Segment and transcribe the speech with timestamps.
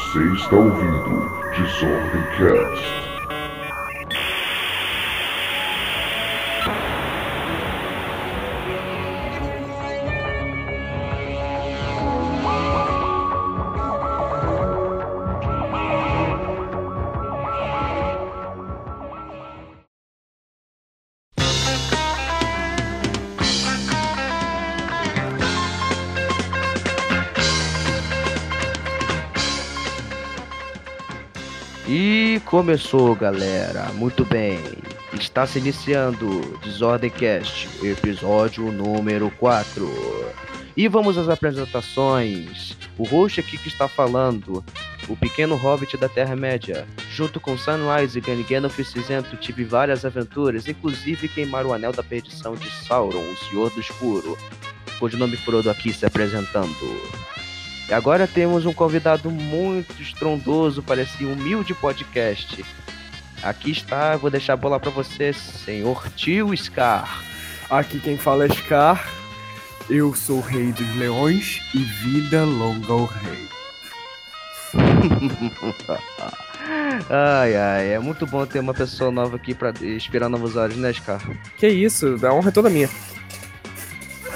[0.00, 3.09] Você está ouvindo Desordem Cast.
[32.60, 33.90] Começou, galera.
[33.94, 34.60] Muito bem.
[35.14, 39.90] Está se iniciando Desordem Cast, episódio número 4.
[40.76, 42.76] E vamos às apresentações.
[42.98, 44.62] O host aqui que está falando,
[45.08, 46.86] o pequeno hobbit da Terra-média.
[47.10, 52.54] Junto com Sunrise e Gannigan Cinzento, tive várias aventuras, inclusive queimar o anel da perdição
[52.56, 54.36] de Sauron, o Senhor do Escuro.
[54.98, 56.76] Codinome Frodo aqui se apresentando.
[57.90, 62.64] E agora temos um convidado muito estrondoso para esse humilde podcast.
[63.42, 67.20] Aqui está, vou deixar a bola para você, senhor Tio Scar.
[67.68, 69.10] Aqui quem fala é Scar.
[69.88, 73.48] Eu sou o rei dos leões e vida longa ao rei.
[77.10, 80.92] ai, ai, é muito bom ter uma pessoa nova aqui para inspirar novos olhos, né,
[80.92, 81.20] Scar?
[81.56, 82.88] Que isso, a honra é toda minha.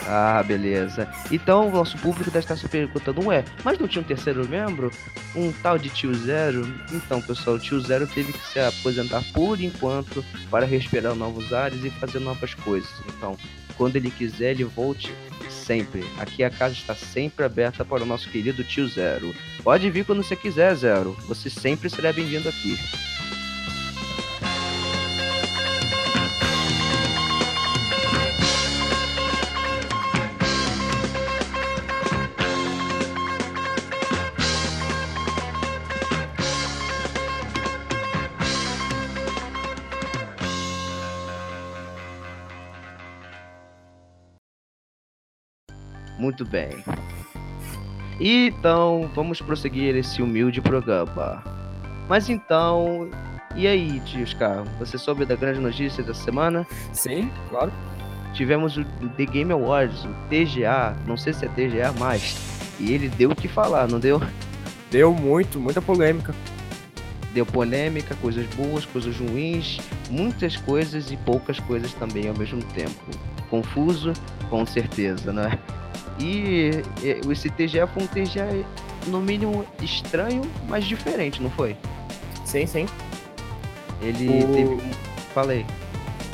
[0.06, 1.08] Ah, beleza.
[1.30, 4.91] Então o nosso público deve estar se perguntando, ué, mas não tinha um terceiro membro?
[5.34, 6.66] Um tal de tio Zero?
[6.92, 11.82] Então, pessoal, o tio Zero teve que se aposentar por enquanto para respirar novos ares
[11.84, 12.91] e fazer novas coisas.
[13.08, 13.36] Então,
[13.77, 15.12] quando ele quiser, ele volte
[15.50, 16.05] sempre.
[16.19, 19.34] Aqui a casa está sempre aberta para o nosso querido tio Zero.
[19.62, 21.16] Pode vir quando você quiser, Zero.
[21.27, 22.78] Você sempre será bem-vindo aqui.
[46.25, 46.83] Muito bem.
[48.19, 51.45] Então, vamos prosseguir esse humilde programa.
[52.09, 53.11] Mas então,
[53.55, 54.65] e aí, tio Scar?
[54.79, 56.67] Você soube da grande notícia da semana?
[56.95, 57.71] Sim, claro.
[58.33, 58.85] Tivemos o
[59.19, 62.39] The Game Awards, o TGA, não sei se é TGA mais,
[62.81, 64.19] e ele deu o que falar, não deu?
[64.91, 66.35] Deu muito, muita polêmica.
[67.35, 72.95] Deu polêmica, coisas boas, coisas ruins, muitas coisas e poucas coisas também ao mesmo tempo.
[73.51, 74.15] Confuso,
[74.54, 75.59] com certeza, né?
[76.16, 76.70] E
[77.28, 78.65] esse TGA foi um TGA,
[79.09, 81.76] no mínimo, estranho, mas diferente, não foi?
[82.44, 82.87] Sim, sim.
[84.00, 84.78] Ele O- teve.
[85.34, 85.66] Falei.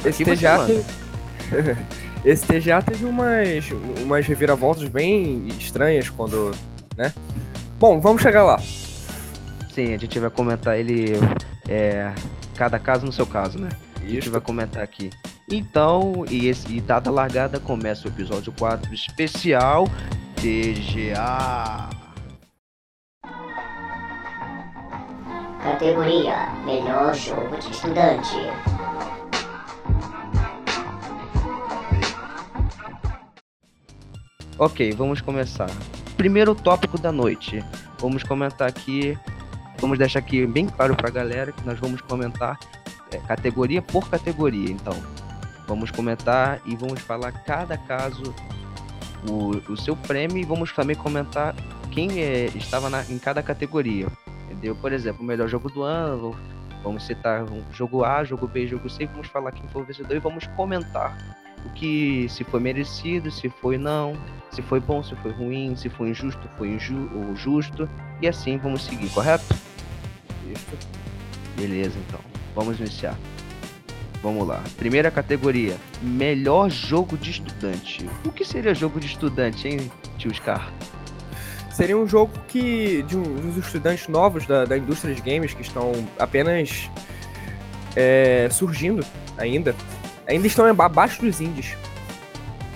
[0.04, 1.76] Esse Aqui TGA, teve...
[2.22, 3.70] Esse TGA teve umas,
[4.02, 6.50] umas reviravoltas bem estranhas quando.
[6.98, 7.14] né?
[7.78, 8.58] Bom, vamos chegar lá.
[9.74, 11.14] Sim, a gente vai comentar ele.
[11.66, 12.12] É,
[12.54, 13.70] cada caso no seu caso, né?
[13.96, 14.30] A gente Isso.
[14.30, 15.08] vai comentar aqui.
[15.50, 19.84] Então, e, esse, e dada a largada, começa o episódio 4 especial
[20.36, 21.90] TGA.
[25.62, 28.36] Categoria Melhor Jogo de Estudante.
[34.56, 35.70] Ok, vamos começar.
[36.16, 37.64] Primeiro tópico da noite.
[37.98, 39.18] Vamos comentar aqui.
[39.80, 42.58] Vamos deixar aqui bem claro pra galera que nós vamos comentar
[43.10, 44.70] é, categoria por categoria.
[44.70, 44.94] Então,
[45.70, 48.34] vamos comentar e vamos falar cada caso,
[49.28, 51.54] o, o seu prêmio e vamos também comentar
[51.92, 54.08] quem é, estava na- em cada categoria.
[54.46, 54.74] Entendeu?
[54.74, 56.36] Por exemplo, o melhor jogo do ano.
[56.82, 59.06] Vamos citar um jogo A, jogo B, jogo C.
[59.06, 61.16] Vamos falar quem foi o vencedor e vamos comentar
[61.64, 64.14] o que se foi merecido, se foi não,
[64.50, 67.86] se foi bom, se foi ruim, se foi injusto, foi inju ou justo,
[68.20, 69.44] e assim vamos seguir, correto?
[71.56, 72.20] Beleza, então.
[72.54, 73.14] Vamos iniciar.
[74.22, 74.62] Vamos lá.
[74.76, 78.08] Primeira categoria: melhor jogo de estudante.
[78.24, 80.72] O que seria jogo de estudante, hein, tio Scar?
[81.70, 83.02] Seria um jogo que.
[83.04, 86.90] de dos estudantes novos da, da indústria de games que estão apenas
[87.96, 89.04] é, surgindo
[89.38, 89.74] ainda.
[90.26, 91.76] Ainda estão abaixo dos indies.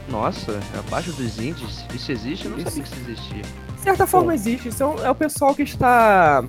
[0.08, 1.84] Nossa, abaixo dos índices?
[1.94, 2.44] Isso existe?
[2.46, 2.70] Eu não Isso.
[2.70, 3.42] sabia que isso existia.
[3.76, 4.72] De certa forma existe.
[4.72, 6.44] São, é o pessoal que está.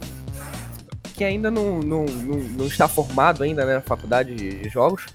[1.15, 5.05] Que ainda não, não, não, não está formado ainda né, na faculdade de, jogos.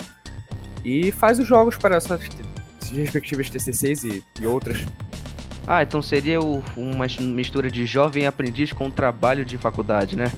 [0.84, 2.20] E faz os jogos para essas
[2.92, 4.84] respectivas TCCs e, e outras.
[5.66, 10.32] Ah, então seria o- uma mistura de jovem aprendiz com trabalho de faculdade, né?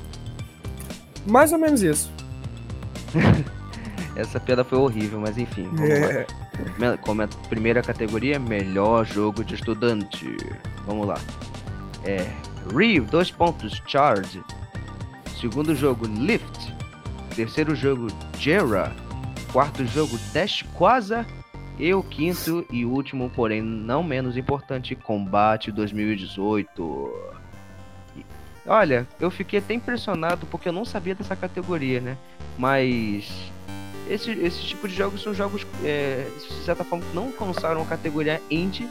[1.26, 2.10] Mais ou menos isso.
[4.16, 5.68] Essa piada foi horrível, mas enfim.
[5.72, 6.06] Vamos lá.
[6.92, 10.36] É, Comenta, primeira categoria, melhor jogo de estudante.
[10.86, 11.18] Vamos lá.
[12.04, 12.26] É,
[12.74, 14.42] Reeve, dois pontos, Charge.
[15.42, 16.72] Segundo jogo, Lift.
[17.34, 18.06] Terceiro jogo,
[18.38, 18.94] Jera.
[19.52, 21.26] Quarto jogo, Dash Quasa.
[21.80, 27.12] E o quinto e último, porém não menos importante, Combate 2018.
[28.16, 28.24] E,
[28.64, 32.16] Olha, eu fiquei até impressionado porque eu não sabia dessa categoria, né?
[32.56, 33.50] Mas
[34.08, 37.86] esse, esse tipo de jogos são jogos, é, de certa forma, que não alcançaram a
[37.86, 38.88] categoria indie,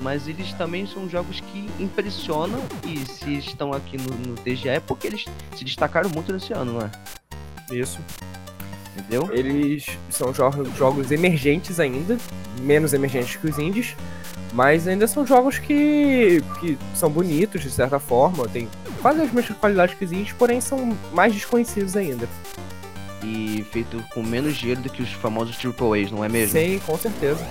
[0.00, 4.80] mas eles também são jogos que impressionam e se estão aqui no, no TGA é
[4.80, 5.24] porque eles
[5.56, 6.90] se destacaram muito nesse ano, não é?
[7.74, 7.98] Isso.
[8.96, 9.28] Entendeu?
[9.32, 12.18] Eles são jogos, jogos emergentes ainda,
[12.60, 13.94] menos emergentes que os indies,
[14.52, 18.68] mas ainda são jogos que, que são bonitos de certa forma, tem
[19.00, 22.28] quase as mesmas qualidades que os indies, porém são mais desconhecidos ainda.
[23.22, 26.58] E feito com menos dinheiro do que os famosos AAAs, não é mesmo?
[26.58, 27.46] Sim, com certeza.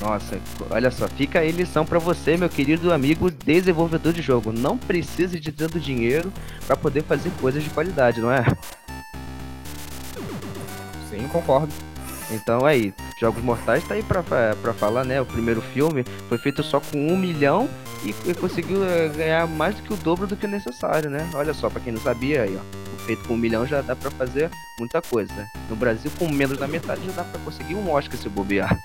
[0.00, 0.38] Nossa,
[0.70, 4.52] olha só, fica a lição pra você, meu querido amigo desenvolvedor de jogo.
[4.52, 6.32] Não precise de tanto dinheiro
[6.66, 8.44] pra poder fazer coisas de qualidade, não é?
[11.08, 11.72] Sim, concordo.
[12.30, 15.20] Então aí, Jogos Mortais tá aí pra, pra falar, né?
[15.20, 17.68] O primeiro filme foi feito só com um milhão
[18.04, 21.28] e, e conseguiu eh, ganhar mais do que o dobro do que o necessário, né?
[21.34, 23.04] Olha só, pra quem não sabia aí, ó.
[23.04, 25.32] Feito com um milhão já dá pra fazer muita coisa.
[25.68, 28.76] No Brasil, com menos da metade, já dá pra conseguir um Oscar se bobear.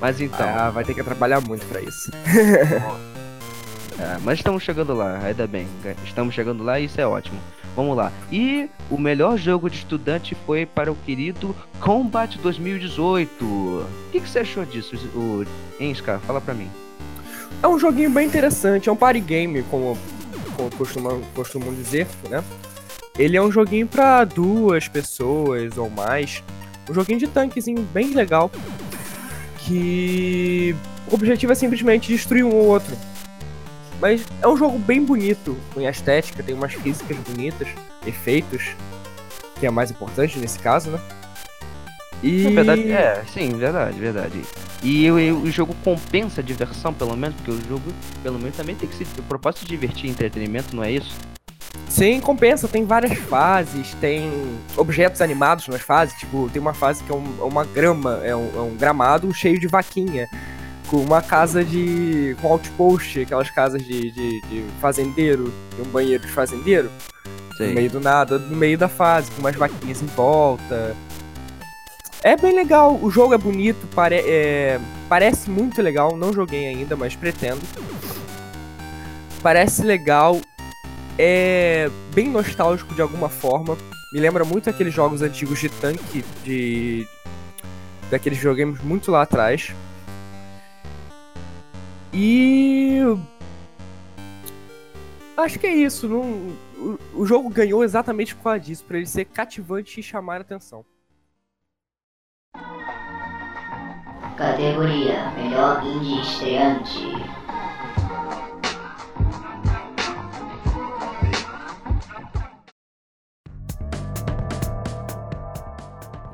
[0.00, 2.10] Mas então, Ah, vai ter que trabalhar muito pra isso.
[3.98, 5.66] é, mas estamos chegando lá, ainda bem.
[6.04, 7.38] Estamos chegando lá e isso é ótimo.
[7.74, 8.12] Vamos lá.
[8.30, 13.44] E o melhor jogo de estudante foi para o querido Combat 2018.
[13.44, 15.44] O que, que você achou disso, o
[15.80, 16.18] Enska?
[16.26, 16.68] Fala pra mim.
[17.62, 19.98] É um joguinho bem interessante, é um party game, como,
[20.56, 22.42] como costumam, costumam dizer, né?
[23.18, 26.42] Ele é um joguinho pra duas pessoas ou mais.
[26.88, 28.50] Um joguinho de tanquezinho bem legal.
[29.58, 30.74] Que
[31.10, 32.96] o objetivo é simplesmente destruir um ou outro.
[34.00, 37.68] Mas é um jogo bem bonito, com estética, tem umas físicas bonitas,
[38.06, 38.76] efeitos,
[39.58, 41.00] que é mais importante nesse caso, né?
[42.22, 44.42] E Na verdade, é, sim, verdade, verdade.
[44.82, 48.74] E e o jogo compensa a diversão, pelo menos, porque o jogo, pelo menos, também
[48.76, 49.06] tem que ser.
[49.18, 51.16] O propósito de divertir entretenimento, não é isso?
[51.88, 52.68] Sim, compensa.
[52.68, 54.30] Tem várias fases, tem
[54.76, 56.16] objetos animados nas fases.
[56.18, 59.32] Tipo, tem uma fase que é um- é uma grama, é um, é um gramado
[59.32, 60.28] cheio de vaquinha.
[60.88, 62.34] Com uma casa de.
[62.40, 66.90] com outpost, aquelas casas de, de, de fazendeiro, e um banheiro de fazendeiro.
[67.58, 70.94] No meio do nada, no meio da fase, com umas vaquinhas em volta.
[72.22, 76.96] É bem legal, o jogo é bonito, pare é, parece muito legal, não joguei ainda,
[76.96, 77.60] mas pretendo.
[79.42, 80.40] Parece legal,
[81.18, 83.76] é bem nostálgico de alguma forma.
[84.12, 87.06] Me lembra muito aqueles jogos antigos de tanque, de.
[88.10, 89.74] daqueles videogames muito lá atrás.
[92.14, 93.00] E.
[95.36, 96.08] Acho que é isso.
[96.08, 96.56] Não...
[97.14, 100.84] O, jogo ganhou exatamente por causa disso, pra ele ser cativante e chamar a atenção.
[104.36, 107.02] Categoria Melhor Indie Estreante.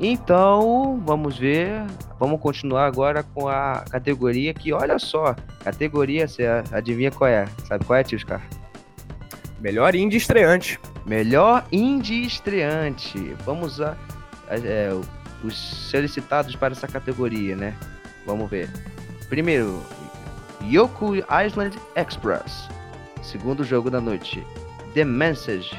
[0.00, 1.84] Então, vamos ver.
[2.18, 7.46] Vamos continuar agora com a categoria que, olha só, categoria, você adivinha qual é?
[7.68, 8.42] Sabe qual é, tio Scar?
[9.60, 10.78] Melhor indie estreante.
[11.06, 13.34] Melhor indie estreante.
[13.44, 13.96] Vamos a,
[14.48, 14.90] a- é,
[15.42, 15.54] os
[15.90, 17.74] solicitados para essa categoria, né?
[18.26, 18.68] Vamos ver.
[19.28, 19.82] Primeiro,
[20.62, 22.68] Yoku Island Express.
[23.22, 24.44] Segundo jogo da noite,
[24.94, 25.70] The Message.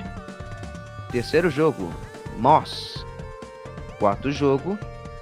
[1.12, 1.92] Terceiro jogo,
[2.38, 3.06] Moss.
[4.00, 4.78] Quarto jogo,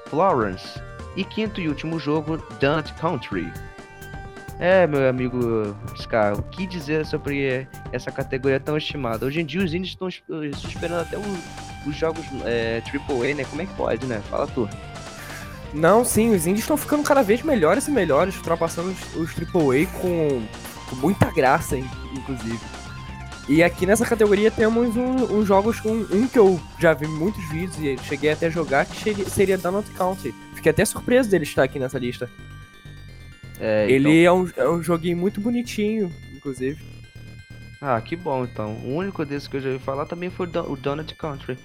[0.07, 0.81] Florence.
[1.15, 3.51] E quinto e último jogo, Donut Country.
[4.59, 9.25] É, meu amigo Scar, o que dizer sobre essa categoria tão estimada?
[9.25, 11.25] Hoje em dia os indies estão es- estão esperando até os,
[11.87, 13.43] os jogos é, AAA, né?
[13.45, 14.21] Como é que pode, né?
[14.29, 14.69] Fala tu.
[15.73, 19.87] Não, sim, os indies estão ficando cada vez melhores e melhores, ultrapassando os, os AAA
[19.99, 20.43] com,
[20.89, 22.59] com muita graça, in- inclusive.
[23.47, 27.43] E aqui nessa categoria temos um- uns jogos com um que eu já vi muitos
[27.49, 30.33] vídeos e cheguei até a jogar, que chegue- seria Donut Country.
[30.55, 32.29] Fiquei até surpreso dele estar aqui nessa lista.
[33.59, 36.81] É, Ele é um, é um joguinho muito bonitinho, inclusive.
[36.81, 38.75] então- Ah, que bom então.
[38.85, 41.57] O único desse que eu já ouvi falar também foi o Don- o Donut Country.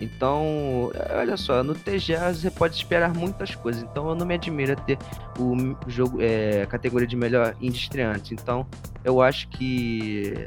[0.00, 3.82] Então, olha só, no TGA você pode esperar muitas coisas.
[3.82, 4.96] Então eu não me admira ter
[5.38, 8.32] o jogo, é, a categoria de melhor indie estreante.
[8.32, 8.66] Então,
[9.04, 10.46] eu acho que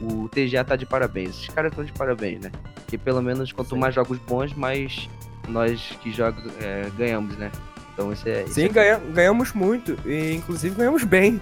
[0.00, 1.30] o TGA tá de parabéns.
[1.30, 2.50] Esses caras estão de parabéns, né?
[2.76, 3.78] Porque pelo menos quanto Sim.
[3.80, 5.08] mais jogos bons, mais
[5.48, 7.50] nós que jogamos é, ganhamos, né?
[7.92, 8.42] Então isso é.
[8.44, 11.40] isso Sim, é- ganha- ganhamos muito, e inclusive ganhamos bem.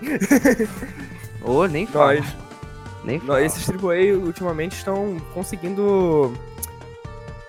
[1.42, 2.14] Ô, nem fala.
[2.14, 2.26] Nós,
[3.04, 3.42] Nem nós, fala.
[3.42, 6.32] esses AAA ultimamente estão conseguindo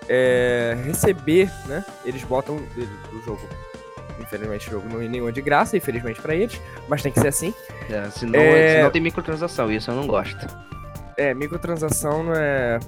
[0.08, 1.84] é, receber, né?
[2.06, 3.42] Eles botam o jogo.
[4.20, 7.28] Infelizmente, o jogo não é nenhum de graça, infelizmente pra eles, mas tem que ser
[7.28, 7.54] assim.
[7.90, 10.46] É, senão, É- senão tem microtransação, isso eu não gosto.
[11.18, 12.80] É, microtransação não é.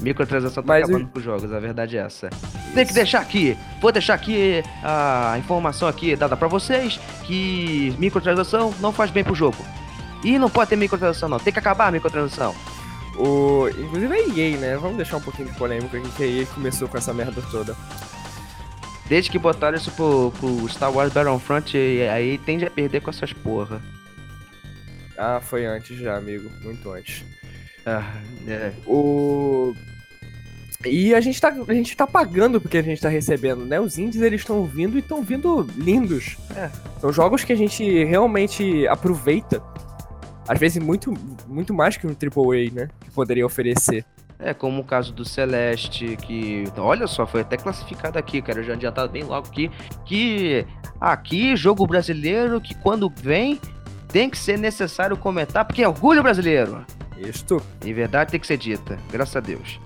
[0.00, 2.30] Microtransação tá Mas acabando com os jogos, a verdade é essa.
[2.72, 8.72] Tem que deixar aqui, vou deixar aqui a informação aqui dada pra vocês que microtransação
[8.80, 9.56] não faz bem pro jogo.
[10.22, 12.54] E não pode ter microtransação não, tem que acabar a microtransação.
[13.16, 14.76] O, inclusive a EA, né?
[14.76, 17.74] Vamos deixar um pouquinho de polêmica aqui que a EA começou com essa merda toda.
[19.08, 21.76] Desde que botaram isso pro, pro Star Wars Battlefront,
[22.12, 23.80] aí tende a perder com essas porra.
[25.16, 26.48] Ah, foi antes já, amigo.
[26.62, 27.24] Muito antes.
[27.84, 28.72] Ah, é.
[28.86, 29.74] O.
[30.84, 33.80] E a gente, tá, a gente tá pagando porque a gente tá recebendo, né?
[33.80, 36.36] Os indies eles estão vindo e estão vindo lindos.
[36.54, 36.70] É.
[37.00, 39.60] São jogos que a gente realmente aproveita.
[40.46, 41.12] Às vezes muito,
[41.48, 42.88] muito mais que um AAA, né?
[43.00, 44.04] Que poderia oferecer.
[44.40, 46.64] É, como o caso do Celeste, que.
[46.76, 48.60] Olha só, foi até classificado aqui, cara.
[48.60, 49.70] Eu já adiantado bem logo aqui.
[50.04, 50.64] Que
[51.00, 53.60] aqui, jogo brasileiro, que quando vem,
[54.08, 56.84] tem que ser necessário comentar, porque é orgulho brasileiro.
[57.18, 57.60] Isto.
[57.84, 59.80] Em verdade tem que ser dita, graças a Deus.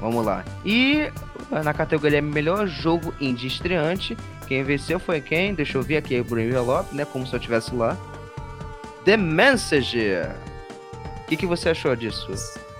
[0.00, 0.44] Vamos lá.
[0.64, 1.08] E
[1.50, 4.16] na categoria melhor jogo indie estreante,
[4.48, 5.54] quem venceu foi quem?
[5.54, 7.04] Deixa eu ver aqui o envelope, né?
[7.04, 7.96] Como se eu estivesse lá.
[9.04, 10.34] The Messenger.
[11.22, 12.26] O que, que você achou disso?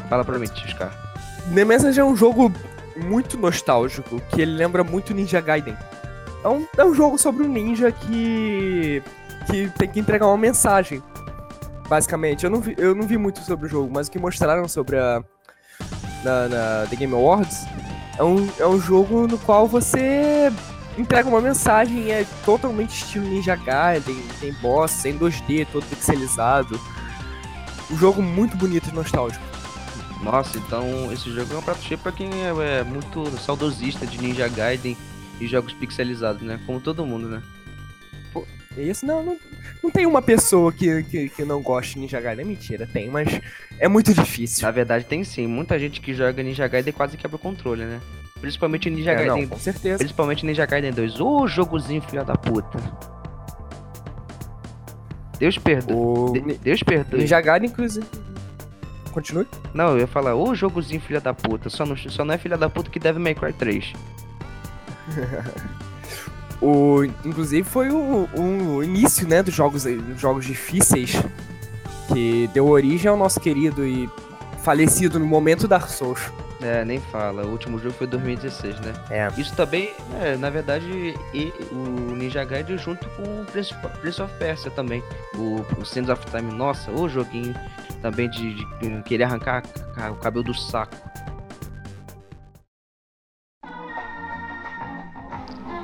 [0.08, 0.92] Fala pra mim, Tiscar.
[1.52, 2.52] The é um jogo
[2.96, 5.76] muito nostálgico, que ele lembra muito Ninja Gaiden.
[6.42, 9.02] É um, é um jogo sobre um ninja que.
[9.46, 11.02] que tem que entregar uma mensagem.
[11.88, 12.44] Basicamente.
[12.44, 14.98] Eu não vi, eu não vi muito sobre o jogo, mas o que mostraram sobre
[14.98, 15.22] a.
[16.22, 17.66] na, na The Game Awards
[18.18, 20.52] é um, é um jogo no qual você
[20.96, 26.78] entrega uma mensagem, é totalmente estilo Ninja Gaiden, tem boss, em 2D, todo pixelizado.
[27.90, 29.53] Um jogo muito bonito e nostálgico.
[30.24, 34.18] Nossa, então esse jogo é um prato cheio pra quem é, é muito saudosista de
[34.20, 34.96] Ninja Gaiden
[35.40, 36.58] e jogos pixelizados, né?
[36.66, 37.42] Como todo mundo, né?
[38.76, 39.36] É Isso não, não,
[39.82, 42.44] não tem uma pessoa que, que, que não goste de Ninja Gaiden.
[42.44, 43.40] É mentira, tem, mas
[43.78, 44.62] é muito difícil.
[44.62, 48.00] Na verdade tem sim, muita gente que joga Ninja Gaiden quase quebra o controle, né?
[48.40, 49.98] Principalmente Ninja É, Gaiden não, com certeza.
[49.98, 51.20] Principalmente Ninja Gaiden 2.
[51.20, 52.78] Ô, jogozinho filha da puta.
[55.38, 55.96] Deus perdoe.
[55.96, 57.20] O De- Deus perdoe.
[57.20, 58.06] Ninja Gaiden, inclusive.
[59.14, 59.46] Continue.
[59.72, 61.70] Não, eu ia falar, ô jogozinho filha da puta.
[61.70, 63.92] Só não, só não é filha da puta que deve May Cry 3.
[66.62, 69.84] O, inclusive foi o, o início, né, dos jogos,
[70.16, 71.12] jogos difíceis
[72.08, 74.08] que deu origem ao nosso querido e
[74.62, 76.32] falecido no momento Dark Souls.
[76.64, 77.44] É, nem fala.
[77.44, 78.92] O último jogo foi 2016, né?
[79.10, 79.28] É.
[79.38, 79.92] Isso também,
[80.22, 85.02] é, na verdade, e, o Ninja Gaiden junto com o Prince, Prince of Persia também.
[85.34, 87.54] O, o Sands of Time, nossa, o joguinho
[88.00, 89.62] também de, de querer arrancar
[89.94, 90.96] ca- o cabelo do saco.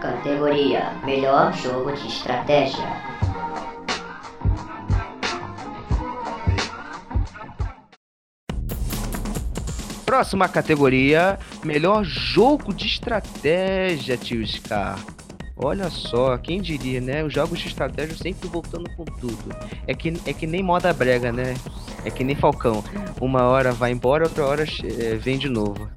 [0.01, 2.87] Categoria Melhor Jogo de Estratégia.
[10.11, 14.99] Próxima categoria, melhor jogo de estratégia, tio Scar.
[15.57, 17.23] Olha só, quem diria, né?
[17.23, 19.55] Os jogos de estratégia sempre voltando com tudo.
[19.87, 21.55] É que, é que nem moda brega, né?
[22.05, 22.83] É que nem Falcão.
[23.21, 25.89] Uma hora vai embora, outra hora eh, vem de novo.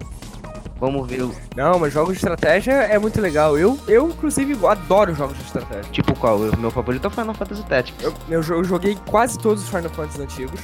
[0.80, 3.58] Vamos ver, o- Não, mas jogos de estratégia é muito legal.
[3.58, 5.92] Eu, eu inclusive, adoro jogos de estratégia.
[5.92, 6.38] tipo qual?
[6.38, 8.04] O meu favorito é o Final Fantasy Tactics.
[8.04, 10.60] Eu, eu eu joguei quase todos os Final Fantasy antigos.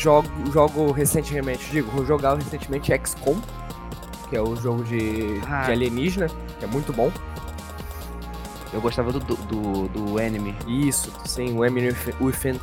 [0.00, 3.38] Jogo, jogo recentemente, digo, vou jogar recentemente XCOM,
[4.30, 5.64] que é o jogo de, Ah.
[5.64, 6.26] de alienígena,
[6.58, 7.12] que é muito bom.
[8.72, 10.56] Eu gostava do, do, do, Enemy.
[10.66, 12.58] Isso, sim, o Emily Within.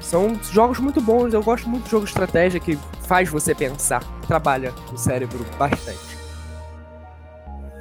[0.00, 4.02] São jogos muito bons, eu gosto muito de jogo de estratégia que faz você pensar,
[4.26, 6.18] trabalha o cérebro bastante.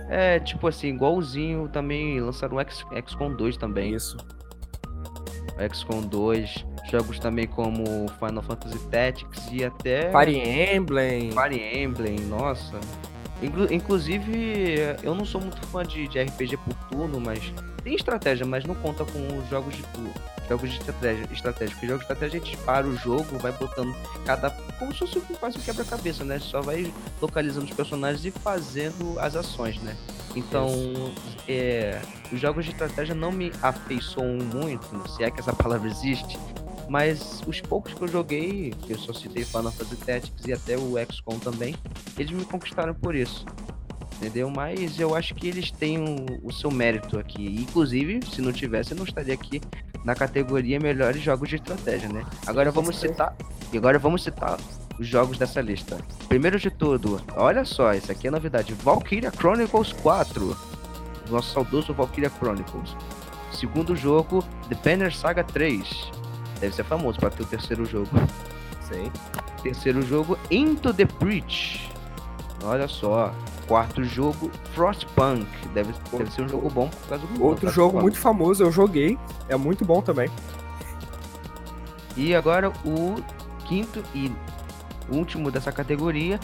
[0.09, 3.95] É, tipo assim, igualzinho também lançaram o X, XCOM 2 também.
[3.95, 4.15] Isso.
[5.67, 10.37] XCOM 2, jogos também como Final Fantasy Tactics e até Fire
[10.75, 11.31] Emblem.
[11.31, 12.79] Fire Emblem, nossa.
[13.41, 17.53] Inclu- inclusive, eu não sou muito fã de, de RPG por turno, mas
[17.84, 20.13] tem estratégia, mas não conta com os jogos de turno.
[20.50, 21.74] Jogos de estratégia, estratégia.
[21.75, 24.50] Porque jogos de estratégia a gente para o jogo, vai botando cada.
[24.77, 26.39] Como se fosse quase um quebra-cabeça, né?
[26.39, 26.91] Só vai
[27.22, 29.96] localizando os personagens e fazendo as ações, né?
[30.36, 30.69] Então,
[31.48, 36.38] é, os jogos de estratégia não me afeiçoam muito, se é que essa palavra existe.
[36.89, 40.75] Mas os poucos que eu joguei, que eu só citei Final Fantasy Tactics e até
[40.75, 41.75] o XCOM também,
[42.17, 43.46] eles me conquistaram por isso.
[44.17, 44.50] Entendeu?
[44.50, 47.46] Mas eu acho que eles têm o, o seu mérito aqui.
[47.62, 49.62] Inclusive, se não tivesse, eu não estaria aqui
[50.03, 52.25] na categoria melhores jogos de estratégia, né?
[52.46, 53.36] Agora vamos citar.
[53.72, 54.58] E agora vamos citar
[55.00, 55.98] os jogos dessa lista.
[56.27, 58.74] Primeiro de tudo, olha só, isso aqui é novidade.
[58.74, 60.58] Valkyria Chronicles 4.
[61.29, 62.96] Nosso saudoso Valkyria Chronicles.
[63.51, 66.18] Segundo jogo, The Banner Saga 3.
[66.59, 68.09] Deve ser famoso para ter o terceiro jogo.
[68.81, 69.11] Sim.
[69.63, 71.89] Terceiro jogo, Into the Breach.
[72.63, 73.33] Olha só.
[73.67, 75.47] Quarto jogo, Frostpunk.
[75.73, 78.03] Deve, deve ser um jogo bom por causa do Outro jogo falando.
[78.03, 79.17] muito famoso, eu joguei.
[79.47, 80.27] É muito bom também.
[82.17, 83.15] E agora o
[83.65, 84.31] quinto e
[85.11, 86.39] último dessa categoria,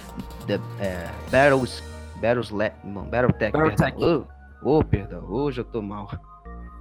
[0.46, 1.84] The, é, Battles,
[2.22, 3.52] Battles, Le, não, Battletech.
[3.52, 3.98] Battletech.
[4.04, 4.26] Ô,
[4.64, 6.10] oh, perdão, hoje eu tô mal.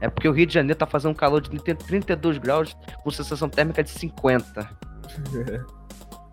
[0.00, 3.10] É porque o Rio de Janeiro tá fazendo um calor de 30 32 graus com
[3.10, 4.68] sensação térmica de 50.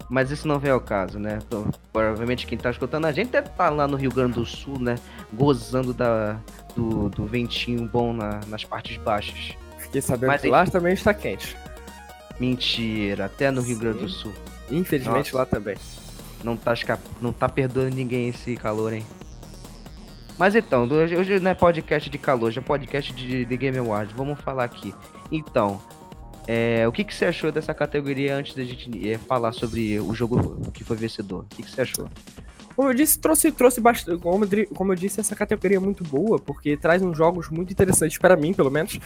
[0.09, 1.39] Mas isso não vem ao caso, né?
[1.45, 4.77] Então, provavelmente quem tá escutando a gente deve estar lá no Rio Grande do Sul,
[4.77, 4.95] né?
[5.31, 6.37] Gozando da,
[6.75, 9.55] do, do ventinho bom na- nas partes baixas.
[9.77, 11.55] Fiquei sabendo Mas que lá também está quente.
[12.41, 14.15] Mentira, até no Rio Grande do Sim.
[14.15, 14.33] Sul.
[14.69, 15.37] Infelizmente Nossa.
[15.37, 15.77] lá também.
[16.43, 16.73] Não tá,
[17.21, 19.05] não tá perdoando ninguém esse calor, hein?
[20.41, 24.11] Mas então, hoje, não é podcast de calor, hoje é podcast de, de Game Awards.
[24.17, 24.91] Vamos falar aqui.
[25.31, 25.79] Então,
[26.47, 30.15] é, o que, que você achou dessa categoria antes da gente é, falar sobre o
[30.15, 31.41] jogo que foi vencedor?
[31.41, 32.09] O que, que você achou?
[32.75, 34.19] Como eu disse, trouxe, trouxe bastante.
[34.19, 34.43] Como,
[34.73, 38.35] como eu disse, essa categoria é muito boa, porque traz uns jogos muito interessantes para
[38.35, 38.97] mim, pelo menos.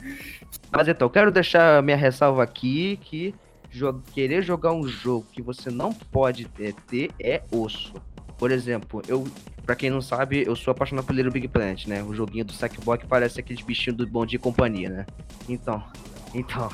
[0.70, 3.34] Mas então, quero deixar minha ressalva aqui que
[3.70, 7.94] jo- querer jogar um jogo que você não pode ter, ter é osso.
[8.36, 9.24] Por exemplo, eu,
[9.68, 12.02] pra quem não sabe, eu sou apaixonado por Little Big Planet, né?
[12.02, 15.06] O joguinho do Sackboy que parece aqueles bichinhos do Bom Dia e Companhia, né?
[15.46, 15.84] Então,
[16.34, 16.70] então,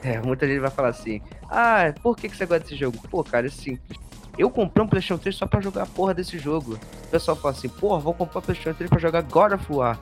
[0.00, 2.98] é, muita gente vai falar assim, ah, por que, que você gosta desse jogo?
[3.10, 3.98] Pô, cara, é simples.
[4.38, 6.78] Eu comprei um PlayStation 3 só pra jogar a porra desse jogo.
[7.06, 9.98] O pessoal fala assim, porra, vou comprar o PlayStation 3 pra jogar God of War.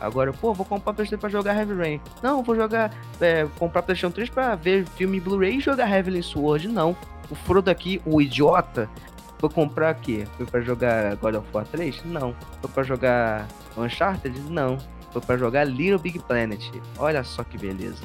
[0.00, 2.00] Agora, pô, vou comprar o PlayStation 3 pra jogar Heavy Rain.
[2.22, 6.68] Não, vou jogar, é, comprar PlayStation 3 pra ver filme Blu-ray e jogar Heavenly Sword.
[6.68, 6.96] Não.
[7.28, 8.88] O Frodo aqui, o idiota,
[9.38, 10.26] foi comprar o quê?
[10.36, 12.04] Foi pra jogar God of War 3?
[12.04, 12.34] Não.
[12.60, 13.46] Foi pra jogar
[13.76, 14.38] Uncharted?
[14.50, 14.78] Não.
[15.12, 16.70] Foi pra jogar Little Big Planet.
[16.98, 18.04] Olha só que beleza.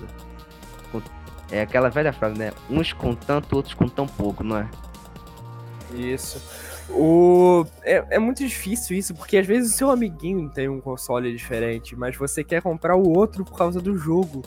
[1.51, 2.51] É aquela velha frase, né?
[2.69, 4.69] Uns com tanto, outros com tão pouco, não é?
[5.93, 6.41] Isso.
[6.89, 7.65] O...
[7.83, 11.95] É, é muito difícil isso, porque às vezes o seu amiguinho tem um console diferente,
[11.95, 14.41] mas você quer comprar o outro por causa do jogo.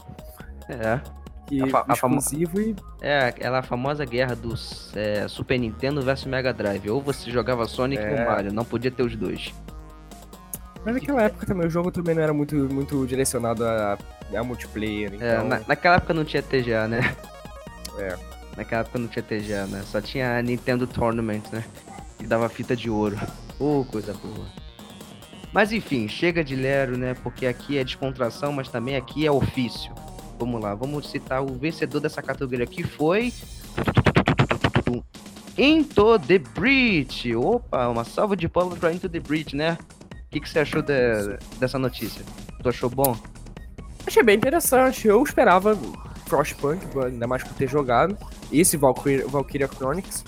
[0.68, 1.00] É.
[1.46, 2.74] Que A fa- a famo- exclusivo e.
[3.00, 6.88] É aquela famosa guerra dos é, Super Nintendo versus Mega Drive.
[6.90, 8.10] Ou você jogava Sonic É.
[8.20, 9.54] ou Mario, não podia ter os dois.
[10.84, 13.98] Mas naquela época também o jogo também não era muito, muito direcionado a,
[14.36, 15.14] a multiplayer.
[15.14, 15.26] Então...
[15.26, 17.00] É, na- naquela época não tinha TGA, né?
[17.98, 18.14] É.
[18.56, 19.82] Naquela época não tinha TGA, né?
[19.86, 21.64] Só tinha a Nintendo Tournament, né?
[22.18, 23.18] Que dava fita de ouro.
[23.58, 24.46] Ô, coisa boa.
[25.52, 27.14] Mas enfim, chega de Lero, né?
[27.22, 29.94] Porque aqui é descontração, mas também aqui é ofício.
[30.38, 33.32] Vamos lá, vamos citar o vencedor dessa categoria que foi.
[35.58, 37.34] Into the Breach!
[37.34, 39.78] Opa, uma salva de palmas pra Into the Breach, né?
[40.12, 42.22] O que, que você achou de- dessa notícia?
[42.62, 43.16] Tu achou bom?
[44.06, 45.08] Achei bem interessante.
[45.08, 45.76] Eu esperava
[46.26, 48.16] Frostpunk, ainda mais por ter jogado.
[48.52, 50.22] Esse Valkyria, Valkyria Chronicles.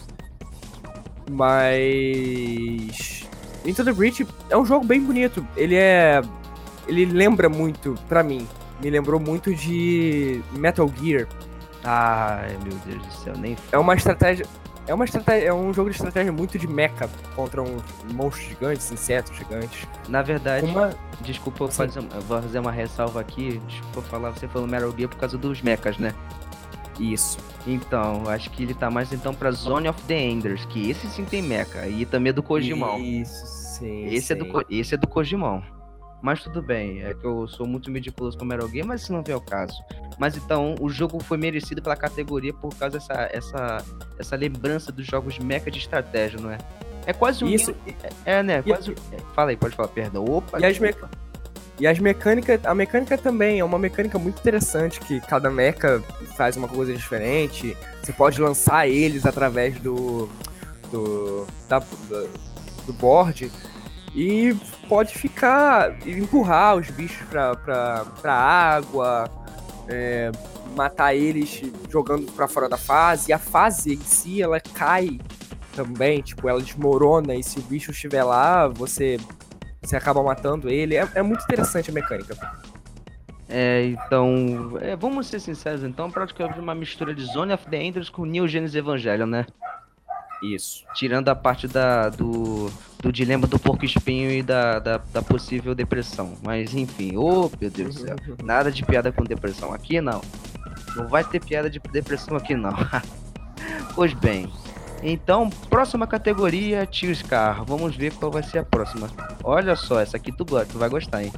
[1.30, 3.26] Mas.
[3.64, 5.46] Into the Breach é um jogo bem bonito.
[5.56, 6.22] Ele é.
[6.86, 8.46] Ele lembra muito, pra mim.
[8.82, 11.26] Me lembrou muito de Metal Gear.
[11.84, 14.46] Ai, meu Deus do céu, nem É uma estratégia.
[14.86, 15.48] É uma estratégia.
[15.48, 19.86] É um jogo de estratégia muito de mecha contra uns monstros gigantes, insetos gigantes.
[20.08, 20.94] Na verdade, Uma.
[21.20, 21.76] desculpa eu Sim.
[21.76, 23.60] fazer, vou fazer uma ressalva aqui.
[23.68, 26.14] Desculpa falar, você falou Metal Gear por causa dos mechas, né?
[26.98, 27.38] Isso.
[27.66, 31.24] Então, acho que ele tá mais então pra Zone of the Enders, que esse sim
[31.24, 31.86] tem mecha.
[31.86, 32.98] E também é do Kojimão.
[32.98, 33.46] Isso,
[33.78, 34.06] sim.
[34.06, 34.64] Esse é, do, sim.
[34.70, 35.62] Esse é do Kojimão.
[36.20, 39.22] Mas tudo bem, é que eu sou muito meticuloso com Metal Gear, mas isso não
[39.22, 39.81] vem ao caso.
[40.18, 43.85] Mas então, o jogo foi merecido pela categoria por causa dessa essa,
[44.18, 46.59] essa lembrança dos jogos mecha de estratégia, não é?
[47.07, 47.48] É quase um.
[47.48, 47.74] Isso.
[48.24, 48.59] É, né?
[48.66, 48.94] E- Quase.
[49.12, 50.24] é, fala aí, pode falar, perdão.
[50.24, 50.59] Opa!
[50.61, 50.92] E as, me...
[51.81, 56.02] e as mecânicas, a mecânica também é uma mecânica muito interessante, que cada mecha
[56.37, 57.76] faz uma coisa diferente.
[58.02, 60.28] Você pode lançar eles através do.
[60.90, 61.46] do.
[61.68, 62.28] da- do,
[62.87, 63.50] do board.
[64.18, 64.52] E
[64.88, 65.96] pode ficar.
[66.04, 69.31] empurrar os bichos pra, pra, pra água.
[69.88, 70.33] é,
[70.74, 73.31] matar eles jogando pra fora da fase.
[73.31, 75.20] E a fase em si, ela cai
[75.72, 76.20] também.
[76.20, 77.37] Tipo, ela desmorona.
[77.37, 79.18] E se o bicho estiver lá, você
[79.81, 80.96] você acaba matando ele.
[80.96, 82.37] É, é muito interessante a mecânica.
[83.48, 88.11] É, então, é, vamos ser sinceros então, praticamente uma mistura de Zone of the Enders
[88.11, 89.46] com New Genesis Evangelion, né?
[90.42, 90.85] Isso.
[90.94, 92.70] Tirando a parte da, do,
[93.03, 96.35] do dilema do porco espinho e da, da, da possível depressão.
[96.42, 98.16] Mas enfim, ô meu Deus do céu.
[98.42, 99.72] Nada de piada com depressão.
[99.72, 100.20] Aqui não.
[100.96, 102.72] Não vai ter piada de depressão aqui não.
[103.94, 104.51] pois bem.
[105.03, 107.64] Então, próxima categoria, Tio Scar.
[107.64, 109.09] Vamos ver qual vai ser a próxima.
[109.44, 111.33] Olha só, essa aqui tu, gosta, tu vai gostar, hein?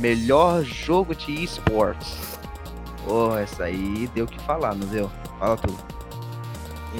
[0.00, 2.36] Melhor jogo de esportes.
[3.06, 5.10] Oh, essa aí deu o que falar, não deu?
[5.38, 5.95] Fala tudo.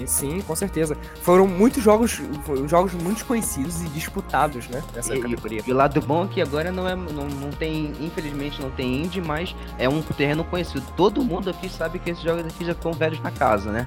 [0.06, 0.96] Sim, com certeza.
[1.22, 2.20] Foram muitos jogos,
[2.66, 4.82] jogos muito conhecidos e disputados, né?
[4.94, 5.62] Nessa E- categoria.
[5.66, 6.94] E o lado bom é que agora não é.
[6.94, 7.92] Não, não tem.
[8.00, 10.84] Infelizmente não tem indie, mas é um terreno conhecido.
[10.96, 13.86] Todo mundo aqui sabe que esses jogos aqui já estão velhos na casa, né?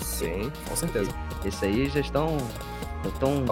[0.00, 1.10] Sim, com certeza.
[1.44, 2.36] Esse aí já estão.
[3.02, 3.44] já estão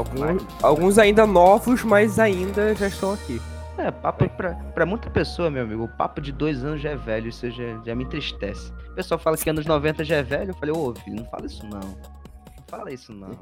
[0.62, 3.40] alguns ainda novos, mas ainda já estão aqui.
[3.78, 5.84] É, papo pra, pra muita pessoa, meu amigo.
[5.84, 8.72] O papo de dois anos já é velho, isso já, já me entristece.
[8.90, 10.50] O pessoal fala que anos 90 já é velho.
[10.50, 11.80] Eu falei, ô filho, não fala isso não.
[11.80, 13.38] Não fala isso não.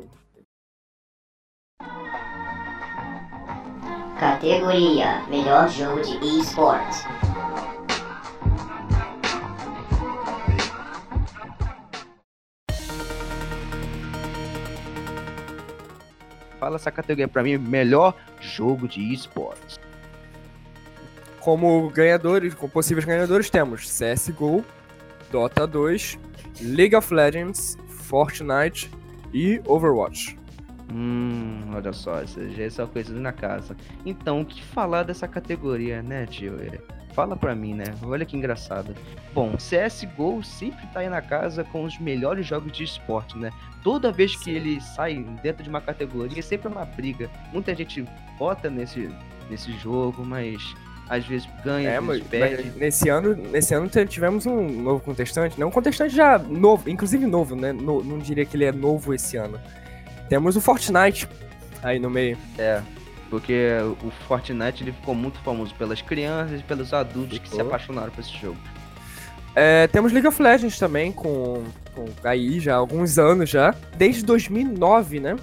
[4.18, 7.04] Categoria Melhor Jogo de eSports.
[16.60, 19.80] Fala essa categoria pra mim, melhor jogo de esportes.
[21.40, 24.64] Como ganhadores, como possíveis ganhadores, temos CSGO,
[25.31, 26.18] Dota 2,
[26.61, 28.90] League of Legends, Fortnite
[29.33, 30.38] e Overwatch.
[30.92, 33.76] Hum, olha só, essas já são coisas na casa.
[34.05, 36.61] Então, o que falar dessa categoria, né, tio?
[36.61, 36.79] É,
[37.12, 37.85] Fala pra mim, né?
[38.03, 38.94] Olha que engraçado.
[39.35, 43.50] Bom, CSGO sempre tá aí na casa com os melhores jogos de esporte, né?
[43.83, 47.29] Toda vez que ele sai dentro de uma categoria, é sempre uma briga.
[47.53, 48.05] Muita gente
[48.38, 49.11] vota nesse,
[49.48, 50.74] nesse jogo, mas
[51.11, 52.64] às vezes ganha, É, às vezes perde.
[52.68, 55.66] mas nesse ano, nesse ano tivemos um novo contestante, né?
[55.66, 57.73] Um contestante já novo, inclusive novo, né?
[57.73, 59.61] No- não diria que ele é novo esse ano.
[60.29, 61.29] Temos o Fortnite
[61.83, 62.38] aí no meio.
[62.57, 62.81] É,
[63.29, 63.68] porque
[64.05, 67.66] o Fortnite ele ficou muito famoso pelas crianças e pelos adultos que se Ficou.
[67.66, 68.57] apaixonaram por esse jogo.
[69.57, 73.75] É, temos League of Legends também, com, com aí já há alguns anos já.
[73.96, 75.35] Desde 2009, né?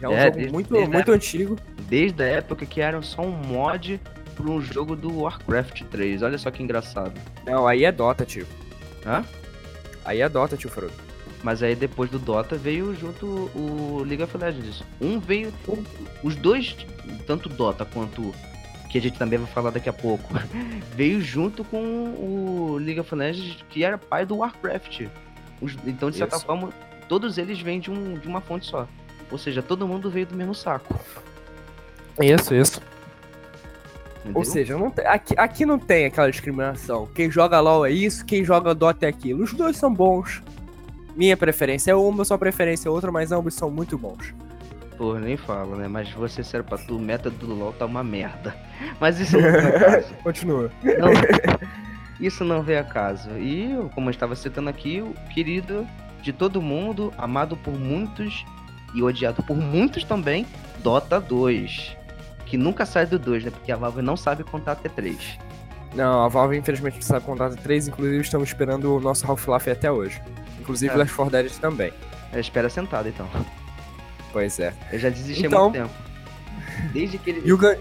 [0.00, 1.58] Já é um É, jogo desde- muito, desde a muito antigo.
[1.88, 4.00] Desde a época que era só um mod
[4.40, 6.22] um jogo do Warcraft 3.
[6.22, 7.12] Olha só que engraçado.
[7.44, 8.46] Não, aí é Dota, tio.
[9.06, 9.24] Hã?
[10.04, 10.92] Aí é Dota, tio Frodo.
[11.42, 14.82] Mas aí depois do Dota veio junto o League of Legends.
[15.00, 15.52] Um veio.
[16.22, 16.76] Os dois,
[17.26, 18.32] tanto Dota quanto.
[18.90, 20.34] Que a gente também vai falar daqui a pouco.
[20.94, 25.06] Veio junto com o League of Legends, que era pai do Warcraft.
[25.86, 26.44] Então, de certa Isso.
[26.44, 26.68] forma,
[27.08, 28.86] todos eles vêm de, um, de uma fonte só.
[29.30, 31.00] Ou seja, todo mundo veio do mesmo saco.
[32.20, 32.82] Isso, isso.
[34.22, 34.38] Entendeu?
[34.38, 37.08] Ou seja, não tem- aqui, aqui não tem aquela discriminação.
[37.14, 39.42] Quem joga LOL é isso, quem joga Dota é aquilo.
[39.44, 40.42] Os dois são bons.
[41.14, 44.34] Minha preferência é uma, sua preferência é outra, mas ambos são muito bons.
[44.96, 45.88] Pô, nem falo, né?
[45.88, 48.54] Mas vou ser sério pra tu, o meta do LoL tá uma merda.
[49.00, 50.14] Mas isso não vem a caso.
[50.22, 50.70] Continua.
[50.82, 51.10] Não,
[52.20, 53.30] isso não veio a caso.
[53.38, 55.86] E, como eu estava citando aqui, o querido
[56.22, 58.44] de todo mundo, amado por muitos
[58.94, 60.46] e odiado por muitos também,
[60.82, 61.96] Dota 2.
[62.52, 63.50] Que nunca sai do 2, né?
[63.50, 65.16] Porque a Valve não sabe contar até 3.
[65.94, 69.90] Não, a Valve infelizmente não sabe contar 3, inclusive estamos esperando o nosso Half-Life até
[69.90, 70.20] hoje.
[70.60, 70.96] Inclusive É.
[70.98, 71.90] Left 4 Dead também.
[72.30, 73.26] Eu espero sentado, então.
[74.34, 74.74] Pois é.
[74.92, 76.92] Eu já desisti Então- há muito tempo.
[76.92, 77.54] Desde que ele...
[77.56, 77.78] Vai,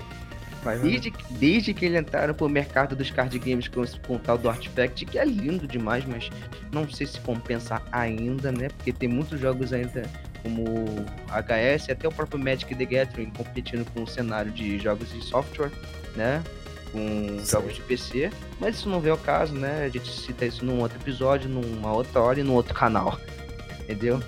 [0.64, 0.80] vai.
[0.80, 4.38] Desde, desde que ele entraram pro mercado dos card games com, esse- com o tal
[4.38, 6.30] do Artifact, que é lindo demais, mas
[6.72, 8.70] não sei se compensa ainda, né?
[8.70, 10.04] Porque tem muitos jogos ainda
[10.42, 15.12] como HS e até o próprio Magic the Gathering competindo com o cenário de jogos
[15.12, 15.72] de software,
[16.16, 16.44] né?
[16.92, 17.46] Com Sim.
[17.46, 18.32] jogos de PC.
[18.60, 19.86] Mas isso não veio ao caso, né?
[19.86, 23.20] A gente cita isso num outro episódio, numa outra hora e num outro canal.
[23.82, 24.22] Entendeu?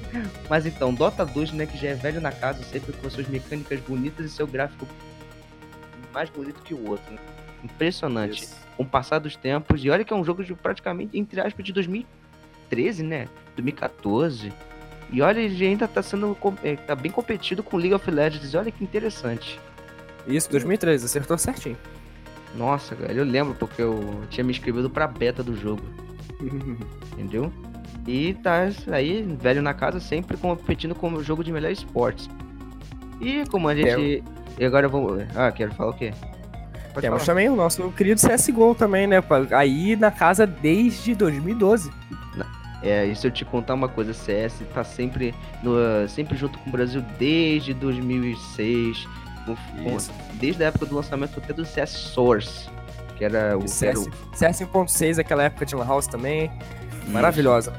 [0.49, 3.79] Mas então, Dota 2, né, que já é velho na casa, sempre com suas mecânicas
[3.79, 4.85] bonitas e seu gráfico
[6.13, 7.11] mais bonito que o outro.
[7.13, 7.19] né?
[7.63, 8.43] Impressionante.
[8.43, 8.55] Isso.
[8.77, 11.63] Com o passar dos tempos, e olha que é um jogo de praticamente, entre aspas,
[11.65, 13.27] de 2013, né?
[13.55, 14.51] 2014.
[15.11, 16.35] E olha, ele ainda tá sendo.
[16.63, 18.55] eh, tá bem competido com League of Legends.
[18.55, 19.59] Olha que interessante.
[20.27, 21.77] Isso, 2013, acertou certinho.
[22.55, 25.81] Nossa, velho, eu lembro porque eu tinha me inscrevido pra beta do jogo,
[27.13, 27.51] entendeu?
[28.07, 32.29] E tá aí, velho na casa, sempre competindo com o jogo de melhor esportes.
[33.19, 34.23] E como a gente.
[34.59, 35.17] E agora eu vou.
[35.35, 36.13] Ah, quero falar o quê?
[36.93, 37.25] Pode Temos falar.
[37.25, 39.17] também o nosso querido CSGO também, né?
[39.51, 41.91] Aí na casa desde 2012.
[42.83, 45.73] É, e se eu te contar uma coisa, CS tá sempre, no,
[46.09, 49.07] sempre junto com o Brasil desde 2006,
[49.45, 50.11] com- Isso.
[50.33, 52.69] desde a época do lançamento até do CS Source,
[53.17, 53.67] que era o...
[53.67, 56.51] CS, CS 1.6, aquela época de Lan House também.
[57.01, 57.11] Isso.
[57.11, 57.73] Maravilhosa.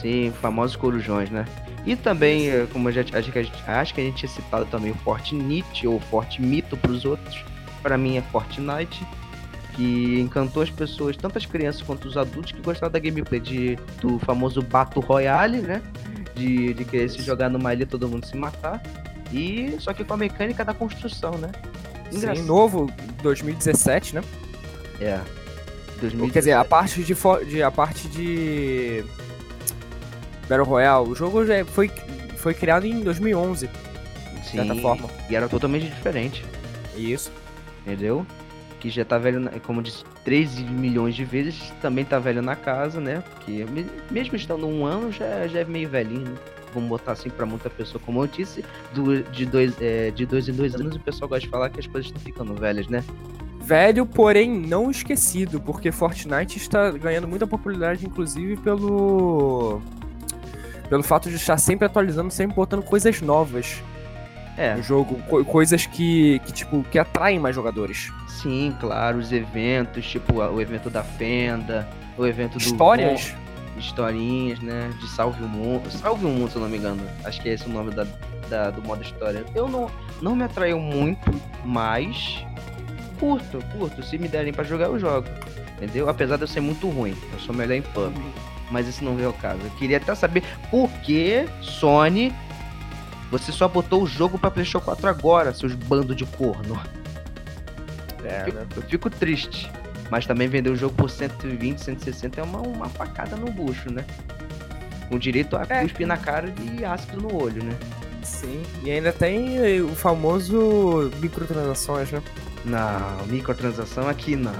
[0.00, 1.44] Sim, famosos corujões, né?
[1.84, 4.28] E também, eh, como eu já acho que a gente, acho que a gente tinha
[4.30, 7.42] citado também o Fortnite ou Fortmito para os outros.
[7.82, 9.04] Para mim é Fortnite,
[9.78, 13.76] que encantou as pessoas, tanto as crianças quanto os adultos que gostaram da gameplay de,
[14.00, 15.80] do famoso Battle Royale, né?
[16.34, 18.82] De, de querer se jogar numa ilha e todo mundo se matar.
[19.32, 21.52] E só que com a mecânica da construção, né?
[22.10, 22.44] Sim, Engraçado.
[22.44, 24.24] novo, 2017, né?
[25.00, 25.14] É.
[25.14, 26.32] Ou, 2017.
[26.32, 27.14] Quer dizer, a parte de,
[27.48, 29.04] de a parte de
[30.48, 31.88] Battle Royale, o jogo já foi
[32.36, 35.08] foi criado em 2011, de certa Sim, forma.
[35.30, 36.44] E era totalmente diferente.
[36.96, 37.30] Isso.
[37.86, 38.26] entendeu?
[38.80, 43.00] Que já tá velho, como disse, 13 milhões de vezes, também tá velho na casa,
[43.00, 43.22] né?
[43.34, 46.34] Porque me- mesmo estando um ano, já, já é meio velhinho, né?
[46.72, 48.64] Vamos botar assim pra muita pessoa, como eu disse,
[48.94, 51.80] do- de, dois, é, de dois em dois anos o pessoal gosta de falar que
[51.80, 53.02] as coisas estão ficando velhas, né?
[53.60, 59.80] Velho, porém não esquecido, porque Fortnite está ganhando muita popularidade, inclusive pelo
[60.88, 63.82] pelo fato de estar sempre atualizando, sempre botando coisas novas
[64.58, 68.12] É, no jogo, co- coisas que, que tipo que atraem mais jogadores.
[68.26, 72.58] sim, claro, os eventos, tipo o evento da Fenda, o evento do...
[72.58, 73.32] Histórias.
[73.78, 74.90] historinhas, né?
[75.00, 75.88] De Salve o Mundo.
[75.90, 77.00] Salve o Mundo, se eu não me engano.
[77.24, 78.04] Acho que é esse o nome da,
[78.50, 79.44] da- do modo história.
[79.54, 79.88] Eu não,
[80.20, 81.30] não me atraiu muito,
[81.64, 82.44] mas
[83.20, 84.02] curto, curto.
[84.02, 85.28] Se me derem pra jogar, eu jogo.
[85.76, 86.08] Entendeu?
[86.08, 87.14] Apesar de eu ser muito ruim.
[87.32, 88.12] Eu sou melhor em pub.
[88.70, 89.60] Mas isso não veio ao caso.
[89.62, 92.34] Eu queria até saber por que Sony.
[93.30, 96.80] Você só botou o jogo pra PlayStation 4 agora, seus bando de corno.
[98.24, 98.66] É, Fico- né?
[98.76, 99.70] Eu fico triste.
[100.10, 104.04] Mas também vender o jogo por 120, 160 é uma, uma facada no bucho, né?
[105.10, 105.82] Com direito a É.
[105.82, 107.74] cuspir na cara e ácido no olho, né?
[108.22, 108.62] Sim.
[108.82, 112.22] E ainda tem eh, o famoso microtransações, né?
[112.64, 114.52] Não, microtransação aqui não.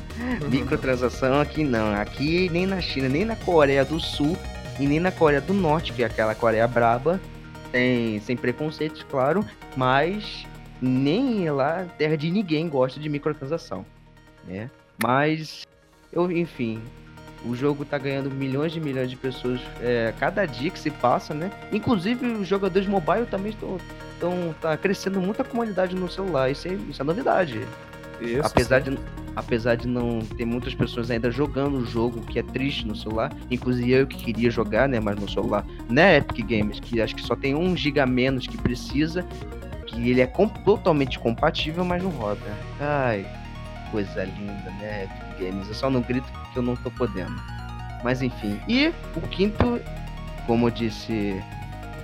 [0.50, 1.94] microtransação aqui não.
[1.94, 4.36] Aqui nem na China, nem na Coreia do Sul
[4.78, 7.18] e nem na Coreia do Norte, que é aquela Coreia braba.
[7.72, 9.44] Tem, sem preconceitos, claro,
[9.76, 10.46] mas
[10.80, 13.84] nem lá, terra de ninguém gosta de microtransação,
[14.46, 14.70] né?
[15.02, 15.66] Mas,
[16.12, 16.80] eu, enfim,
[17.44, 21.34] o jogo tá ganhando milhões de milhões de pessoas é, cada dia que se passa,
[21.34, 21.50] né?
[21.72, 26.50] Inclusive, os jogadores mobile também estão tá crescendo muito a comunidade no celular.
[26.50, 27.66] Isso é, isso é novidade.
[28.24, 28.92] Isso, apesar, sim.
[28.92, 28.98] de,
[29.36, 33.32] apesar de não ter muitas pessoas ainda jogando o jogo, que é triste no celular.
[33.50, 35.00] Inclusive eu que queria jogar, né?
[35.00, 36.18] Mas no celular, né?
[36.18, 39.24] Epic Games, que acho que só tem um giga menos que precisa.
[39.86, 42.40] Que ele é com- totalmente compatível, mas não roda.
[42.80, 43.26] Ai,
[43.90, 45.04] coisa linda, né?
[45.04, 45.68] Epic Games.
[45.68, 47.34] Eu só não grito porque eu não tô podendo.
[48.02, 48.58] Mas enfim.
[48.66, 49.80] E o quinto,
[50.46, 51.38] como eu disse,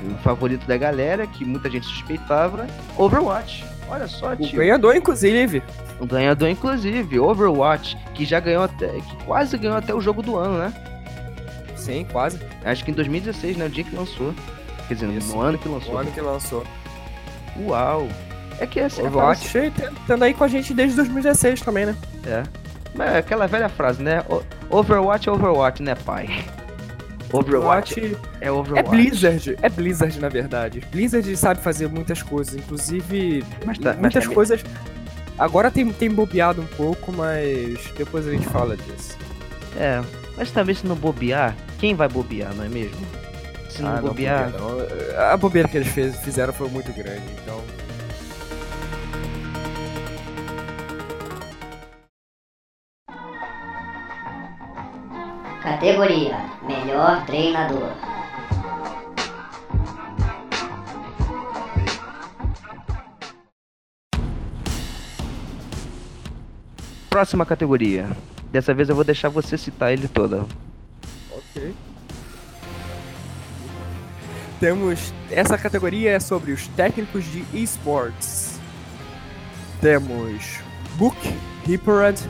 [0.03, 3.65] o favorito da galera, que muita gente suspeitava, Overwatch.
[3.89, 4.59] Olha só, O tio.
[4.59, 5.63] ganhador, inclusive.
[6.01, 8.89] O ganhador, inclusive, Overwatch, que já ganhou até.
[8.89, 10.73] que quase ganhou até o jogo do ano, né?
[11.77, 12.39] Sim, quase.
[12.65, 13.67] Acho que em 2016, né?
[13.67, 14.35] O dia que lançou.
[14.87, 15.35] Quer dizer, Isso.
[15.35, 15.95] no ano que lançou.
[15.95, 16.65] O ano que lançou.
[17.61, 18.09] Uau!
[18.61, 19.73] É que essa Overwatch
[20.07, 21.97] tendo aí com a gente desde 2016 também, né?
[22.27, 22.43] É.
[22.95, 24.25] Mas é aquela velha frase, né?
[24.71, 26.45] Overwatch é Overwatch, né, pai?
[27.33, 28.89] Overwatch é é Overwatch.
[28.91, 29.57] Blizzard.
[29.63, 30.83] É Blizzard, na verdade.
[30.91, 34.65] Blizzard sabe fazer muitas coisas, inclusive Mas tá, muitas tá- coisas.
[35.39, 39.17] Agora tem, tem bobeado um pouco, mas depois a gente fala disso.
[39.77, 40.03] É.
[40.37, 42.99] Mas também se não bobear, quem vai bobear, não é mesmo?
[43.71, 44.51] Se não Ah, bobear.
[44.51, 45.25] bobeira não.
[45.33, 47.63] A bobeira que eles fez- fizeram foi muito grande, então.
[55.63, 57.93] Categoria Melhor Treinador.
[67.19, 68.09] Próxima categoria.
[68.53, 70.47] Dessa vez eu vou deixar você citar ele toda.
[71.33, 71.75] Ok.
[74.61, 75.13] Temos.
[75.29, 78.61] Essa categoria é sobre os técnicos de esports.
[79.81, 80.61] Temos
[80.95, 81.19] Book,
[81.67, 82.21] Hipperad,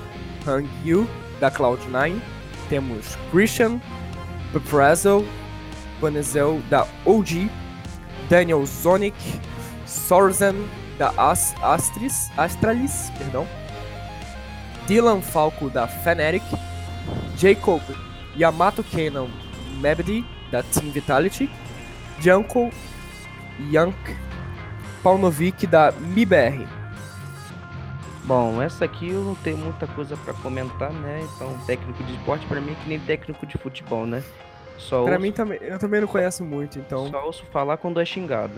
[0.46, 1.06] Hang Yu,
[1.38, 2.18] da Cloud9.
[2.70, 3.82] Temos Christian,
[4.54, 5.22] Peprazel,
[6.00, 7.50] Panezel, da OG.
[8.30, 9.14] Daniel Zonic,
[9.84, 10.54] Sorzan,
[10.98, 13.46] da As Astris, Astralis, perdão.
[14.88, 16.42] Dylan Falco, da Fnatic.
[17.36, 17.80] Jacob
[18.36, 19.28] Yamato Kanon
[19.80, 21.48] Mebedi, da Team Vitality,
[22.20, 22.70] Janko
[23.70, 23.96] Yank
[25.02, 26.66] Paunovic, da MIBR.
[28.24, 31.20] Bom, essa aqui eu não tenho muita coisa pra comentar, né?
[31.34, 34.22] Então, técnico de esporte pra mim é que nem técnico de futebol, né?
[34.76, 37.08] Só Pra ouço, mim também, eu também não conheço muito, então.
[37.10, 38.52] só ouço falar quando é xingado.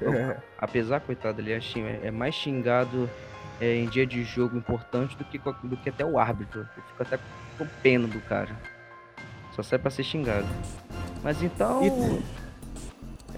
[0.00, 3.10] é, Apesar, coitado, ele é, xing- é mais xingado
[3.62, 6.62] é, em dia de jogo importante do que, do que até o árbitro.
[6.76, 7.16] Eu fico até
[7.56, 8.50] com pena do cara.
[9.54, 10.46] Só sai pra ser xingado.
[11.22, 12.20] Mas então.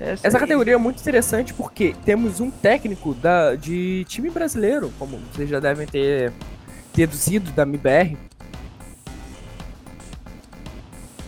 [0.00, 4.90] Essa, Essa aí- categoria é muito interessante porque temos um técnico da, de time brasileiro,
[4.98, 6.32] como vocês já devem ter
[6.94, 8.16] deduzido da MBR.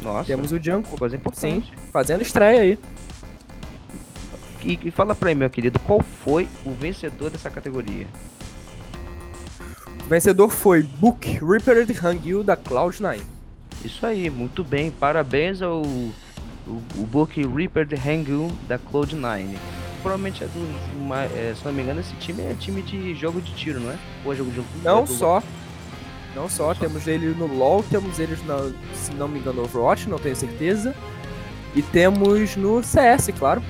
[0.02, 1.72] Nossa, Temos o Janko, coisa importante.
[1.92, 2.78] fazendo estreia aí.
[4.64, 8.06] E, e fala pra mim, meu querido, qual foi o vencedor dessa categoria?
[10.07, 13.21] O vencedor foi Book Reaper Hangul da Cloud9.
[13.85, 14.90] Isso aí, muito bem.
[14.90, 16.12] Parabéns ao o,
[16.97, 19.57] o Book Reaper de Hangul da Cloud9.
[20.03, 21.01] Provavelmente é do.
[21.07, 23.90] ma- é, se não me engano, esse time é time de jogo de tiro, não
[23.90, 23.97] é?
[24.25, 25.42] Ou é jogo de Não do- só.
[26.37, 30.07] Não só, temos ele no LoL, temos eles, na, se não me engano, no Overwatch,
[30.07, 30.95] não tenho certeza.
[31.75, 33.62] E temos no CS, claro.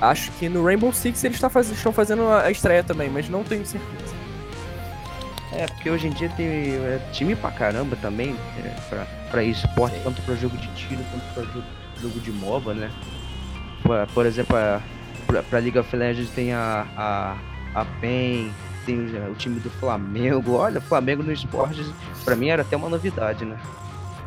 [0.00, 3.66] Acho que no Rainbow Six eles tá estão fazendo a estreia também, mas não tenho
[3.66, 4.11] certeza.
[5.54, 8.34] É, porque hoje em dia tem é, time pra caramba também,
[8.64, 10.02] é, pra, pra esporte, Sim.
[10.04, 11.66] tanto pra jogo de tiro quanto pra jogo,
[12.00, 12.90] jogo de MOBA, né?
[13.82, 14.80] Por, por exemplo, a,
[15.26, 17.36] pra, pra League of Legends tem a, a,
[17.74, 18.50] a PEN,
[18.86, 20.54] tem o, o time do Flamengo.
[20.54, 21.84] Olha, Flamengo no esporte,
[22.24, 23.58] pra mim era até uma novidade, né?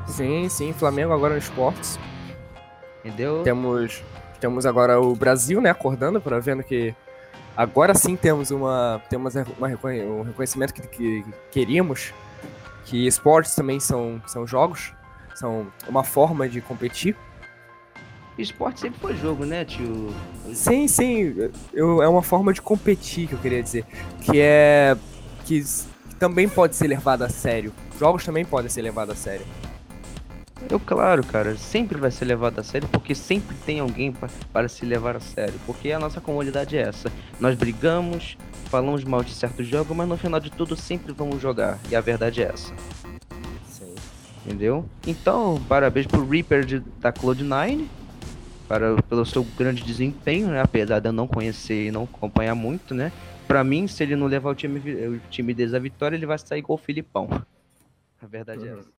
[0.07, 1.99] Sim, sim, Flamengo agora no esportes.
[3.03, 3.41] Entendeu?
[3.43, 4.03] Temos,
[4.39, 6.93] temos agora o Brasil, né, acordando para vendo que
[7.55, 12.13] agora sim temos uma temos uma, um reconhecimento que, que queríamos,
[12.85, 14.93] que esportes também são, são jogos,
[15.35, 17.15] são uma forma de competir.
[18.37, 20.13] Esporte sempre foi jogo, né, tio?
[20.53, 21.33] Sim, sim,
[21.73, 23.85] eu, é uma forma de competir que eu queria dizer,
[24.21, 24.97] que é
[25.45, 25.87] que s-
[26.19, 27.71] também pode ser levado a sério.
[27.97, 29.45] Jogos também podem ser levados a sério.
[30.69, 34.67] Eu, claro, cara, sempre vai ser levado a sério, porque sempre tem alguém pa- para
[34.67, 35.53] se levar a sério.
[35.65, 37.11] Porque a nossa comunidade é essa.
[37.39, 41.77] Nós brigamos, falamos mal de certo jogo, mas no final de tudo sempre vamos jogar.
[41.89, 42.73] E a verdade é essa.
[43.67, 43.93] Sim.
[44.45, 44.85] Entendeu?
[45.05, 47.87] Então, parabéns pro Reaper de- da Cloud9.
[48.67, 50.59] Para, pelo seu grande desempenho, né?
[50.59, 53.11] Apesar de eu não conhecer e não acompanhar muito, né?
[53.47, 56.39] Pra mim, se ele não levar o time, o time deles à vitória, ele vai
[56.39, 57.29] sair igual o Filipão.
[58.19, 58.79] A verdade é Uhum.
[58.79, 58.94] essa.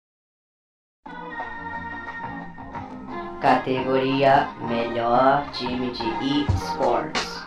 [3.45, 7.45] Categoria Melhor Time de eSports.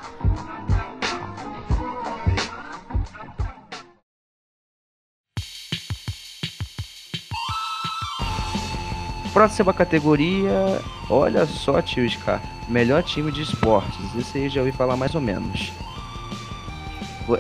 [9.32, 14.14] Próxima categoria, olha só, tio Scar, melhor time de esportes.
[14.16, 15.72] Esse aí já ouvi falar mais ou menos.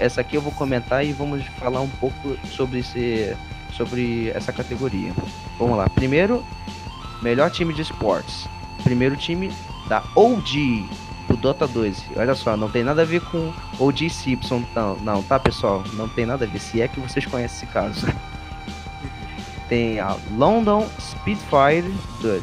[0.00, 3.36] Essa aqui eu vou comentar e vamos falar um pouco sobre esse,
[3.76, 5.12] sobre essa categoria.
[5.58, 5.88] Vamos lá.
[5.88, 6.44] Primeiro,
[7.22, 8.48] melhor time de esportes.
[8.84, 9.52] Primeiro time
[9.88, 10.88] da OG
[11.28, 12.04] do Dota 2.
[12.16, 15.82] Olha só, não tem nada a ver com OG Simpson, não, não, tá pessoal?
[15.94, 16.58] Não tem nada a ver.
[16.60, 18.06] Se é que vocês conhecem esse caso.
[19.68, 21.84] Tem a London Spitfire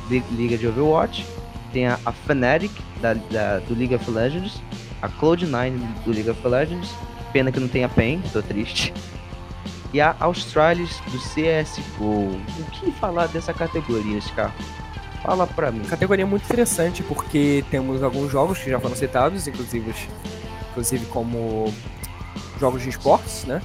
[0.09, 1.25] Li- Liga de Overwatch.
[1.73, 4.61] Tem a, a Fnatic da, da- do League of Legends.
[5.01, 6.93] A Cloud9 do League of Legends.
[7.33, 8.93] Pena que não tem a PEN, tô triste.
[9.95, 12.03] E a Australis do CSGO.
[12.59, 14.53] O que falar dessa categoria, Scar?
[15.23, 15.83] Fala pra mim.
[15.85, 19.95] Categoria muito interessante porque temos alguns jogos que já foram citados, inclusive,
[20.71, 21.73] inclusive como
[22.59, 23.61] jogos de esportes, né?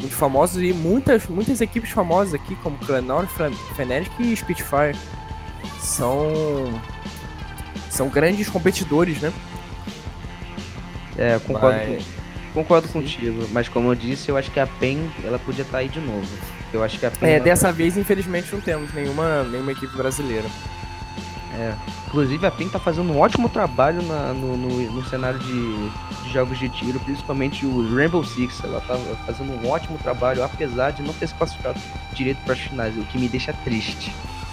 [0.00, 4.98] Muito famosos e muitas, muitas equipes famosas aqui, como Clanor, Fnatic e Spitfire,
[5.78, 6.80] são
[7.88, 9.32] são grandes competidores, né?
[11.16, 12.15] É, concordo, Mas- com-
[12.56, 12.94] concordo Sim.
[12.94, 13.46] contigo.
[13.52, 16.26] Mas como eu disse, eu acho que a PEN ela podia estar aí de novo.
[16.72, 17.28] Eu acho que a PEN.
[17.28, 20.48] É, ela- dessa vez, infelizmente, não temos nenhuma, nenhuma equipe brasileira.
[21.58, 21.74] É,
[22.08, 25.88] inclusive a PEN tá fazendo um ótimo trabalho na- no, no- no cenário de,
[26.24, 28.62] de jogos de tiro, principalmente o Rainbow Six.
[28.64, 31.78] Ela tá fazendo um ótimo trabalho, apesar de não ter se classificado
[32.14, 34.12] direito para as finais, o que me deixa triste.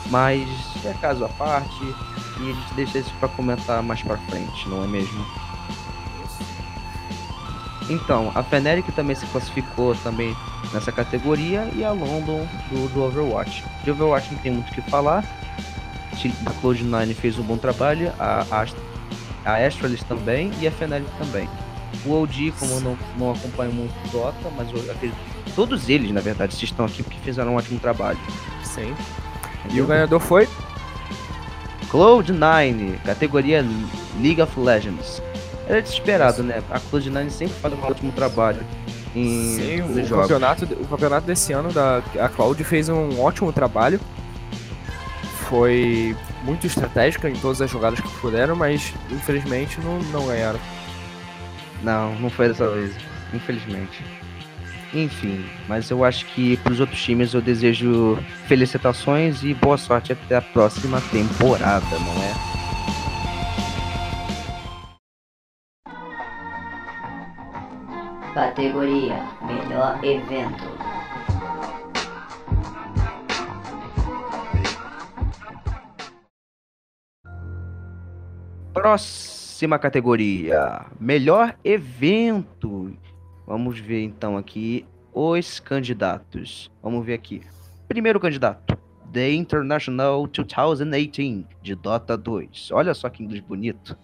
[0.09, 0.47] Mas
[0.85, 4.83] é caso à parte e a gente deixa isso para comentar mais para frente, não
[4.83, 5.25] é mesmo?
[7.89, 10.35] Então, a Fnatic também se classificou também
[10.73, 13.63] nessa categoria e a London do, do Overwatch.
[13.83, 15.23] De Overwatch não tem muito o que falar,
[16.45, 18.65] a Cloud9 fez um bom trabalho, a, a,
[19.51, 21.49] a Astralis também e a Fnatic também.
[22.05, 26.11] O OG, como eu não, não acompanho muito Dota, mas eu acredito que todos eles,
[26.11, 28.19] na verdade, se estão aqui porque fizeram um ótimo trabalho.
[28.63, 28.95] Sim.
[29.71, 30.47] E o ganhador foi
[31.89, 33.63] Cloud9, categoria
[34.19, 35.21] League of Legends.
[35.67, 36.61] Era desesperado, né?
[36.69, 38.61] A Cloud9 sempre faz um ótimo trabalho
[39.15, 40.23] em Sim, o jogos.
[40.23, 43.99] campeonato, o campeonato desse ano da a Cloud fez um ótimo trabalho.
[45.49, 50.59] Foi muito estratégica em todas as jogadas que puderam, mas infelizmente não, não ganharam.
[51.81, 52.93] Não, não foi dessa vez,
[53.33, 54.03] infelizmente.
[54.93, 60.13] Enfim, mas eu acho que para os outros times eu desejo felicitações e boa sorte
[60.13, 62.62] até a próxima temporada, não é?
[68.33, 70.63] Categoria Melhor Evento.
[78.73, 82.97] Próxima categoria: Melhor evento.
[83.45, 86.71] Vamos ver então aqui os candidatos.
[86.81, 87.43] Vamos ver aqui.
[87.87, 88.75] Primeiro candidato:
[89.11, 92.71] The International 2018 de Dota 2.
[92.71, 93.95] Olha só que inglês bonito.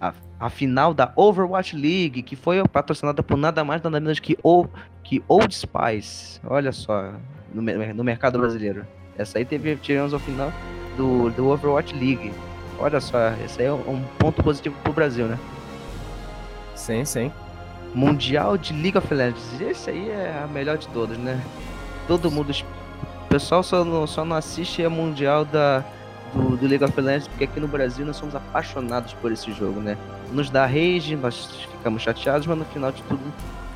[0.00, 4.38] A, a final da Overwatch League, que foi patrocinada por nada mais nada menos que,
[4.42, 4.66] o,
[5.02, 6.40] que Old Spice.
[6.44, 7.12] Olha só,
[7.52, 7.62] no,
[7.94, 8.86] no mercado brasileiro.
[9.16, 10.52] Essa aí teve, tivemos a final
[10.96, 12.32] do, do Overwatch League.
[12.78, 15.38] Olha só, esse aí é um ponto positivo pro Brasil, né?
[16.76, 17.32] Sim, sim.
[17.92, 19.60] Mundial de League of Legends.
[19.60, 21.42] Esse aí é a melhor de todas, né?
[22.06, 22.52] Todo mundo.
[22.52, 25.84] O pessoal só não, só não assiste a Mundial da,
[26.34, 29.80] do, do League of Legends porque aqui no Brasil nós somos apaixonados por esse jogo,
[29.80, 29.96] né?
[30.32, 33.20] Nos dá rage, nós ficamos chateados, mas no final de tudo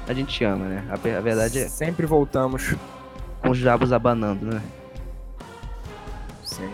[0.08, 0.84] a gente ama, né?
[0.90, 2.74] A, a verdade é Sempre voltamos.
[3.40, 4.60] com os jabos abanando, né?
[6.44, 6.70] Sim.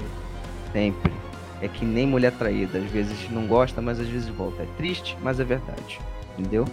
[0.73, 1.13] Sempre.
[1.61, 2.79] É que nem mulher traída.
[2.79, 4.63] Às vezes não gosta, mas às vezes volta.
[4.63, 6.01] É triste, mas é verdade.
[6.39, 6.65] Entendeu?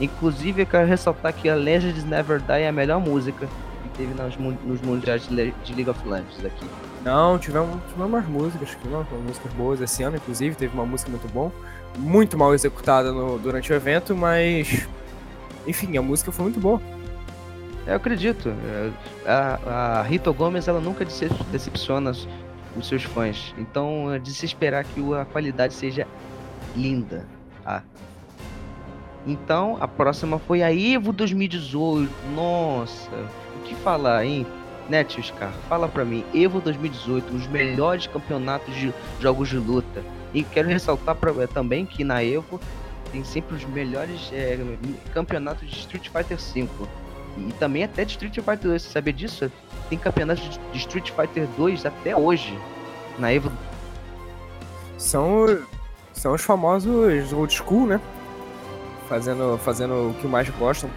[0.00, 3.46] Inclusive, eu quero ressaltar que a Legends Never Die é a melhor música
[3.82, 5.34] que teve nos, mun- nos mundiais de
[5.74, 6.64] League of Legends aqui.
[7.04, 11.10] Não, tivemos, tivemos umas músicas, tivemos umas músicas boas esse ano, inclusive, teve uma música
[11.10, 11.50] muito bom,
[11.98, 14.86] muito mal executada no- durante o evento, mas
[15.66, 16.80] enfim, a música foi muito boa.
[17.86, 18.48] Eu acredito.
[18.48, 18.90] é,
[19.26, 22.28] A, a Rita Gomes, ela nunca decep- decepciona os,
[22.88, 23.52] seus fãs.
[23.58, 26.06] Então, é de se esperar que a qualidade seja
[26.76, 27.26] linda.
[27.64, 27.82] tá?
[29.26, 32.08] Então, a próxima foi a Evo 2018.
[32.34, 33.10] Nossa,
[33.56, 34.46] o que falar, hein?
[35.02, 35.52] Tio Scar?
[35.68, 36.24] Fala pra mim.
[36.34, 40.02] Evo 2018, os melhores campeonatos de jogos de luta.
[40.34, 42.60] E quero ressaltar pra, é, também que na Evo
[43.10, 44.58] tem sempre os melhores é,
[45.14, 46.68] campeonatos de Street Fighter V.
[47.38, 49.50] E também até de Street Fighter 2, você sabia disso?
[49.88, 52.58] Tem campeonatos de de Street Fighter 2 até hoje.
[53.18, 53.52] Na Evo.
[54.98, 55.46] São,
[56.12, 58.00] são os famosos old school, né?
[59.08, 60.88] Fazendo, fazendo o que mais gostam.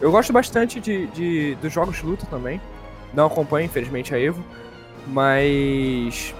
[0.00, 2.60] Eu gosto bastante de, de, dos jogos de luta também.
[3.12, 4.44] Não acompanho, infelizmente, a Evo.
[5.06, 6.34] Mas.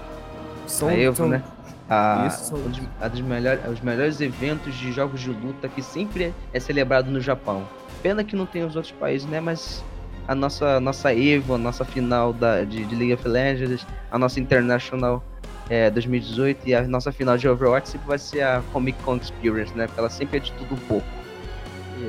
[0.67, 1.43] São, A Evo, são- né?
[1.89, 5.67] A, Isso, são- um dos, a dos melhores, os melhores eventos de jogos de luta
[5.67, 7.67] que sempre é, é celebrado no Japão.
[8.01, 9.41] Pena que não tem os outros países, né?
[9.41, 9.83] Mas
[10.27, 14.39] a nossa, nossa Evo, a nossa final da, de, de League of Legends, a nossa
[14.39, 15.21] International
[15.69, 19.75] é, 2018 e a nossa final de Overwatch sempre vai ser a Comic Con Experience,
[19.75, 19.87] né?
[19.87, 21.05] Porque ela sempre é de tudo um pouco.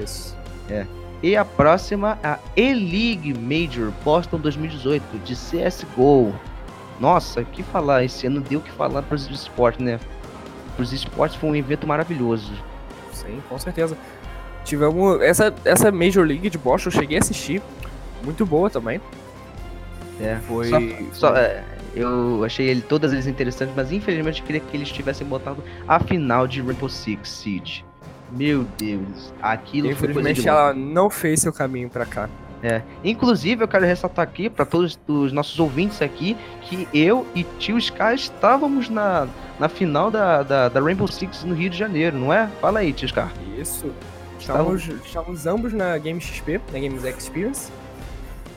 [0.00, 0.36] Isso.
[1.22, 6.34] E a próxima, a E-League Major Boston 2018, de CSGO.
[6.98, 10.00] Nossa, que falar, esse ano deu o que falar para os esportes, né?
[10.74, 12.52] Para os esportes foi um evento maravilhoso.
[13.12, 13.96] Sim, com certeza.
[14.64, 15.20] Tivemos.
[15.20, 17.62] Essa, essa Major League de Boston eu cheguei a assistir.
[18.24, 19.00] Muito boa também.
[20.20, 20.68] É, Foi.
[20.68, 20.78] Só,
[21.12, 21.64] só, é,
[21.94, 26.00] eu achei ele, todas eles interessantes, mas infelizmente eu queria que eles tivessem botado a
[26.00, 27.84] final de Rainbow Six Siege.
[28.32, 32.28] Meu Deus, aquilo foi coisa Infelizmente ela não fez seu caminho pra cá.
[32.62, 32.80] É.
[33.02, 37.76] Inclusive, eu quero ressaltar aqui para todos os nossos ouvintes aqui que eu e Tio
[37.76, 39.26] Sky estávamos na,
[39.58, 42.48] na final da, da, da Rainbow Six no Rio de Janeiro, não é?
[42.60, 43.26] Fala aí, Tio Sky.
[43.58, 43.90] Isso.
[44.38, 47.70] Estávamos, estávamos ambos na Game XP, na Games Experience.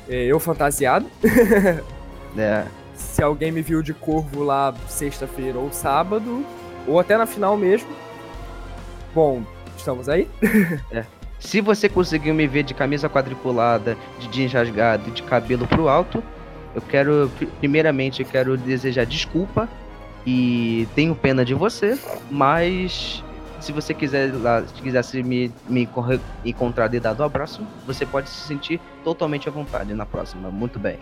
[0.08, 1.06] É, Eu fantasiado.
[2.38, 2.66] É,
[2.96, 6.46] Se alguém me viu de corvo lá sexta-feira ou sábado,
[6.86, 7.88] ou até na final mesmo.
[9.14, 9.42] Bom,
[9.86, 10.28] estamos aí.
[11.40, 16.24] se você conseguiu me ver de camisa quadriculada, de jeans rasgado de cabelo pro alto,
[16.74, 19.70] eu quero, pri- primeiramente, eu quero desejar desculpa
[20.26, 21.98] e tenho pena de você,
[22.32, 23.24] mas
[23.62, 25.88] se você quiser lá, se quisesse me, me
[26.44, 30.50] encontrar e dar um abraço, você pode se sentir totalmente à vontade na próxima.
[30.50, 30.98] Muito bem.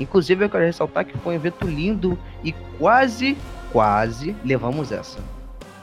[0.00, 3.36] Inclusive, eu quero ressaltar que foi um evento lindo e quase,
[3.70, 5.18] quase levamos essa.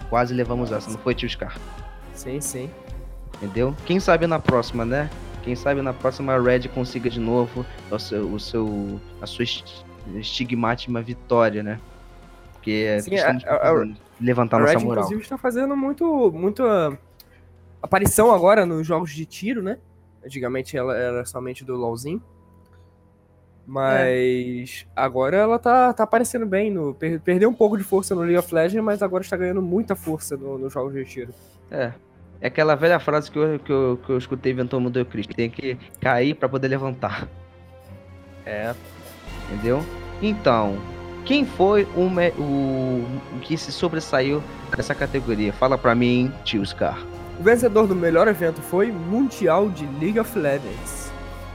[0.10, 1.56] Quase levamos essa, não foi, Tio Scar?
[2.22, 2.70] Sim, sim.
[3.36, 3.76] Entendeu?
[3.86, 5.10] Quem sabe na próxima, né?
[5.44, 9.42] Quem sabe na próxima a Red consiga de novo o seu, o seu a sua
[9.44, 9.84] est-
[10.16, 11.80] estigmátima vitória, né?
[12.54, 15.04] Porque é Sim, a- a- precisando levantar a nossa Red, moral.
[15.04, 16.96] inclusive, está fazendo muito, muito ah,
[17.82, 19.80] aparição agora nos jogos de tiro, né?
[20.24, 22.22] Antigamente ela era somente do LoLzinho.
[23.66, 26.70] Mas agora ela tá, tá aparecendo bem.
[26.70, 29.62] No, per- perdeu um pouco de força no League of Legends, mas agora está ganhando
[29.62, 31.34] muita força no- nos jogos de tiro.
[31.72, 31.92] É.
[32.42, 35.34] É aquela velha frase que eu, que eu, que eu escutei todo mundo eu Cristo.
[35.34, 37.28] Tem que cair pra poder levantar.
[38.46, 38.74] É.
[39.48, 39.86] Entendeu?
[40.22, 40.78] Então,
[41.24, 42.08] quem foi o,
[42.42, 44.42] o, o que se sobressaiu
[44.76, 45.54] nessa categoria?
[45.54, 46.98] Fala pra mim, tio Scar.
[47.40, 51.12] O vencedor do melhor evento foi Mundial de League of Legends.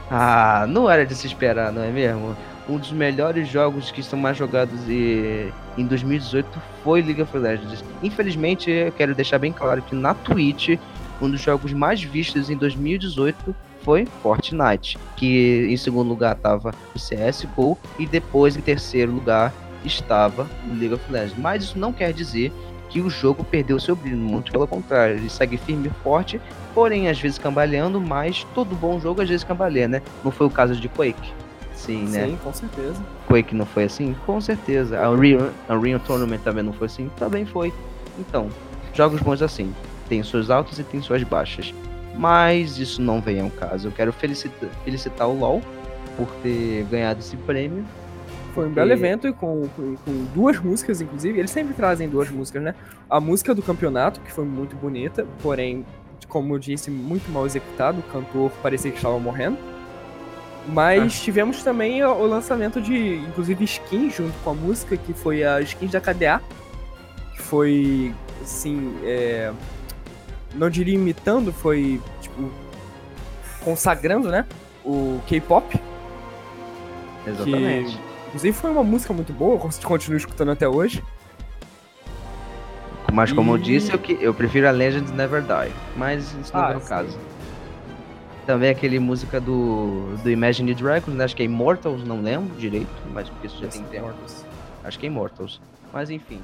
[0.09, 2.35] Ah, não era de se esperar, não é mesmo?
[2.69, 7.83] Um dos melhores jogos que estão mais jogados e- em 2018 foi League of Legends.
[8.03, 10.77] Infelizmente, eu quero deixar bem claro que na Twitch,
[11.21, 16.99] um dos jogos mais vistos em 2018 foi Fortnite, que em segundo lugar estava o
[16.99, 19.53] CSGO e depois em terceiro lugar
[19.85, 21.37] estava o League of Legends.
[21.37, 22.51] Mas isso não quer dizer
[22.89, 26.39] que o jogo perdeu seu brilho, muito pelo contrário, ele segue firme e forte,
[26.73, 30.01] porém às vezes cambaleando, mas todo bom jogo às vezes cambaleia, né?
[30.23, 31.33] Não foi o caso de Quake.
[31.77, 32.25] Sim, né?
[32.25, 33.05] Sim, com certeza.
[33.27, 34.15] Quake não foi assim?
[34.25, 34.99] Com certeza.
[34.99, 37.09] A Unreal, Unreal Tournament também não foi assim?
[37.17, 37.71] Também foi.
[38.17, 38.49] Então,
[38.93, 39.73] jogos bons assim.
[40.09, 41.73] Tem suas altas e tem suas baixas.
[42.15, 43.89] Mas isso não vem ao caso.
[43.89, 45.61] Eu quero felicitar, felicitar o LoL
[46.17, 47.85] por ter ganhado esse prêmio.
[48.55, 51.37] Foi um belo evento e com, com, com duas músicas, inclusive.
[51.37, 52.73] Eles sempre trazem duas músicas, né?
[53.07, 55.85] A música do campeonato, que foi muito bonita, porém,
[56.27, 57.99] como eu disse, muito mal executado.
[57.99, 59.76] O cantor parecia que estava morrendo.
[60.67, 65.61] Mas tivemos também o lançamento de, inclusive, skins junto com a música, que foi a
[65.61, 66.41] skins da KDA.
[67.35, 69.51] Que foi, assim, é,
[70.55, 72.51] não diria imitando, foi, tipo,
[73.63, 74.45] consagrando, né?
[74.83, 75.79] O K-pop.
[77.25, 77.99] Exatamente.
[78.27, 81.01] Inclusive foi uma música muito boa, eu continuo escutando até hoje.
[83.13, 85.73] Mas como eu E- disse, eu, que- eu prefiro a Legends Never Die.
[85.95, 86.87] Mas isso não Ah, é o sim.
[86.89, 87.17] caso.
[88.47, 91.25] Também aquele música do, do Imagine Dragons, né?
[91.25, 94.15] Acho que é Immortals, não lembro direito, mas porque isso já tem tempo.
[94.85, 95.59] Acho que é Immortals.
[95.91, 96.41] Mas enfim.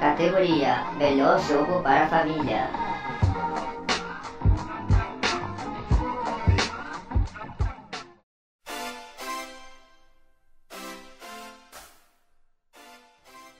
[0.00, 2.83] Categoria Melhor Jogo para a Família.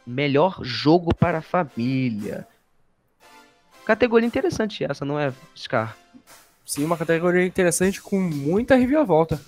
[0.07, 2.46] Melhor jogo para a família.
[3.84, 5.96] Categoria interessante essa, não é, Scar?
[6.64, 9.40] Sim, uma categoria interessante com muita reviravolta.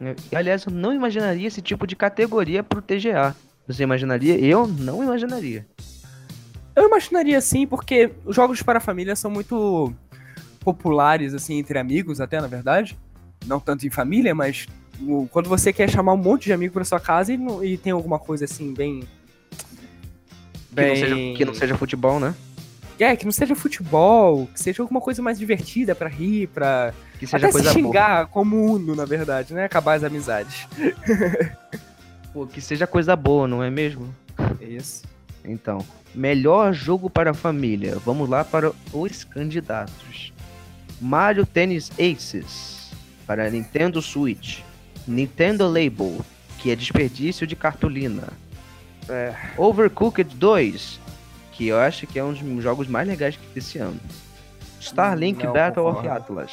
[0.00, 3.34] É, Aliás, eu não imaginaria esse tipo de categoria pro TGA.
[3.66, 4.38] Você imaginaria?
[4.38, 5.66] Eu não imaginaria.
[6.74, 9.92] Eu imaginaria sim, porque os jogos para a família são muito
[10.60, 12.96] populares, assim, entre amigos, até, na verdade.
[13.46, 14.66] Não tanto em família, mas
[15.00, 17.92] o- quando você quer chamar um monte de amigo para sua casa e, e tem
[17.92, 19.02] alguma coisa assim, bem.
[20.74, 22.34] Que, não seja, que não seja futebol, né?
[22.98, 26.92] É, que não seja futebol, que seja alguma coisa mais divertida pra rir, pra.
[27.18, 27.86] Que seja Até coisa se boa.
[27.86, 29.64] xingar como Uno, na verdade, né?
[29.64, 30.66] Acabar as amizades.
[32.32, 34.14] Pô, que seja coisa boa, não é mesmo?
[34.60, 35.02] É isso.
[35.44, 35.84] Então,
[36.14, 37.96] melhor jogo para a família.
[38.04, 40.32] Vamos lá para os candidatos.
[41.00, 42.90] Mario Tennis Aces
[43.26, 44.60] para Nintendo Switch.
[45.06, 46.20] Nintendo Label,
[46.58, 48.24] que é desperdício de cartolina.
[49.08, 49.34] É.
[49.56, 51.00] Overcooked 2,
[51.52, 53.98] que eu acho que é um dos jogos mais legais que desse ano.
[54.80, 56.06] Starlink Não Battle of.
[56.08, 56.52] Atlas.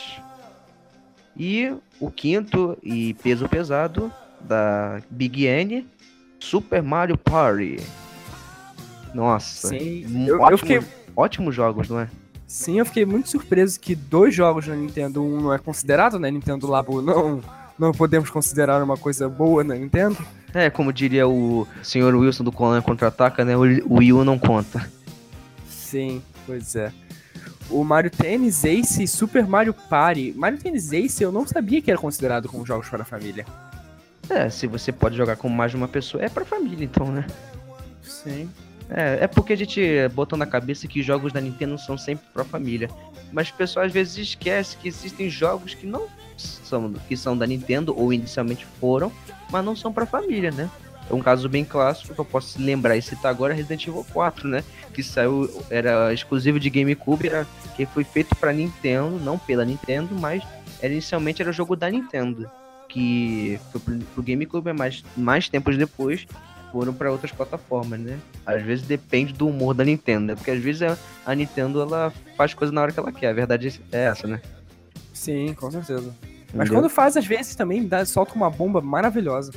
[1.37, 5.85] E o quinto e peso pesado da Big N,
[6.39, 7.77] Super Mario Party.
[9.13, 10.81] Nossa, Sim, eu, eu ótimo- fiquei,
[11.15, 12.09] ótimos jogos, não é?
[12.47, 16.29] sim, eu fiquei muito surpreso que dois jogos na Nintendo, um não é considerado, né?
[16.29, 17.41] Nintendo Labo não,
[17.77, 20.17] não podemos considerar uma coisa boa na Nintendo.
[20.55, 23.57] É, como diria o senhor Wilson do Conan Contra-Ataca, né?
[23.57, 24.89] O U não conta.
[25.67, 26.93] Sim, pois é.
[27.69, 30.33] O Mario Tennis Ace e Super Mario Party.
[30.33, 33.45] Mario Tennis Ace eu não sabia que era considerado como jogos para a família.
[34.29, 37.27] É, se você pode jogar com mais de uma pessoa, é pra família, então, né?
[38.01, 38.49] Sim.
[38.89, 39.81] É, é porque a gente
[40.13, 42.89] botou na cabeça que jogos da Nintendo são sempre pra família.
[43.29, 47.45] Mas o pessoal às vezes esquece que existem jogos que não são, que são da
[47.45, 49.11] Nintendo, ou inicialmente foram,
[49.51, 50.69] mas não são pra família, né?
[51.09, 54.47] É um caso bem clássico que eu posso lembrar e citar agora Resident Evil 4,
[54.47, 54.63] né?
[54.93, 60.15] Que saiu, era exclusivo de GameCube, era, que foi feito pra Nintendo, não pela Nintendo,
[60.15, 60.43] mas
[60.81, 62.49] era, inicialmente era jogo da Nintendo.
[62.89, 66.25] Que foi pro, pro GameCube, mas mais tempos depois
[66.71, 68.17] foram pra outras plataformas, né?
[68.45, 70.35] Às vezes depende do humor da Nintendo, né?
[70.35, 73.29] Porque às vezes a, a Nintendo ela faz coisa na hora que ela quer.
[73.29, 74.41] A verdade é essa, né?
[75.13, 76.13] Sim, com certeza.
[76.53, 79.51] Mas quando faz, às vezes também dá, solta uma bomba maravilhosa.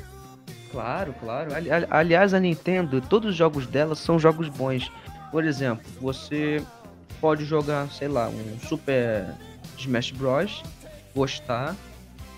[0.71, 1.55] Claro, claro.
[1.55, 4.91] Ali- ali- aliás, a Nintendo, todos os jogos dela são jogos bons.
[5.31, 6.63] Por exemplo, você
[7.21, 9.27] pode jogar, sei lá, um Super
[9.79, 10.63] Smash Bros,
[11.15, 11.75] gostar,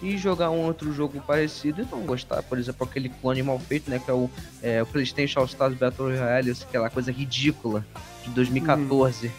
[0.03, 2.43] e jogar um outro jogo parecido e não gostar.
[2.43, 3.99] Por exemplo, aquele clone mal feito, né?
[3.99, 4.31] Que é o,
[4.63, 7.85] é, o PlayStation All Stars Battle Royale, aquela coisa ridícula
[8.25, 9.31] de 2014.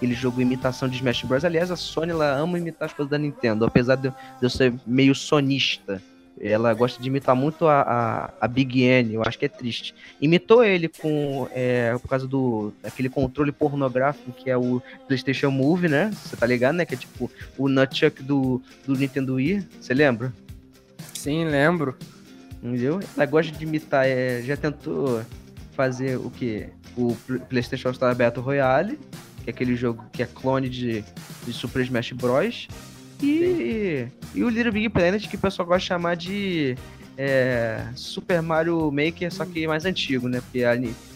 [0.00, 1.44] Aquele jogo imitação de Smash Bros.
[1.44, 5.14] Aliás, a Sony ela ama imitar as coisas da Nintendo, apesar de, eu ser meio
[5.14, 6.02] sonista.
[6.40, 9.94] ela gosta de imitar muito a, a, a Big N, eu acho que é triste.
[10.18, 11.46] Imitou ele com.
[11.52, 12.72] É, por causa do.
[12.82, 16.10] aquele controle pornográfico que é o PlayStation Move, né?
[16.14, 16.86] Você tá ligado, né?
[16.86, 19.68] Que é tipo o Nunchuck do, do Nintendo Wii.
[19.78, 20.32] Você lembra?
[21.12, 21.94] Sim, lembro.
[22.62, 23.00] Entendeu?
[23.14, 25.22] Ela gosta de imitar, é, já tentou
[25.72, 26.68] fazer o que?
[26.96, 27.14] O
[27.50, 28.98] PlayStation Star Battle Royale,
[29.52, 31.04] que é aquele jogo que é clone de,
[31.44, 32.68] de Super Smash Bros.
[33.22, 36.76] E, e o Little Big Planet, que o pessoal gosta de chamar de
[37.18, 40.40] é, Super Mario Maker, só que mais antigo, né?
[40.40, 40.72] Porque a,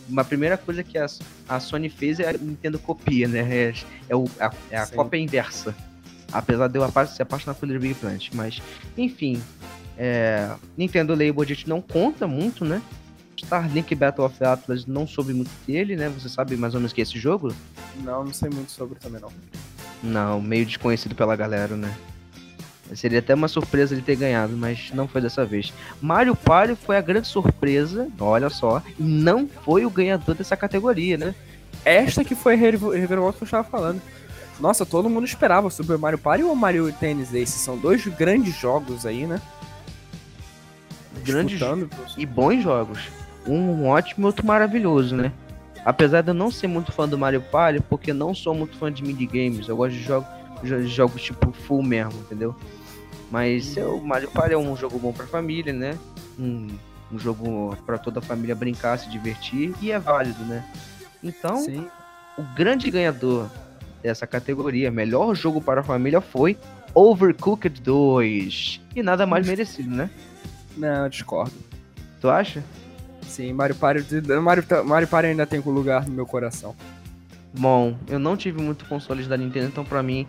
[0.08, 1.06] uma primeira coisa que a,
[1.48, 3.40] a Sony fez é a Nintendo copia, né?
[3.40, 3.74] É,
[4.08, 5.74] é, o, a, é a cópia inversa.
[6.32, 8.28] Apesar de eu ser apaixonado pelo Little Big Planet.
[8.34, 8.60] Mas,
[8.98, 9.40] enfim.
[9.96, 12.82] É, Nintendo Label a gente não conta muito, né?
[13.36, 16.08] Starlink Battle of Atlas não soube muito dele, né?
[16.08, 17.54] Você sabe mais ou menos que é esse jogo?
[18.02, 19.30] Não, não sei muito sobre também não.
[20.02, 21.94] Não, meio desconhecido pela galera, né?
[22.94, 25.72] Seria até uma surpresa ele ter ganhado, mas não foi dessa vez.
[26.00, 31.16] Mario Party foi a grande surpresa, olha só, e não foi o ganhador dessa categoria,
[31.16, 31.34] né?
[31.84, 34.00] Esta que foi a reviravolta que eu estava falando.
[34.60, 37.58] Nossa, todo mundo esperava Super Mario Party ou Mario Tennis Ace.
[37.58, 39.40] São dois grandes jogos aí, né?
[41.24, 41.58] Grandes
[42.16, 43.00] e bons jogos.
[43.46, 45.32] Um ótimo e outro maravilhoso, né?
[45.84, 48.90] Apesar de eu não ser muito fã do Mario Party, porque não sou muito fã
[48.90, 50.28] de minigames, eu gosto de jogos,
[50.86, 52.56] jogos tipo full mesmo, entendeu?
[53.30, 55.98] Mas o Mario Party é um jogo bom pra família, né?
[56.38, 56.68] Um,
[57.12, 60.64] um jogo para toda a família brincar, se divertir e é válido, né?
[61.22, 61.86] Então, Sim.
[62.38, 63.50] o grande ganhador
[64.02, 66.56] dessa categoria, melhor jogo para a família, foi
[66.94, 68.80] Overcooked 2.
[68.94, 70.08] E nada mais merecido, né?
[70.76, 71.52] Não, discordo.
[72.20, 72.62] Tu acha?
[73.26, 74.04] Sim, Mario Party,
[74.40, 76.74] Mario, Mario Party ainda tem um lugar no meu coração.
[77.56, 80.26] Bom, eu não tive muito consoles da Nintendo, então pra mim,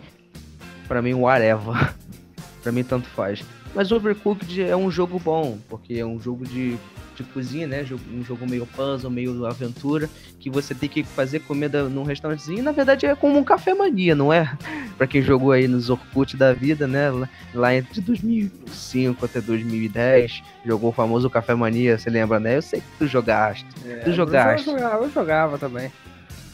[0.86, 1.94] pra mim, whatever.
[2.62, 3.44] pra mim, tanto faz.
[3.76, 6.78] Mas Overcooked é um jogo bom, porque é um jogo de
[7.16, 7.84] de cozinha, né?
[8.12, 10.08] Um jogo meio puzzle, meio aventura,
[10.38, 12.62] que você tem que fazer comida num restaurantezinho.
[12.62, 14.54] Na verdade, é como um café mania, não é?
[14.96, 17.10] Pra quem jogou aí nos Orkut da vida, né?
[17.54, 22.56] Lá entre 2005 até 2010, jogou o famoso café mania, você lembra, né?
[22.56, 23.66] Eu sei que tu jogaste.
[23.86, 24.68] É, tu jogaste.
[24.68, 25.90] Eu jogava, eu jogava também.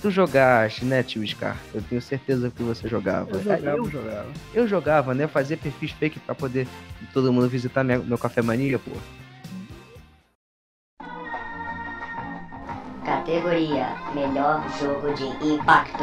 [0.02, 1.56] Tu jogaste, né, tio Scar?
[1.72, 3.30] Eu tenho certeza que você jogava.
[3.30, 4.32] Eu jogava, eu, jogava.
[4.52, 5.28] Eu jogava, né?
[5.28, 6.66] Fazia perfis fake pra poder
[7.12, 8.90] todo mundo visitar minha, meu café mania, pô.
[13.04, 16.02] Categoria Melhor Jogo de Impacto.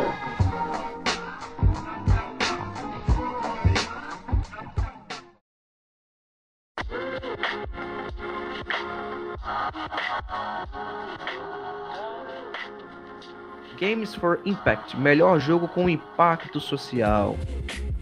[13.79, 17.37] Games for Impact, melhor jogo com impacto social.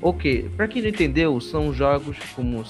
[0.01, 2.63] Ok, para quem não entendeu, são jogos como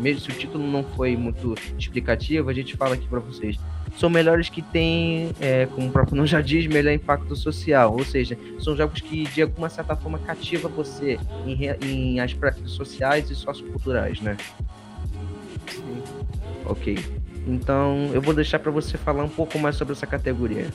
[0.00, 3.58] mesmo se o título não foi muito explicativo, a gente fala aqui para vocês
[3.96, 7.92] são melhores que têm, é, como o próprio nome já diz, melhor impacto social.
[7.92, 13.30] Ou seja, são jogos que de alguma certa forma cativa você em, em aspectos sociais
[13.30, 14.36] e socioculturais, né?
[15.68, 16.02] Sim.
[16.64, 16.98] Ok.
[17.46, 20.66] Então eu vou deixar para você falar um pouco mais sobre essa categoria.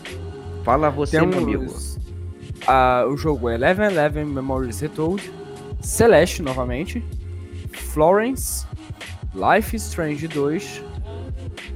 [0.63, 1.73] Fala você, Temos, meu amigo.
[2.61, 5.31] Uh, o jogo é Eleven Eleven Memories Retold,
[5.81, 7.03] Celeste novamente,
[7.71, 8.65] Florence,
[9.33, 10.83] Life is Strange 2,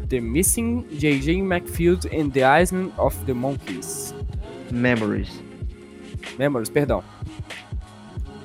[0.08, 1.42] The Missing, J.J.
[1.42, 4.14] McField and the Island of the Monkeys.
[4.72, 5.42] Memories.
[6.38, 7.04] Memories, perdão.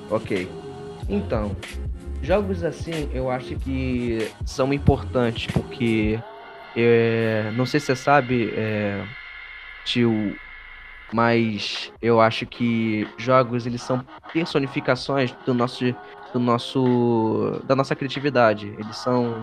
[0.09, 0.49] Ok.
[1.07, 1.55] Então,
[2.23, 6.19] jogos assim eu acho que são importantes porque
[6.75, 9.03] é, não sei se você sabe, é,
[9.91, 10.35] tio,
[11.13, 15.93] mas eu acho que jogos eles são personificações do nosso
[16.33, 18.73] do nosso da nossa criatividade.
[18.79, 19.41] Eles são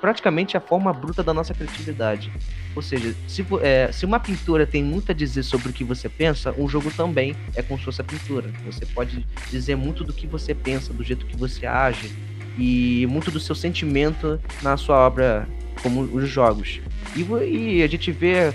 [0.00, 2.30] praticamente a forma bruta da nossa criatividade.
[2.76, 6.08] Ou seja, se, é, se uma pintura tem muito a dizer sobre o que você
[6.08, 8.52] pensa, um jogo também é como se fosse a pintura.
[8.66, 12.14] Você pode dizer muito do que você pensa, do jeito que você age
[12.58, 15.48] e muito do seu sentimento na sua obra,
[15.82, 16.80] como os jogos.
[17.16, 18.52] E, e a gente vê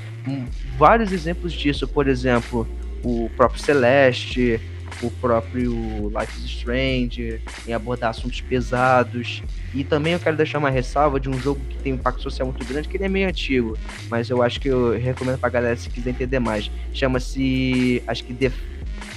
[0.80, 2.66] vários exemplos disso, por exemplo,
[3.04, 4.62] o próprio Celeste,
[5.04, 5.74] o próprio
[6.08, 9.44] Life is Strange, em abordar assuntos pesados.
[9.74, 12.48] E também eu quero deixar uma ressalva de um jogo que tem um impacto social
[12.48, 13.78] muito grande, que ele é meio antigo,
[14.10, 16.72] mas eu acho que eu recomendo pra galera se quiser entender mais.
[16.94, 18.52] Chama-se, acho que The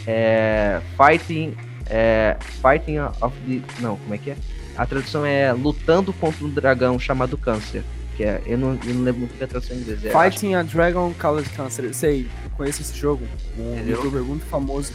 [0.05, 1.55] é, Fighting,
[1.89, 3.61] é, Fighting of the...
[3.81, 4.37] Não, como é que é?
[4.77, 7.85] A tradução é Lutando contra um dragão chamado Câncer.
[8.23, 10.05] Que é, eu, não, eu não lembro muito da tradução em inglês.
[10.05, 10.69] É, Fighting acho...
[10.69, 11.93] a Dragon Called Cancer.
[11.93, 13.27] Sei, conheço esse jogo.
[13.59, 14.93] Um youtuber muito famoso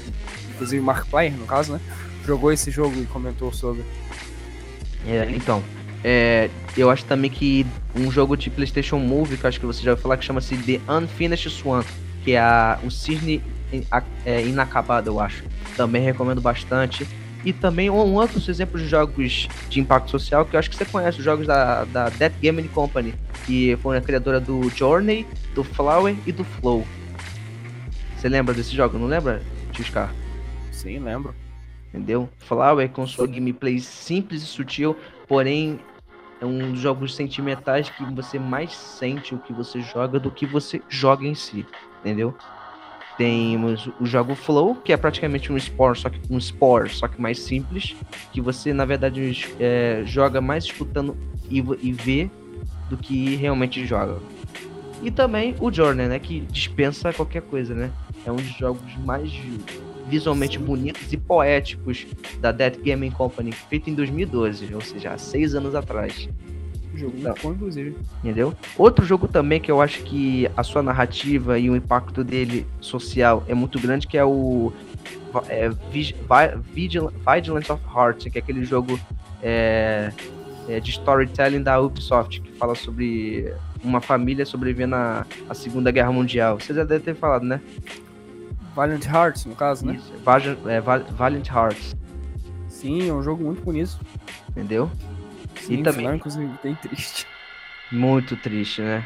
[0.54, 1.82] inclusive Mark Player, no caso, né?
[2.26, 3.84] Jogou esse jogo e comentou sobre.
[5.06, 5.62] É, então,
[6.06, 7.66] É, eu acho também que
[7.96, 10.56] um jogo de PlayStation Move, que eu acho que você já ouviu falar, que chama-se
[10.56, 11.84] The Unfinished Swan,
[12.24, 13.42] que é a, o cisne
[13.74, 15.44] in- a- é, inacabado, eu acho.
[15.76, 17.06] Também recomendo bastante.
[17.44, 20.86] E também um, outros exemplos de jogos de impacto social que eu acho que você
[20.86, 23.14] conhece, os jogos da, da Death Gaming Company,
[23.46, 26.86] que foi a criadora do Journey, do Flower e do Flow.
[28.18, 30.14] Você lembra desse jogo, não lembra, Tio Scar?
[30.72, 31.34] Sim, lembro.
[31.90, 32.30] entendeu?
[32.40, 34.96] Flower com sua gameplay simples e sutil,
[35.28, 35.80] porém
[36.42, 40.46] é um dos jogos sentimentais que você mais sente o que você joga do que
[40.46, 41.66] você joga em si,
[42.02, 42.36] entendeu?
[43.18, 47.20] Temos o jogo Flow, que é praticamente um Spore, só que um Spore, só que
[47.20, 47.96] mais simples,
[48.32, 51.18] que você na verdade é, joga mais escutando
[51.50, 52.30] e, e vê
[52.90, 54.20] do que realmente joga.
[55.02, 57.92] E também o Journey, né, que dispensa qualquer coisa, né?
[58.26, 59.32] É um dos jogos mais
[60.08, 62.06] visualmente bonitos e poéticos
[62.40, 66.30] da Dead Gaming Company, feito em 2012, ou seja, há seis anos atrás,
[66.98, 67.96] Jogo muito bom, inclusive.
[68.24, 68.54] entendeu?
[68.78, 73.44] Outro jogo também que eu acho que a sua narrativa e o impacto dele social
[73.48, 74.72] é muito grande, que é o
[75.48, 79.00] é, Vig- Vi- Vigil- Vigilance of Heart, que é aquele jogo
[79.44, 80.12] é,
[80.68, 86.12] é, de storytelling da Ubisoft, que fala sobre uma família sobrevivendo à, à Segunda Guerra
[86.12, 86.60] Mundial.
[86.60, 87.62] Você já deve ter falado, né?
[88.76, 89.96] Valiant Hearts, no caso, né?
[89.96, 91.96] Isso, Valiant, é, Val- Valiant Hearts,
[92.68, 93.98] Sim, é um jogo muito bonito.
[94.50, 94.90] entendeu?
[95.60, 97.28] Sim, também- final, inclusive, bem triste.
[97.92, 99.04] Muito triste, né?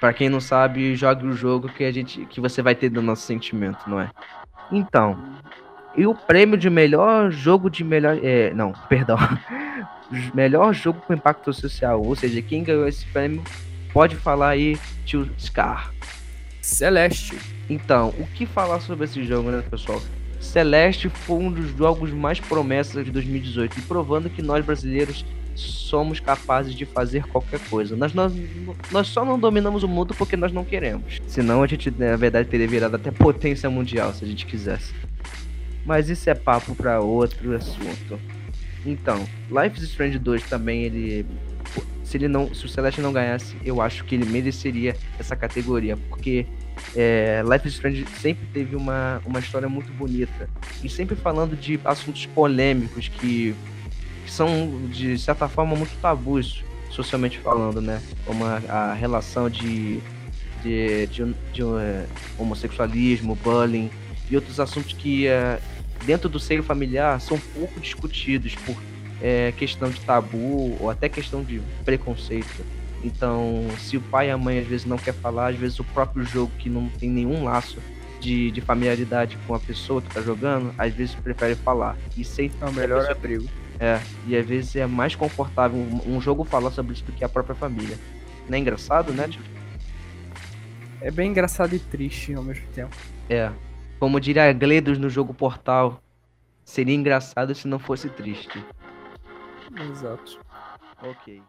[0.00, 3.02] Pra quem não sabe, jogue o jogo que a gente que você vai ter do
[3.02, 4.10] nosso sentimento, não é?
[4.70, 5.18] Então,
[5.96, 9.18] e o prêmio de melhor jogo de melhor, é, não, perdão.
[10.34, 13.42] melhor jogo com impacto social, ou seja, quem ganhou esse prêmio
[13.92, 15.92] pode falar aí tio Scar.
[16.60, 17.36] Celeste.
[17.68, 20.00] Então, o que falar sobre esse jogo, né, pessoal?
[20.42, 25.24] Celeste foi um dos jogos mais promessas de 2018 e provando que nós brasileiros
[25.54, 27.94] somos capazes de fazer qualquer coisa.
[27.94, 28.32] Nós, nós,
[28.90, 31.20] nós só não dominamos o mundo porque nós não queremos.
[31.26, 34.92] Senão a gente, na verdade, teria virado até potência mundial se a gente quisesse.
[35.84, 38.18] Mas isso é papo para outro assunto.
[38.84, 41.26] Então, Life is Strange 2 também, ele.
[42.04, 42.52] Se ele não.
[42.54, 45.96] Se o Celeste não ganhasse, eu acho que ele mereceria essa categoria.
[46.08, 46.46] Porque
[46.94, 50.48] é, Life is Strange sempre teve uma, uma história muito bonita.
[50.82, 53.54] E sempre falando de assuntos polêmicos que,
[54.24, 58.00] que são, de certa forma, muito tabus, socialmente falando, né?
[58.26, 60.00] Como a, a relação de,
[60.62, 62.06] de, de, de, eh,
[62.38, 63.90] homossexualismo, bullying
[64.30, 65.58] e outros assuntos que, eh,
[66.04, 68.76] dentro do seio familiar, são pouco discutidos por
[69.22, 72.81] eh, questão de tabu ou até questão de preconceito.
[73.04, 75.84] Então, se o pai e a mãe às vezes não quer falar, às vezes o
[75.84, 77.78] próprio jogo que não tem nenhum laço
[78.20, 81.96] de, de familiaridade com a pessoa que tá jogando, às vezes prefere falar.
[82.16, 83.48] E sem É o melhor abrigo.
[83.80, 87.24] é, e às vezes é mais confortável um, um jogo falar sobre isso do que
[87.24, 87.98] a própria família.
[88.48, 89.28] Não é engraçado, né?
[91.00, 92.94] É bem engraçado e triste ao mesmo tempo.
[93.28, 93.50] É.
[93.98, 96.00] Como diria a Gledos no jogo Portal,
[96.64, 98.64] seria engraçado se não fosse triste.
[99.90, 100.38] Exato.
[101.02, 101.42] Ok.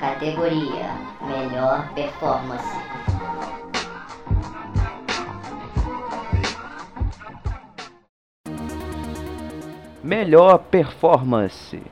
[0.00, 2.88] Categoria Melhor Performance.
[10.02, 11.82] Melhor performance.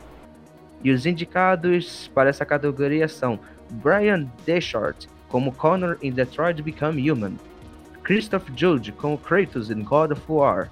[0.82, 3.38] E os indicados para essa categoria são
[3.70, 7.36] Brian Deschart como Connor em Detroit Become Human,
[8.02, 10.70] Christoph Judge como Kratos em God of War,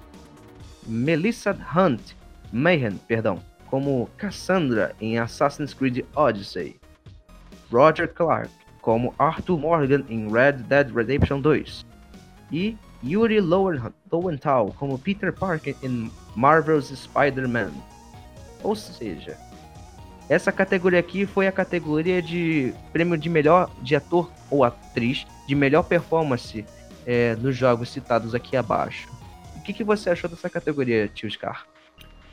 [0.87, 2.13] Melissa Hunt,
[2.51, 3.39] Mayhem, perdão,
[3.69, 6.79] como Cassandra em Assassin's Creed Odyssey,
[7.71, 8.49] Roger Clark
[8.81, 11.85] como Arthur Morgan em Red Dead Redemption 2
[12.51, 17.71] e Yuri Lowen- Lowenthal como Peter Parker em Marvel's Spider-Man.
[18.63, 19.37] Ou seja,
[20.29, 25.53] essa categoria aqui foi a categoria de prêmio de melhor de ator ou atriz de
[25.55, 26.65] melhor performance
[27.05, 29.07] é, nos jogos citados aqui abaixo.
[29.55, 31.65] O que, que você achou dessa categoria, Tio Scar?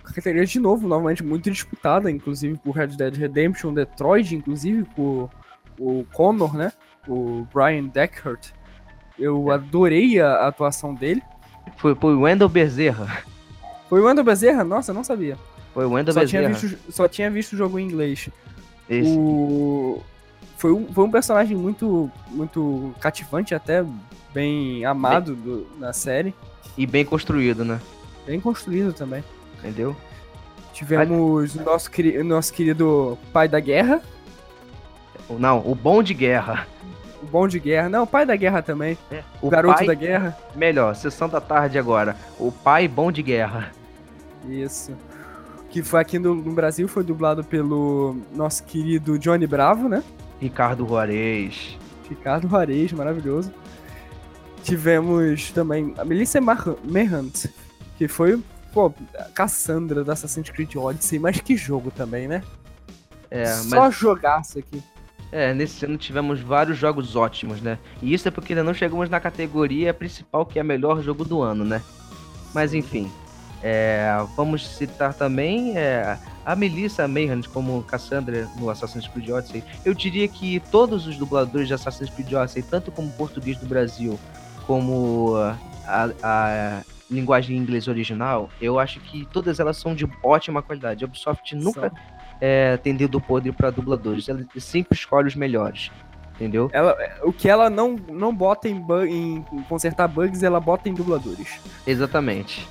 [0.02, 5.30] Categoria de novo, novamente muito disputada, inclusive por Red Dead Redemption, Detroit, inclusive por
[5.78, 6.72] o Connor, né?
[7.08, 8.50] O Brian Deckert.
[9.18, 11.22] Eu adorei a atuação dele.
[11.76, 13.22] Foi, foi o Wendell Bezerra.
[13.88, 14.64] Foi o Wendell Bezerra?
[14.64, 15.36] Nossa, eu não sabia.
[15.72, 16.58] Foi o Wendell Só tinha, Bezerra.
[16.68, 18.28] visto, só tinha visto o jogo em inglês.
[18.88, 19.08] Esse.
[19.16, 20.02] O...
[20.56, 23.84] Foi, um, foi um personagem muito, muito cativante, até
[24.32, 26.34] bem amado do- na série.
[26.76, 27.80] E bem construído, né?
[28.26, 29.24] Bem construído também.
[29.62, 29.94] Entendeu?
[30.72, 34.00] Tivemos o nosso, queri- o nosso querido pai da guerra,
[35.30, 36.66] Não, o bom de guerra.
[37.22, 37.88] o bom de guerra.
[37.88, 38.98] Não, o pai da guerra também.
[39.40, 40.36] O O garoto pai, da guerra.
[40.56, 42.16] melhor, sessão da tarde agora.
[42.38, 43.70] O pai bom de guerra.
[44.48, 44.92] Isso.
[45.70, 50.02] que foi aqui no, no Brasil, foi dublado pelo nosso querido Johnny Bravo, né?
[50.38, 51.78] Ricardo Juarez.
[52.10, 53.50] Ricardo Juarez, maravilhoso.
[54.62, 56.40] Tivemos também a Melissa
[56.84, 57.46] Merhant,
[57.96, 58.38] que foi,
[58.72, 58.92] pô,
[59.34, 62.42] Cassandra da Assassin's Creed Odyssey, mas que jogo também, né?
[63.30, 64.82] É, Só mas jogaço aqui.
[65.30, 67.78] é, nesse ano tivemos vários jogos ótimos, né?
[68.02, 71.40] E isso é porque ainda não chegamos na categoria principal, que é melhor jogo do
[71.42, 71.82] ano, né?
[72.54, 73.10] Mas enfim.
[73.62, 79.62] é, vamos citar também é, a Melissa Mayhem como Cassandra no Assassin's Creed Odyssey.
[79.84, 84.18] Eu diria que todos os dubladores de Assassin's Creed Odyssey, tanto como português do Brasil,
[84.66, 85.34] como
[85.86, 91.04] a, a linguagem inglês original, eu acho que todas elas são de ótima qualidade.
[91.04, 91.92] A Ubisoft nunca
[92.40, 95.90] é, tem dedo podre para dubladores, ela sempre escolhe os melhores.
[96.34, 96.70] Entendeu?
[96.72, 100.94] Ela, o que ela não, não bota em, bu- em consertar bugs, ela bota em
[100.94, 101.60] dubladores.
[101.86, 102.66] Exatamente.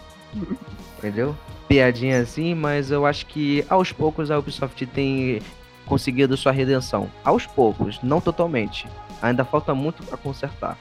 [0.98, 1.36] Entendeu?
[1.68, 5.42] Piadinha assim, mas eu acho que aos poucos a Ubisoft tem
[5.86, 7.10] conseguido sua redenção.
[7.24, 8.88] Aos poucos, não totalmente.
[9.22, 10.78] Ainda falta muito para consertar.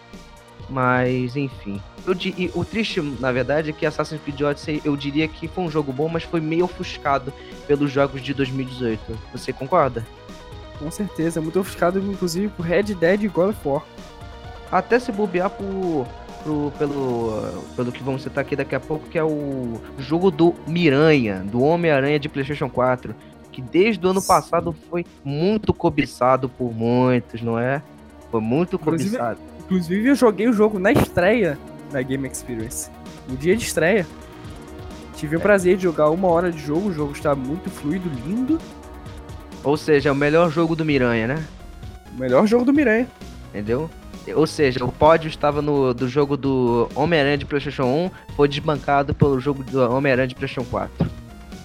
[0.70, 1.80] Mas, enfim.
[2.06, 5.64] Eu e o triste, na verdade, é que Assassin's Creed Odyssey, eu diria que foi
[5.64, 7.32] um jogo bom, mas foi meio ofuscado
[7.66, 9.00] pelos jogos de 2018.
[9.32, 10.06] Você concorda?
[10.78, 13.82] Com certeza, muito ofuscado, inclusive, por Red Dead e God of War.
[14.70, 16.06] Até se bobear por,
[16.44, 20.54] pro- pelo, pelo que vamos citar aqui daqui a pouco, que é o jogo do
[20.66, 23.14] Miranha, do Homem-Aranha de PlayStation 4,
[23.52, 24.28] que desde o ano Sim.
[24.28, 27.82] passado foi muito cobiçado por muitos, não é?
[28.30, 29.32] Foi muito cobiçado.
[29.40, 31.58] Inclusive, eu joguei o jogo na estreia
[31.92, 32.90] da Game Experience.
[33.28, 34.06] No dia de estreia.
[35.14, 38.58] Tive o prazer de jogar uma hora de jogo, o jogo está muito fluido, lindo.
[39.62, 41.44] Ou seja, é o melhor jogo do Miranha, né?
[42.14, 43.06] O melhor jogo do Miranha.
[43.50, 43.90] Entendeu?
[44.34, 49.14] Ou seja, o pódio estava no do jogo do Homem-Aranha de PlayStation 1, foi desbancado
[49.14, 51.10] pelo jogo do Homem-Aranha de PlayStation 4.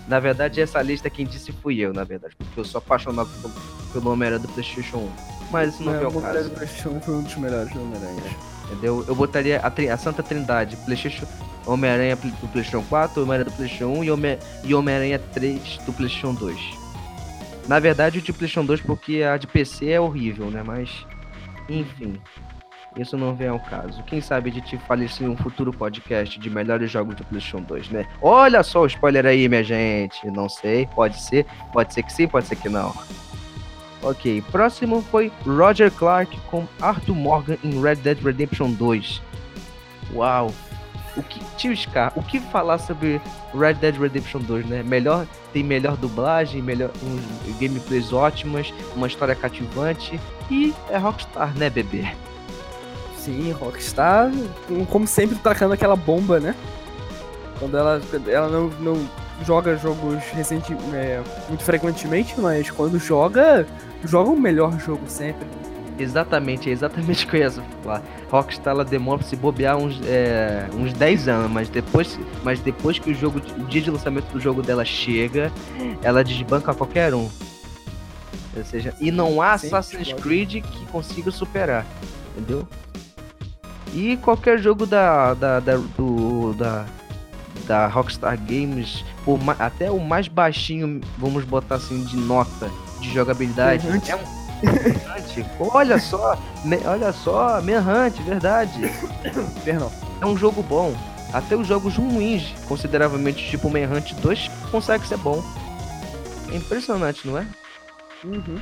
[0.07, 3.53] Na verdade, essa lista quem disse fui eu, na verdade, porque eu sou apaixonado pelo,
[3.93, 5.34] pelo Homem-Aranha do PlayStation 1.
[5.51, 8.21] Mas isso não É, o caso, PlayStation 1 foi um dos melhores do Homem-Aranha.
[8.65, 9.05] entendeu?
[9.07, 11.25] Eu botaria a, a Santa Trindade, PlayStation,
[11.65, 14.39] Homem-Aranha do PlayStation 4, Homem-Aranha do PlayStation 1 e Homem-
[14.73, 16.57] Homem-Aranha 3 do PlayStation 2.
[17.67, 20.61] Na verdade, o de PlayStation 2 porque a de PC é horrível, né?
[20.65, 21.05] Mas,
[21.69, 22.19] enfim.
[22.97, 24.01] Isso não vem ao caso.
[24.03, 27.61] Quem sabe de te fale isso em um futuro podcast de melhores jogos do PlayStation
[27.61, 28.07] 2, né?
[28.21, 30.25] Olha só o spoiler aí, minha gente.
[30.31, 32.93] Não sei, pode ser, pode ser que sim, pode ser que não.
[34.05, 39.19] Ok, próximo foi Roger Clark com Arthur Morgan em Red Dead Redemption 2.
[40.13, 40.51] Uau!
[41.17, 43.19] O que, tio Scar, o que falar sobre
[43.57, 44.83] Red Dead Redemption 2, né?
[44.83, 50.19] Melhor, tem melhor dublagem, melhor uns gameplays ótimas, uma história cativante
[50.51, 52.05] e é Rockstar, né, bebê?
[53.17, 54.29] Sim, Rockstar,
[54.67, 56.53] com- como sempre, tacando aquela bomba, né?
[57.59, 59.09] Quando ela, ela não, não
[59.43, 63.65] joga jogos recente, é, muito frequentemente, mas quando joga,
[64.05, 65.47] joga o melhor jogo sempre.
[65.97, 68.03] Exatamente, é exatamente o que eu ia falar.
[68.29, 72.99] Rockstar ela demora pra se bobear uns, é, uns 10 anos, mas depois, mas depois
[72.99, 75.51] que o jogo, o dia de lançamento do jogo dela chega,
[76.01, 77.29] ela desbanca qualquer um.
[78.55, 80.13] Ou seja, e não há Sim, Assassin's.
[80.13, 81.85] Creed que consiga superar,
[82.31, 82.67] entendeu?
[83.93, 86.85] E qualquer jogo da, da, da, do, da,
[87.65, 92.69] da Rockstar Games, por até o mais baixinho, vamos botar assim, de nota
[93.07, 94.11] de jogabilidade, Errante.
[94.11, 94.19] é um
[94.63, 95.45] Manhunt.
[95.59, 98.79] Olha só, me- olha só, Manhunt, verdade.
[99.63, 99.91] Perdão.
[100.21, 100.95] É um jogo bom.
[101.33, 105.43] Até os jogos ruins, consideravelmente tipo Manhunt 2, consegue ser bom.
[106.51, 107.45] É impressionante, não é?
[108.23, 108.57] Uhum.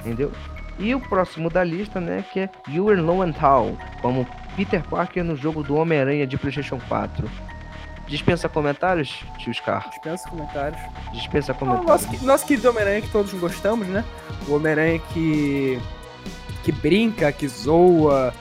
[0.00, 0.30] Entendeu?
[0.78, 4.26] E o próximo da lista, né, que é Ewan Lowenthal, como
[4.56, 7.28] Peter Parker no jogo do Homem-Aranha de PlayStation 4.
[8.10, 9.88] Dispensa comentários, tio Scar?
[9.88, 10.80] Dispensa comentários.
[11.12, 12.06] Dispensa comentários.
[12.06, 14.04] nosso, nosso querido Homem-Aranha que todos gostamos, né?
[14.48, 15.80] O Homem-Aranha que.
[16.64, 18.34] que brinca, que zoa,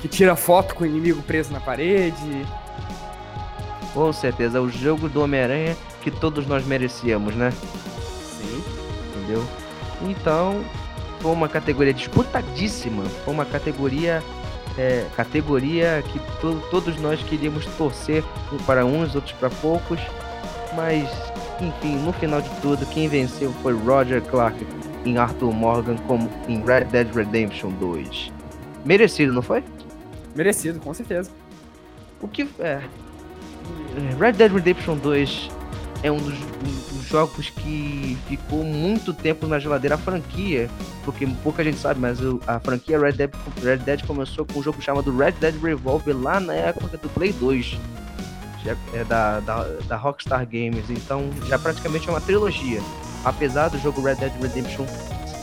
[0.00, 2.46] que tira foto com o inimigo preso na parede.
[3.92, 7.50] Com certeza, é o jogo do Homem-Aranha que todos nós merecíamos, né?
[7.50, 8.64] Sim.
[9.18, 9.46] entendeu?
[10.00, 10.64] Então,
[11.20, 14.22] foi uma categoria disputadíssima, foi uma categoria
[14.78, 20.00] é, categoria que to- todos nós queríamos torcer um para uns, outros para poucos,
[20.74, 21.08] mas
[21.60, 24.66] enfim, no final de tudo, quem venceu foi Roger Clark
[25.04, 28.32] em Arthur Morgan como em Red Dead Redemption 2.
[28.84, 29.62] Merecido, não foi?
[30.34, 31.30] Merecido, com certeza.
[32.22, 32.80] O que é
[34.18, 35.50] Red Dead Redemption 2
[36.02, 40.70] é um dos, um dos jogos que ficou muito tempo na geladeira a franquia,
[41.04, 43.30] porque pouca gente sabe, mas a franquia Red Dead,
[43.62, 47.32] Red Dead começou com um jogo chamado Red Dead Revolver lá na época do Play
[47.32, 47.78] 2.
[48.64, 52.80] já é da, da, da Rockstar Games, então já praticamente é uma trilogia.
[53.24, 54.86] Apesar do jogo Red Dead Redemption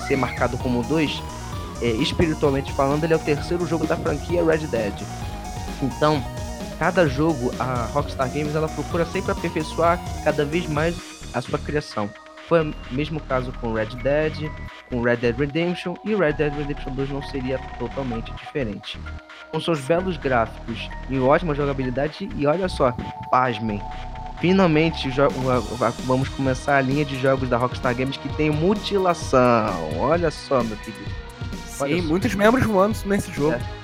[0.07, 1.21] ser marcado como dois,
[1.81, 4.93] é, espiritualmente falando, ele é o terceiro jogo da franquia Red Dead.
[5.81, 6.23] Então,
[6.79, 10.95] cada jogo, a Rockstar Games ela procura sempre aperfeiçoar cada vez mais
[11.33, 12.09] a sua criação.
[12.47, 14.49] Foi o mesmo caso com Red Dead,
[14.89, 18.97] com Red Dead Redemption e Red Dead Redemption 2 não seria totalmente diferente.
[19.51, 22.95] Com seus belos gráficos e ótima jogabilidade, e olha só,
[23.29, 23.81] pasmem,
[24.39, 25.09] finalmente
[26.05, 29.97] vamos começar a linha de jogos da Rockstar Games que tem mutilação.
[29.97, 31.11] Olha só, meu querido.
[31.65, 33.53] Sim, muitos membros voando nesse jogo.
[33.53, 33.76] É.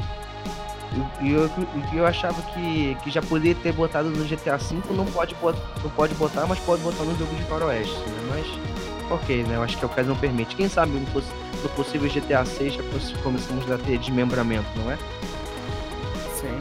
[1.22, 1.52] E eu, eu,
[1.94, 5.36] eu, achava que, que já poderia ter botado no GTA V, não pode,
[5.84, 8.30] não pode botar, mas pode botar no jogo de faroeste, né?
[8.30, 9.56] Mas, ok, né?
[9.56, 10.56] Eu acho que a ocasião permite.
[10.56, 12.84] Quem sabe no, no possível GTA 6 já
[13.24, 14.98] começamos a ter desmembramento, não é?
[16.36, 16.60] Sim.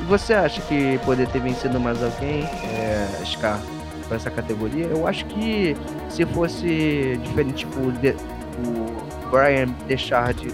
[0.00, 3.60] E você acha que poderia ter vencido mais alguém, é, Scar,
[4.08, 4.86] para essa categoria?
[4.86, 5.76] Eu acho que
[6.08, 10.52] se fosse diferente, tipo, o Brian Deschard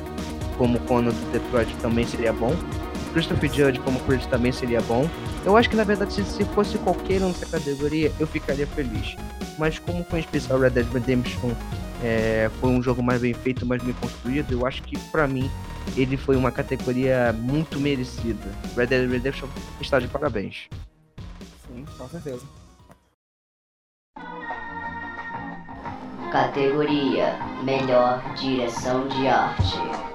[0.56, 2.54] como Conan do Detroit também seria bom.
[3.12, 5.08] Christopher Judge como Chris também seria bom.
[5.44, 9.16] Eu acho que na verdade se, se fosse qualquer um nessa categoria, eu ficaria feliz.
[9.58, 11.52] Mas como foi em especial Red Dead Redemption
[12.02, 15.50] é, foi um jogo mais bem feito, mais bem construído, eu acho que para mim
[15.96, 18.50] ele foi uma categoria muito merecida.
[18.76, 19.48] Red Dead Redemption
[19.80, 20.68] está de parabéns.
[21.66, 22.44] Sim, com certeza.
[26.32, 30.13] Categoria Melhor Direção de Arte.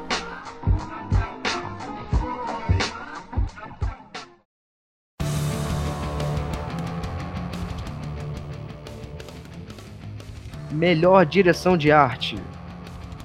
[10.71, 12.37] Melhor direção de arte.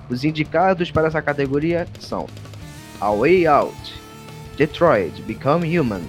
[0.09, 2.27] Os indicados para essa categoria são
[3.01, 4.01] A Way Out,
[4.57, 6.03] Detroit Become Human,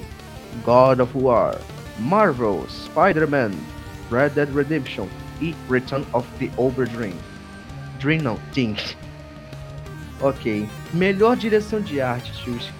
[0.63, 1.59] God of War,
[1.99, 3.51] Marvel, Spider-Man,
[4.11, 5.07] Red Dead Redemption
[5.41, 7.15] e Return of the Overdream.
[7.99, 8.95] Dream não, Think.
[10.21, 10.67] Ok.
[10.93, 12.71] Melhor direção de arte, Xuxa.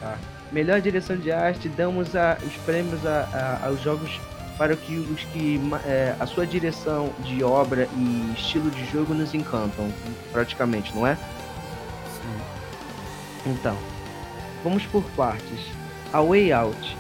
[0.53, 4.21] Melhor direção de arte, damos a, os prêmios a, a, aos jogos
[4.57, 9.33] para que os que é, a sua direção de obra e estilo de jogo nos
[9.33, 9.91] encantam,
[10.31, 11.15] praticamente, não é?
[11.15, 13.51] Sim.
[13.51, 13.77] Então,
[14.63, 15.59] vamos por partes.
[16.13, 16.97] A Way Out.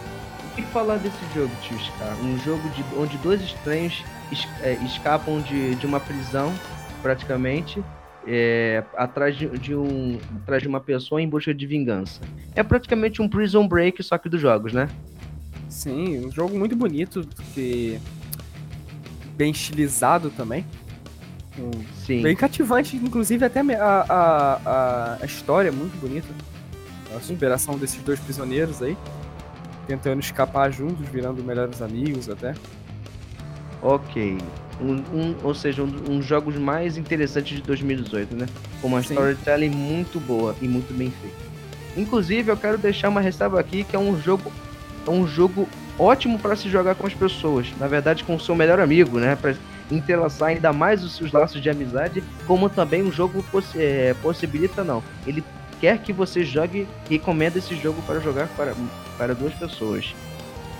[0.51, 2.15] O que falar desse jogo, Tio Scar?
[2.21, 6.53] Um jogo de, onde dois estranhos es, é, escapam de, de uma prisão,
[7.01, 7.83] praticamente,
[8.27, 12.21] é, atrás, de, de, um, atrás de uma pessoa em busca de vingança.
[12.55, 14.89] É praticamente um Prison Break, só que dos jogos, né?
[15.75, 17.99] Sim, um jogo muito bonito, que
[19.35, 20.65] bem estilizado também.
[22.05, 22.21] Sim.
[22.21, 26.27] Bem cativante, inclusive até a, a, a, história é muito bonita.
[27.13, 28.97] A superação desses dois prisioneiros aí.
[29.85, 32.55] Tentando escapar juntos, virando melhores amigos até.
[33.81, 34.37] Ok.
[34.81, 38.45] Um, um, ou seja, um, um dos jogos mais interessantes de 2018, né?
[38.81, 39.13] Com uma Sim.
[39.13, 41.35] storytelling muito boa e muito bem feita.
[41.97, 44.51] Inclusive, eu quero deixar uma ressalva aqui que é um jogo
[45.05, 47.67] é um jogo ótimo para se jogar com as pessoas.
[47.79, 49.35] Na verdade, com o seu melhor amigo, né?
[49.35, 49.55] Para
[49.91, 54.83] entrelaçar ainda mais os seus laços de amizade, como também o jogo poss é, possibilita,
[54.83, 55.03] não.
[55.25, 55.43] Ele
[55.79, 58.73] quer que você jogue, recomenda esse jogo para jogar para,
[59.17, 60.15] para duas pessoas.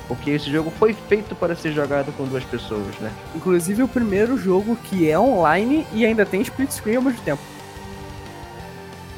[0.07, 3.11] Porque esse jogo foi feito para ser jogado com duas pessoas, né?
[3.35, 7.41] Inclusive o primeiro jogo que é online e ainda tem split screen ao mesmo tempo.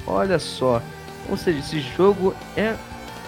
[0.06, 0.82] Olha só.
[1.30, 2.76] Ou seja, esse jogo é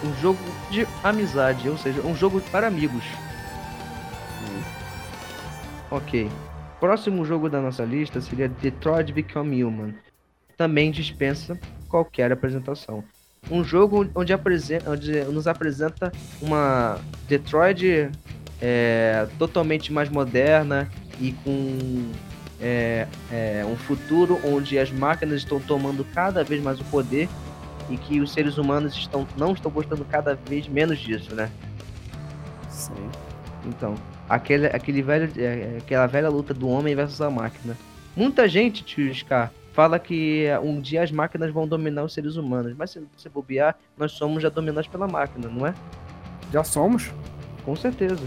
[0.04, 0.40] um jogo
[0.70, 3.04] de amizade, ou seja, um jogo para amigos.
[4.44, 4.62] Hum.
[5.92, 6.30] Ok.
[6.80, 9.94] Próximo jogo da nossa lista seria Detroit Become Human.
[10.56, 13.04] Também dispensa qualquer apresentação.
[13.50, 18.10] Um jogo onde, apresenta, onde nos apresenta uma Detroit
[18.62, 20.90] é, totalmente mais moderna
[21.20, 22.12] e com
[22.62, 27.30] é, é, um futuro onde as máquinas estão tomando cada vez mais o poder
[27.90, 31.50] e que os seres humanos estão, não estão gostando cada vez menos disso, né?
[32.70, 33.10] Sim.
[33.66, 33.96] Então,
[34.28, 37.76] aquele, aquele velho, é, aquela velha luta do homem versus a máquina.
[38.16, 42.74] Muita gente, tio Scar, fala que um dia as máquinas vão dominar os seres humanos,
[42.78, 45.74] mas se você bobear, nós somos já dominados pela máquina, não é?
[46.52, 47.12] Já somos?
[47.64, 48.24] Com certeza.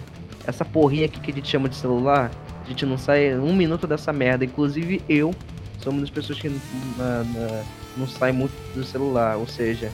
[0.46, 2.30] Essa porrinha aqui que a gente chama de celular,
[2.64, 4.44] a gente não sai um minuto dessa merda.
[4.44, 5.34] Inclusive eu,
[5.78, 7.64] somos das pessoas que na, na
[7.97, 9.90] não sai muito do celular, ou seja,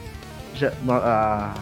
[0.55, 1.53] já, a,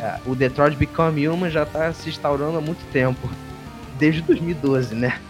[0.00, 3.28] a, a, o Detroit Become Human já está se instaurando há muito tempo,
[3.98, 5.20] desde 2012, né?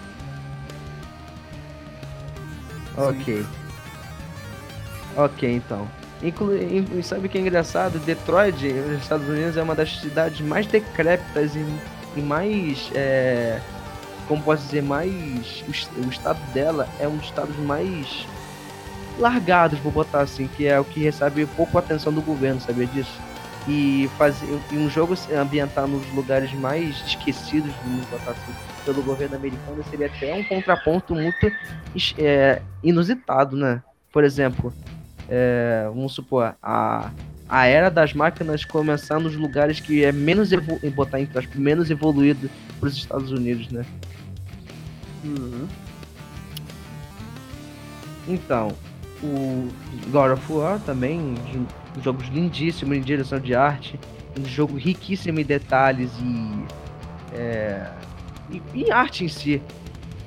[2.94, 3.02] Sim.
[3.02, 3.46] Ok.
[5.16, 5.88] Ok, então.
[6.22, 6.50] Inclu
[7.02, 7.98] sabe o que é engraçado?
[7.98, 11.64] Detroit, nos Estados Unidos, é uma das cidades mais decrépitas e,
[12.16, 12.90] e mais.
[12.94, 13.60] É,
[14.26, 15.62] como posso dizer, mais.
[15.68, 18.26] O, o estado dela é um dos estados mais
[19.18, 23.18] largados, vou botar assim, que é o que recebe pouco atenção do governo, sabia disso?
[23.68, 28.52] E, fazer, e um jogo se ambientar nos lugares mais esquecidos, vamos botar assim,
[28.84, 31.50] pelo governo americano seria até um contraponto muito
[32.18, 33.82] é, inusitado, né?
[34.12, 34.72] Por exemplo,
[35.28, 37.10] é, vamos supor, a,
[37.48, 41.56] a era das máquinas começar nos lugares que é menos, evo, em botar entre aspas,
[41.56, 42.48] menos evoluído
[42.78, 43.84] para os Estados Unidos, né?
[45.24, 45.66] Uhum.
[48.28, 48.72] Então,
[49.26, 49.68] o
[50.10, 51.66] God of War também, jo-
[52.02, 53.98] jogos lindíssimos em direção de arte,
[54.38, 56.64] um jogo riquíssimo em detalhes e,
[57.34, 57.90] é,
[58.74, 59.62] e, arte em si.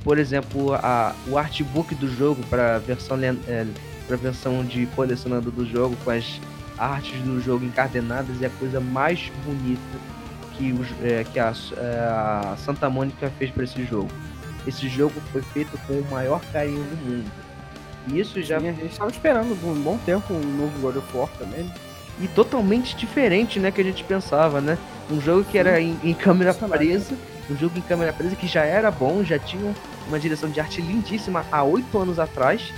[0.03, 3.65] Por exemplo, a, o artbook do jogo para versão, é,
[4.07, 6.39] versão de colecionador do jogo, com as
[6.77, 9.81] artes do jogo encadenadas, é a coisa mais bonita
[10.57, 14.09] que, os, é, que a, é, a Santa Mônica fez para esse jogo.
[14.65, 17.31] Esse jogo foi feito com o maior carinho do mundo.
[18.07, 21.17] Isso já Sim, a gente tava esperando por um bom tempo um novo God of
[21.17, 21.71] War também.
[22.19, 24.77] e totalmente diferente, né, que a gente pensava, né?
[25.09, 27.15] Um jogo que era em, em câmera presa,
[27.49, 29.73] um jogo em câmera presa que já era bom, já tinha
[30.07, 32.73] uma direção de arte lindíssima há oito anos atrás,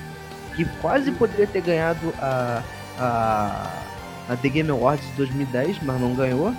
[0.55, 2.63] que quase poderia ter ganhado a,
[2.99, 6.53] a, a The Game Awards de 2010, mas não ganhou.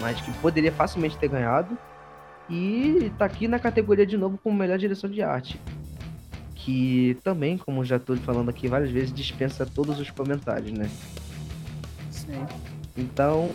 [0.00, 1.76] Mas que poderia facilmente ter ganhado.
[2.48, 5.60] E tá aqui na categoria de novo como melhor direção de arte.
[6.64, 10.90] Que também, como já tô falando aqui várias vezes, dispensa todos os comentários, né?
[12.10, 12.44] Sim.
[12.96, 13.50] Então,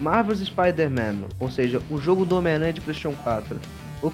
[0.00, 3.60] Marvel's Spider-Man, ou seja, o jogo do Homem-Aranha de PlayStation 4.
[4.02, 4.10] O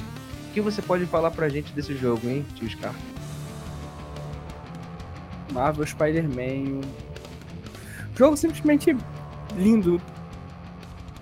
[0.52, 2.94] que você pode falar pra gente desse jogo, hein, tio Scar?
[5.52, 6.80] Marvel Spider-Man.
[8.16, 8.96] Jogo simplesmente
[9.56, 10.00] lindo,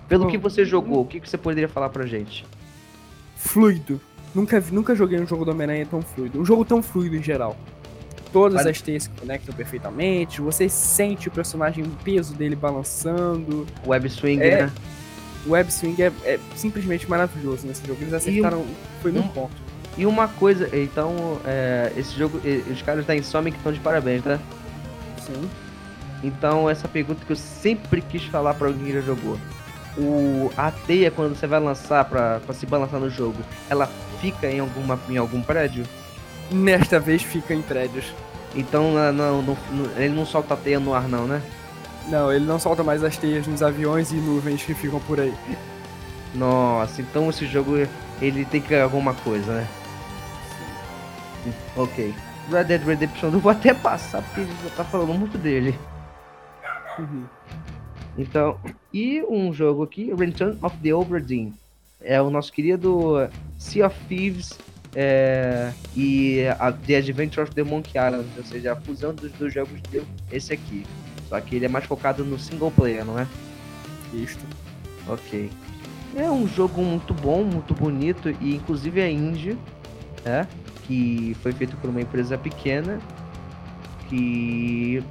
[0.08, 2.44] Pelo Bom, que você jogou, o que que você poderia falar pra gente?
[3.36, 4.00] fluido.
[4.34, 6.40] Nunca, nunca joguei um jogo do Homem-Aranha tão fluido.
[6.40, 7.56] Um jogo tão fluido em geral.
[8.32, 10.40] Todas Vale- as teias se conectam perfeitamente.
[10.40, 13.64] Você sente o personagem, o peso dele balançando.
[13.86, 14.72] Web Swing, É, né?
[15.46, 18.00] O web swing é, é simplesmente maravilhoso nesse jogo.
[18.00, 18.64] Eles acertaram.
[19.02, 19.52] foi no um- ponto.
[19.96, 22.40] E uma coisa, então, é, esse jogo,
[22.72, 24.40] os caras da Insomniac estão de parabéns, né?
[25.24, 25.48] Sim.
[26.24, 29.38] Então, essa pergunta que eu sempre quis falar pra alguém que já jogou.
[29.96, 33.36] O, a teia, quando você vai lançar pra, pra se balançar no jogo,
[33.70, 33.88] ela
[34.20, 35.86] fica em, alguma, em algum prédio?
[36.50, 38.12] Nesta vez fica em prédios.
[38.54, 41.40] Então não- não- não- ele não solta a teia no ar não, né?
[42.08, 45.34] Não, ele não solta mais as teias nos aviões e nuvens que ficam por aí.
[46.34, 47.76] Nossa, então esse jogo
[48.20, 49.66] ele tem que ganhar alguma coisa, né?
[51.76, 52.14] Ok.
[52.50, 55.78] Red Dead Redemption eu vou até passar porque a gente já tá falando muito dele.
[56.98, 57.24] Uhum.
[58.18, 58.58] Então,
[58.94, 61.52] e um jogo aqui, Return of the Obra Dinn.
[62.00, 63.28] É o nosso querido
[63.58, 64.56] Sea of Thieves
[64.94, 69.52] é, e a The Adventure of the Monkey Island, ou seja, a fusão dos dois
[69.52, 70.86] jogos deu esse aqui.
[71.28, 73.26] Só que ele é mais focado no single player, não é?
[74.12, 74.44] Isto.
[75.08, 75.50] Ok.
[76.14, 79.58] É um jogo muito bom, muito bonito e inclusive é indie,
[80.24, 80.46] né?
[80.86, 83.00] Que foi feito por uma empresa pequena
[84.08, 85.02] que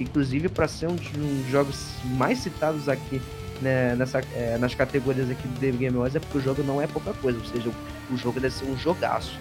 [0.00, 3.20] inclusive para ser um dos jogos mais citados aqui
[3.60, 6.80] né, nessa, é, nas categorias aqui do The Game Awards é porque o jogo não
[6.82, 9.38] é pouca coisa, ou seja, o, o jogo deve ser um jogaço.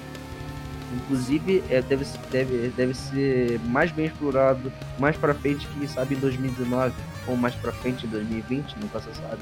[0.93, 6.19] Inclusive, é, deve, deve, deve ser mais bem explorado mais pra frente, quem sabe em
[6.19, 6.93] 2019,
[7.27, 9.41] ou mais pra frente em 2020, nunca se sabe.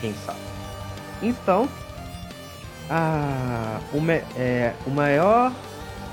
[0.00, 0.38] Quem sabe.
[1.22, 1.68] Então,
[2.88, 5.52] a, o, me- é, o maior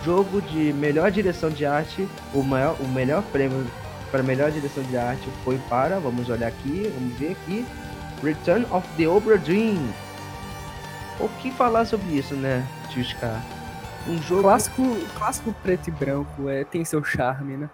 [0.08, 3.68] jogo de melhor direção de arte, o, maior, o melhor prêmio
[4.10, 7.66] para melhor direção de arte foi para, vamos olhar aqui, vamos ver aqui,
[8.24, 9.78] Return of the Obra Dinn.
[11.20, 13.44] O que falar sobre isso, né, Tio Scar?
[14.08, 14.44] Um jogo...
[14.44, 14.82] Clássico,
[15.18, 17.70] clássico preto e branco é, tem seu charme, né?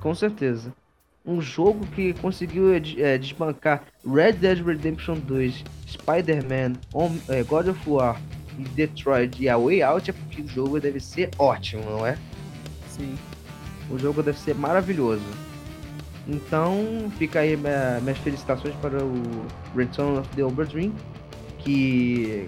[0.00, 0.74] Com certeza.
[1.24, 6.72] Um jogo que conseguiu é, é, desbancar Red Dead Redemption 2, Spider-Man,
[7.28, 8.18] é, God of War
[8.58, 12.16] e Detroit e a Way Out é porque o jogo deve ser ótimo, não é?
[12.88, 13.16] Sim.
[13.90, 15.24] O jogo deve ser maravilhoso.
[16.26, 19.12] Então, fica aí minha- minhas felicitações para o
[19.76, 20.92] Return of the Dinn,
[21.58, 22.46] que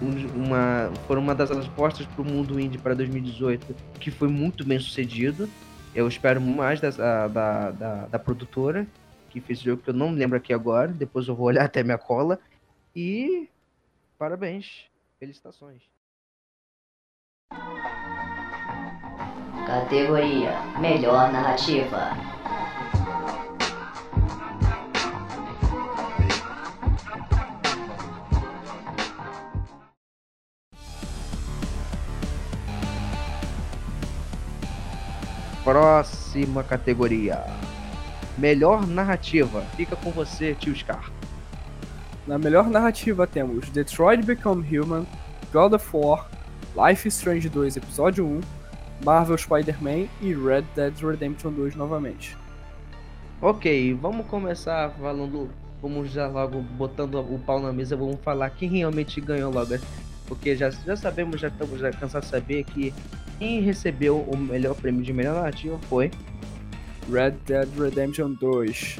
[0.00, 4.64] um- uma, foram uma das respostas para o mundo indie para 2018, que foi muito
[4.64, 5.48] bem sucedido.
[5.94, 8.86] Eu espero mais dessa, da, da, da produtora
[9.30, 10.88] que fez esse jogo, que eu não me lembro aqui agora.
[10.88, 12.38] Depois eu vou olhar até minha cola.
[12.94, 13.48] E
[14.18, 14.84] parabéns,
[15.18, 15.82] Felicitações.
[19.66, 22.12] Categoria Melhor Narrativa.
[35.64, 37.44] Próxima categoria.
[38.38, 39.62] Melhor narrativa.
[39.76, 41.17] Fica com você, tio Scar.
[42.28, 45.06] Na melhor narrativa temos Detroit Become Human,
[45.50, 46.28] God of War,
[46.76, 48.40] Life is Strange 2 Episódio 1,
[49.02, 52.36] Marvel Spider-Man e Red Dead Redemption 2 novamente.
[53.40, 55.48] Ok, vamos começar falando.
[55.80, 59.78] Vamos já logo botando o pau na mesa, vamos falar quem realmente ganhou logo.
[60.26, 62.92] Porque já, já sabemos, já estamos já cansados de saber que
[63.38, 66.10] quem recebeu o melhor prêmio de melhor narrativa foi.
[67.10, 68.98] Red Dead Redemption 2.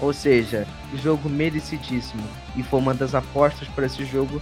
[0.00, 2.22] Ou seja, jogo merecidíssimo.
[2.56, 4.40] E foi uma das apostas para esse jogo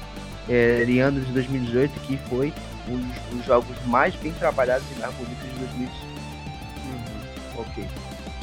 [0.49, 2.53] é, em anos de 2018, que foi
[2.89, 5.93] um dos jogos mais bem trabalhados e mais bonitos de 2018.
[6.87, 7.61] Uhum.
[7.61, 7.87] Ok.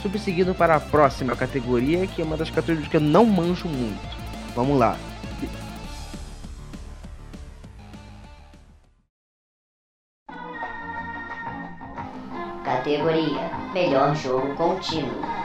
[0.02, 4.18] Subseguindo para a próxima categoria, que é uma das categorias que eu não manjo muito.
[4.56, 4.98] Vamos lá.
[12.64, 15.39] Categoria Melhor Jogo Contínuo.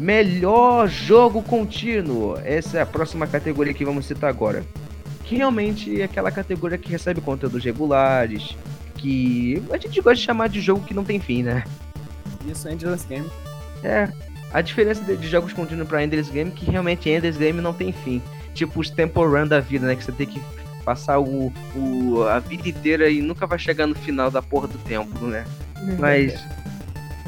[0.00, 2.38] Melhor jogo contínuo.
[2.42, 4.64] Essa é a próxima categoria que vamos citar agora.
[5.24, 8.56] Que realmente é aquela categoria que recebe conteúdos regulares,
[8.96, 11.64] que a gente gosta de chamar de jogo que não tem fim, né?
[12.50, 13.30] Isso, Endless Game.
[13.84, 14.08] É,
[14.54, 17.74] a diferença de, de jogos contínuos para Endless Game é que realmente Endless Game não
[17.74, 18.22] tem fim.
[18.54, 19.96] Tipo os Temple Run da vida, né?
[19.96, 20.40] Que você tem que
[20.82, 24.78] passar o, o, a vida inteira e nunca vai chegar no final da porra do
[24.78, 25.44] tempo, né?
[25.98, 26.42] Mas.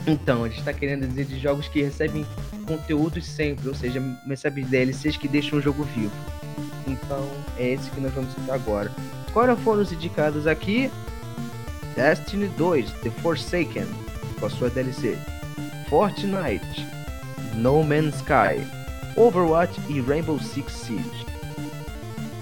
[0.07, 2.27] Então, a gente tá querendo dizer de jogos que recebem
[2.77, 6.13] conteúdos sempre, ou seja, recebem DLCs que deixam o jogo vivo.
[6.87, 7.29] Então,
[7.59, 8.91] é esse que nós vamos citar agora.
[9.33, 10.91] Quais foram os indicados aqui?
[11.95, 13.87] Destiny 2, The Forsaken,
[14.39, 15.17] com a sua DLC.
[15.89, 16.87] Fortnite,
[17.55, 18.67] No Man's Sky,
[19.17, 21.27] Overwatch e Rainbow Six Siege.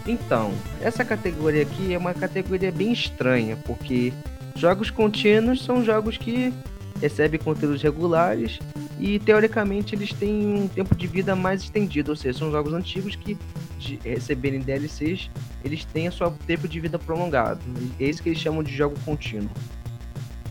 [0.06, 4.12] Então, essa categoria aqui é uma categoria bem estranha, porque
[4.54, 6.52] jogos contínuos são jogos que
[7.00, 8.58] recebem conteúdos regulares
[8.98, 13.16] e teoricamente eles têm um tempo de vida mais estendido, ou seja, são jogos antigos
[13.16, 13.36] que
[13.78, 15.30] de receberem DLCs,
[15.64, 17.60] eles têm a seu tempo de vida prolongado.
[17.98, 19.50] É isso que eles chamam de jogo contínuo.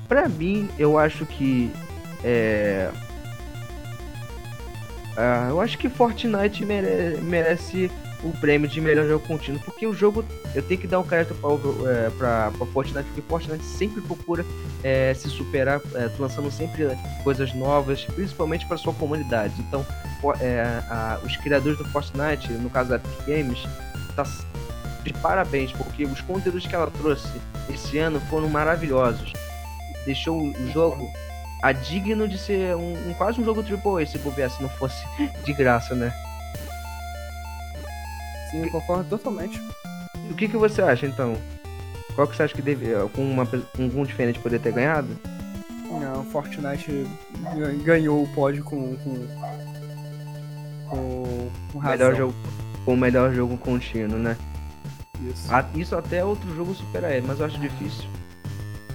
[0.07, 1.71] Para mim, eu acho que
[2.23, 2.89] é...
[5.21, 7.91] Ah, eu acho que Fortnite mere merece
[8.23, 10.23] o prêmio de melhor jogo contínuo, porque o jogo
[10.55, 14.45] eu tenho que dar um crédito para é, pra, pra Fortnite, porque Fortnite sempre procura
[14.81, 16.87] é, se superar, é, lançando sempre
[17.21, 19.53] coisas novas, principalmente para sua comunidade.
[19.59, 19.85] Então,
[20.39, 20.81] é,
[21.25, 23.59] os criadores do Fortnite, no caso da Epic Games,
[24.15, 24.23] tá
[25.03, 27.27] de parabéns, porque os conteúdos que ela trouxe
[27.69, 29.33] esse ano foram maravilhosos.
[30.05, 31.09] Deixou o jogo
[31.61, 35.03] a digno de ser um, um quase um jogo AAA se bobear se não fosse
[35.43, 36.13] de graça, né?
[38.49, 39.61] Sim, eu concordo totalmente.
[40.29, 41.37] O que, que você acha então?
[42.15, 45.07] Qual que você acha que deve, com uma com um diferente poder ter ganhado?
[45.89, 47.07] Não, Fortnite
[47.83, 49.27] ganhou o pódio com com,
[50.89, 51.97] com, com razão.
[51.97, 52.35] melhor jogo
[52.85, 54.37] com o melhor jogo contínuo, né?
[55.21, 55.49] Isso.
[55.75, 58.05] isso até outro jogo supera ele, mas eu acho difícil.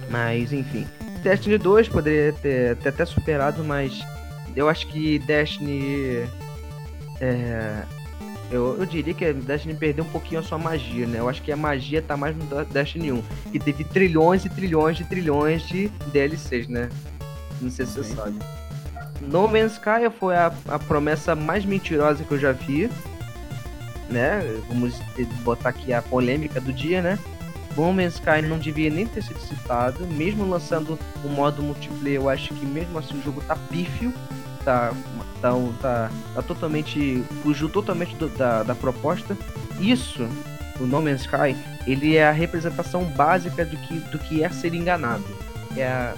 [0.09, 0.87] Mas enfim,
[1.25, 3.99] Destiny 2 poderia ter, ter até superado, mas
[4.55, 6.23] eu acho que Destiny
[7.19, 7.81] é,
[8.51, 11.17] eu, eu diria que Destiny perdeu um pouquinho a sua magia, né?
[11.17, 14.97] Eu acho que a magia tá mais no Destiny 1, que teve trilhões e trilhões
[14.97, 16.89] de trilhões de DLCs, né?
[17.59, 18.15] Não sei se você Sim.
[18.15, 18.39] sabe.
[19.19, 22.87] No Man's Sky foi a, a promessa mais mentirosa que eu já vi,
[24.09, 24.41] né?
[24.67, 24.93] Vamos
[25.43, 27.17] botar aqui a polêmica do dia, né?
[27.83, 32.53] Man's Sky não devia nem ter sido citado, mesmo lançando o modo multiplayer, eu acho
[32.53, 34.13] que mesmo assim o jogo tá pífio,
[34.63, 34.93] tá
[35.41, 37.23] tá, tá, tá totalmente.
[37.43, 39.37] fugiu totalmente do, da, da proposta.
[39.79, 40.27] Isso,
[40.79, 44.73] o No Man's Sky, ele é a representação básica do que, do que é ser
[44.73, 45.25] enganado.
[45.75, 46.13] É a,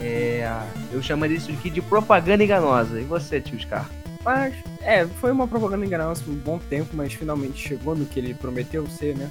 [0.00, 0.62] é
[0.92, 3.00] eu chamaria isso aqui de propaganda enganosa.
[3.00, 3.88] E você, tio Scar?
[4.24, 8.18] Mas, é, foi uma propaganda enganosa por um bom tempo, mas finalmente chegou no que
[8.18, 9.30] ele prometeu ser, né?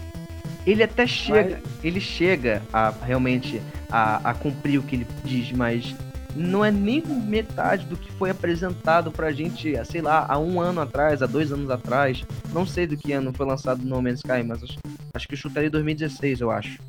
[0.70, 1.84] Ele até chega, mas...
[1.84, 3.60] ele chega a realmente
[3.90, 5.96] a, a cumprir o que ele diz, mas
[6.36, 10.80] não é nem metade do que foi apresentado pra gente, sei lá, há um ano
[10.80, 12.24] atrás, há dois anos atrás.
[12.54, 14.78] Não sei do que ano foi lançado No Man's Sky, mas acho,
[15.12, 16.80] acho que chutaria 2016, eu acho.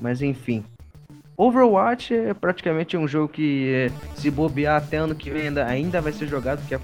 [0.00, 0.64] Mas enfim.
[1.36, 6.12] Overwatch é praticamente um jogo que, se bobear até ano que vem, ainda, ainda vai
[6.12, 6.80] ser jogado, que a,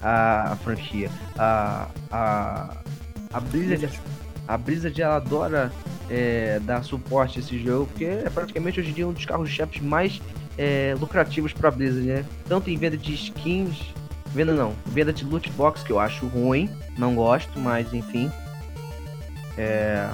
[0.00, 1.08] a, a franquia.
[1.38, 2.76] A, a,
[3.32, 4.00] a Blizzard,
[4.52, 5.72] a Blizzard ela adora
[6.10, 9.80] é, dar suporte a esse jogo, porque é praticamente hoje em dia um dos carros-chefes
[9.80, 10.20] mais
[10.58, 12.24] é, lucrativos pra Blizzard, né?
[12.46, 13.80] Tanto em venda de skins,
[14.26, 16.68] venda não, venda de loot box que eu acho ruim,
[16.98, 18.30] não gosto, mas enfim.
[19.56, 20.10] É,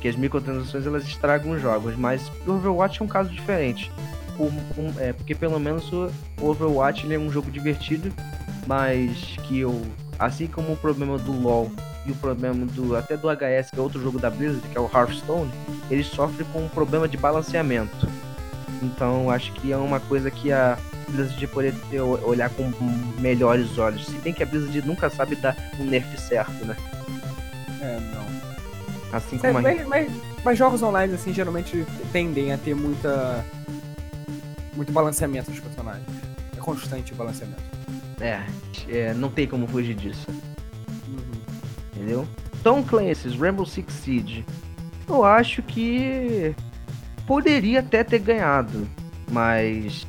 [0.00, 3.90] que as microtransações elas estragam os jogos, mas o Overwatch é um caso diferente.
[4.38, 8.12] Um, é, porque pelo menos o Overwatch é um jogo divertido,
[8.68, 9.82] mas que eu,
[10.16, 11.72] assim como o problema do LoL
[12.06, 14.80] e o problema do até do HS, que é outro jogo da Blizzard, que é
[14.80, 15.50] o Hearthstone,
[15.90, 18.06] ele sofre com um problema de balanceamento.
[18.82, 20.76] Então acho que é uma coisa que a
[21.08, 22.70] Blizzard poderia ter, olhar com
[23.18, 24.04] melhores olhos.
[24.06, 26.76] Se bem que a Blizzard nunca sabe dar um nerf certo, né?
[27.80, 28.24] É, não.
[29.16, 30.12] Assim Sério, como a mas, mas-
[30.44, 33.44] mas jogos online, assim, geralmente tendem a ter muita.
[34.74, 36.04] muito balanceamento dos personagens.
[36.56, 37.62] É constante o balanceamento.
[38.20, 38.42] é,
[38.88, 40.26] é, não tem como fugir disso.
[42.04, 42.28] Entendeu?
[42.62, 44.44] Tom Clancy's Rainbow Six Siege,
[45.08, 46.54] eu acho que
[47.26, 48.86] poderia até ter ganhado,
[49.30, 50.06] mas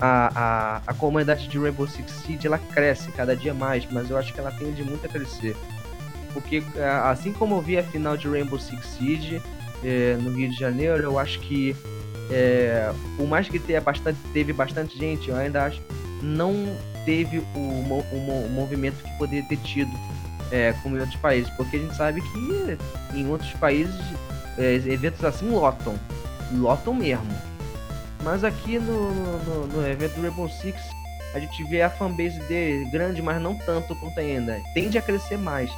[0.00, 4.16] a, a, a comunidade de Rainbow Six Siege ela cresce cada dia mais, mas eu
[4.16, 5.56] acho que ela tende muito a crescer.
[6.32, 6.62] Porque
[7.04, 9.40] assim como eu vi a final de Rainbow Six Siege
[9.84, 11.76] eh, no Rio de Janeiro, eu acho que
[12.30, 15.80] eh, por mais que tenha bastante, teve bastante gente, eu ainda acho
[16.22, 16.54] não
[17.04, 19.90] teve o, o o movimento que poderia ter tido
[20.50, 22.78] é, como em outros países, porque a gente sabe que
[23.18, 23.94] em outros países
[24.58, 25.94] é, eventos assim lotam,
[26.52, 27.34] lotam mesmo.
[28.22, 29.10] Mas aqui no,
[29.44, 30.80] no, no evento do Rainbow Six
[31.34, 34.60] a gente vê a fanbase dele grande, mas não tanto quanto ainda.
[34.72, 35.70] Tende a crescer mais,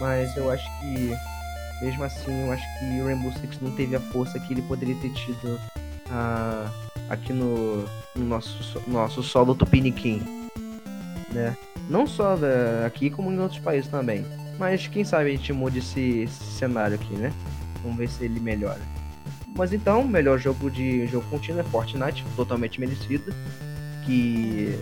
[0.00, 1.14] mas eu acho que
[1.82, 4.94] mesmo assim eu acho que o Rainbow Six não teve a força que ele poderia
[4.96, 5.60] ter tido
[6.10, 6.70] ah,
[7.10, 7.84] aqui no,
[8.16, 10.22] no nosso, so- nosso solo Tupiniquim,
[11.30, 11.56] né?
[11.92, 14.24] Não só da- aqui, como em outros países também.
[14.58, 17.30] Mas quem sabe a gente mude esse, esse cenário aqui, né?
[17.82, 18.80] Vamos ver se ele melhora.
[19.54, 23.34] Mas então, melhor jogo de jogo contínuo é Fortnite, totalmente merecido.
[24.06, 24.78] Que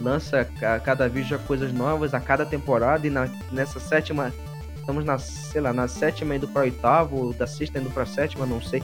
[0.00, 3.06] lança a cada vídeo coisas novas a cada temporada.
[3.06, 4.32] E na, nessa sétima,
[4.78, 8.46] estamos na, sei lá, na sétima indo para oitava, ou da sexta indo para sétima,
[8.46, 8.82] não sei.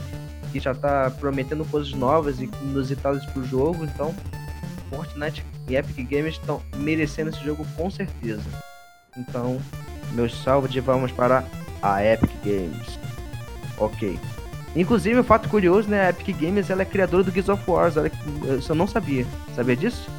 [0.51, 3.85] Que já tá prometendo coisas novas e inusitadas pro jogo.
[3.85, 4.13] Então,
[4.89, 8.43] Fortnite e Epic Games estão merecendo esse jogo com certeza.
[9.17, 9.59] Então,
[10.11, 11.43] meu salve de vamos para
[11.81, 12.99] a Epic Games.
[13.77, 14.19] Ok.
[14.75, 16.07] Inclusive, um fato curioso, né?
[16.07, 17.91] A Epic Games ela é criadora do Gears of War.
[17.95, 18.11] Olha,
[18.67, 19.25] eu não sabia.
[19.55, 20.09] Sabia disso?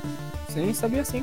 [0.49, 1.23] Sim, sabia sim.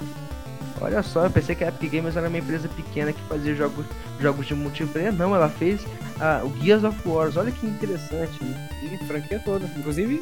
[0.80, 3.86] Olha só, eu pensei que a Epic Games era uma empresa pequena que fazia jogos,
[4.20, 5.12] jogos de multiplayer.
[5.12, 5.82] Não, ela fez
[6.20, 7.32] ah, o Gears of War.
[7.36, 8.38] Olha que interessante.
[8.84, 9.66] E franquia toda.
[9.76, 10.22] Inclusive,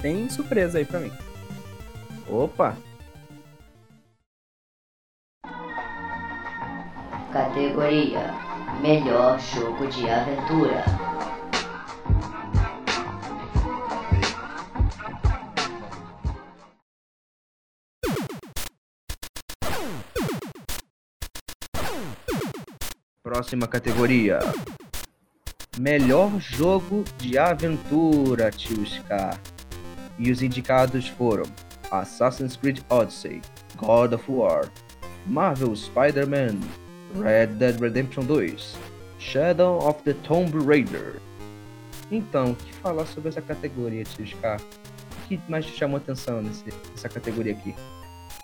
[0.00, 1.12] tem surpresa aí pra mim.
[2.28, 2.76] Opa!
[7.32, 8.34] Categoria
[8.82, 10.84] Melhor Jogo de Aventura.
[23.22, 24.40] Próxima categoria.
[25.78, 29.38] Melhor jogo de aventura, tio Scar.
[30.18, 31.44] E os indicados foram
[31.90, 33.40] Assassin's Creed Odyssey,
[33.76, 34.68] God of War,
[35.26, 36.60] Marvel Spider-Man,
[37.16, 38.76] Red Dead Redemption 2,
[39.18, 41.16] Shadow of the Tomb Raider.
[42.10, 44.60] Então, o que falar sobre essa categoria, tio Scar?
[44.60, 47.74] O que mais te chamou atenção nesse- nessa categoria aqui?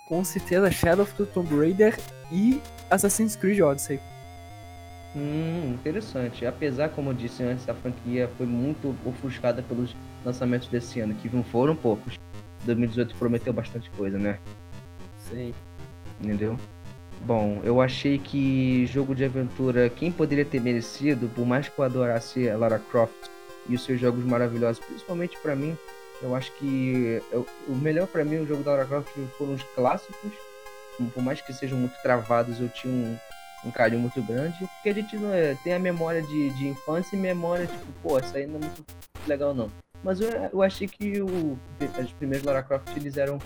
[0.06, 1.98] Com certeza, Shadow of the Tomb Raider
[2.30, 2.60] e
[2.90, 4.00] Assassin's Creed Odyssey.
[5.14, 6.46] Hum, interessante.
[6.46, 9.94] Apesar, como eu disse antes, a franquia foi muito ofuscada pelos
[10.24, 12.18] lançamentos desse ano, que não foram poucos.
[12.64, 14.38] 2018 prometeu bastante coisa, né?
[15.30, 15.54] Sim.
[16.20, 16.58] Entendeu?
[17.24, 21.84] Bom, eu achei que jogo de aventura, quem poderia ter merecido, por mais que eu
[21.84, 23.14] adorasse a Lara Croft
[23.68, 25.76] e os seus jogos maravilhosos, principalmente pra mim,
[26.20, 29.62] eu acho que eu- o melhor pra mim o jogo da Lara Croft foram os
[29.74, 30.32] clássicos,
[31.14, 33.16] por mais que sejam muito travados, eu tinha um,
[33.64, 37.18] um carinho muito grande, porque a gente é, tem a memória de, de infância e
[37.18, 38.84] memória, tipo, pô, isso aí não é muito
[39.28, 39.70] legal não.
[40.02, 41.58] Mas eu, eu achei que o,
[42.02, 43.38] os primeiros Lara Croft eles eram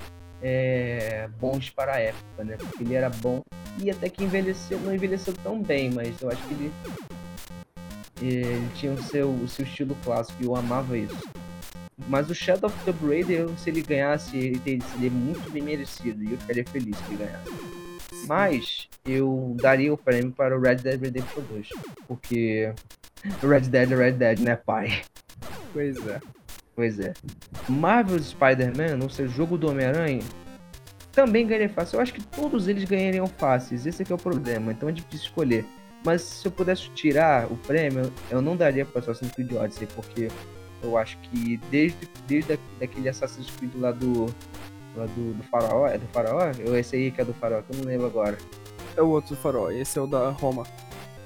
[0.42, 2.56] é, bons para a época, né?
[2.58, 3.42] Porque ele era bom
[3.78, 6.72] e até que envelheceu, não envelheceu tão bem, mas eu acho que ele,
[8.22, 11.16] ele tinha o seu, o seu estilo clássico e eu amava isso.
[12.08, 16.22] Mas o Shadow of the Raider, se ele ganhasse, ele teria- seria muito bem merecido
[16.22, 17.50] e eu ficaria feliz se ele ganhasse.
[18.26, 21.68] Mas eu daria o prêmio para o Red Dead Redemption 2,
[22.08, 22.72] porque
[23.42, 25.02] Red Dead é Red Dead, né, pai?
[25.72, 26.20] Pois é.
[26.76, 27.14] Pois é.
[27.66, 30.22] Marvel Spider-Man, ou seja, o jogo do Homem-Aranha,
[31.10, 31.96] também ganharia fácil.
[31.96, 33.86] Eu acho que todos eles ganhariam fáceis.
[33.86, 34.70] Esse aqui é o problema.
[34.70, 35.64] Então é difícil escolher.
[36.04, 40.28] Mas se eu pudesse tirar o prêmio, eu não daria para Assassin's Creed Odyssey, porque
[40.82, 41.96] Eu acho que desde,
[42.28, 44.26] desde daquele Assassin's Creed lá do.
[44.94, 45.86] Lá do, do Faraó.
[45.86, 46.52] É do Faraó?
[46.66, 48.36] Ou esse aí que é do Faraó, que eu não lembro agora.
[48.94, 50.64] É o outro do farol, esse é o da Roma.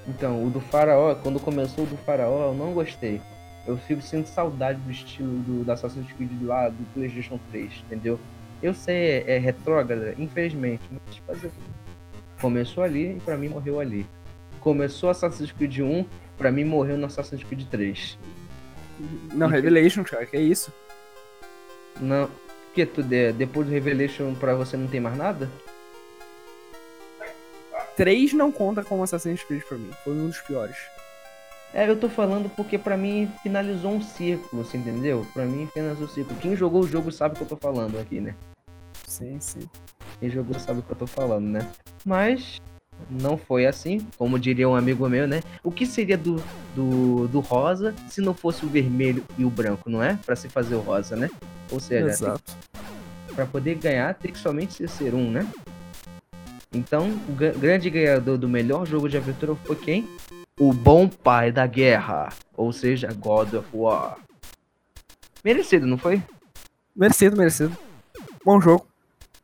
[0.09, 3.20] Então, o do Faraó, quando começou o do Faraó, eu não gostei.
[3.70, 8.18] Eu fico sentindo saudade do estilo do, da Assassin's Creed lá do PlayStation 3, entendeu?
[8.60, 11.52] Eu sei, é, é retrógrada, infelizmente, mas fazer.
[12.40, 14.05] Começou ali e pra mim morreu ali.
[14.60, 16.05] Começou Assassin's Creed 1,
[16.36, 18.18] pra mim morreu no Assassin's Creed 3.
[19.32, 20.72] Não, Revelation, cara, que é isso?
[22.01, 22.28] Não.
[22.66, 25.48] Porque tu, de- depois do Revelation pra você não tem mais nada?
[27.97, 30.76] 3 não conta como Assassin's Creed pra mim, foi um dos piores.
[31.72, 35.24] É, eu tô falando porque pra mim finalizou um círculo, você entendeu?
[35.32, 36.38] Pra mim finalizou um círculo.
[36.40, 38.34] Quem jogou o jogo sabe o que eu tô falando aqui, né?
[39.06, 39.60] Sim, sim.
[40.18, 41.70] Quem jogou sabe o que eu tô falando, né?
[42.05, 42.60] Mas
[43.09, 45.40] não foi assim, como diria um amigo meu, né?
[45.62, 46.42] O que seria do,
[46.74, 50.18] do, do rosa se não fosse o vermelho e o branco, não é?
[50.26, 51.30] Pra se fazer o rosa, né?
[51.70, 52.05] Ou seja.
[53.34, 55.47] Pra poder ganhar tem que somente ser um, né?
[56.72, 60.09] Então, o gra- grande ganhador do melhor jogo de aventura foi quem?
[60.61, 64.19] O bom pai da guerra, ou seja, God of War.
[65.43, 66.23] Merecido, não foi?
[66.95, 67.74] Merecido, merecido.
[68.45, 68.87] Bom jogo.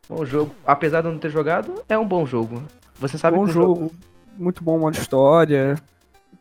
[0.08, 0.54] Bom jogo.
[0.66, 2.62] Apesar de eu não ter jogado, é um bom jogo.
[3.00, 3.92] Você sabe bom que o jogo.
[4.36, 5.76] Muito bom modo história.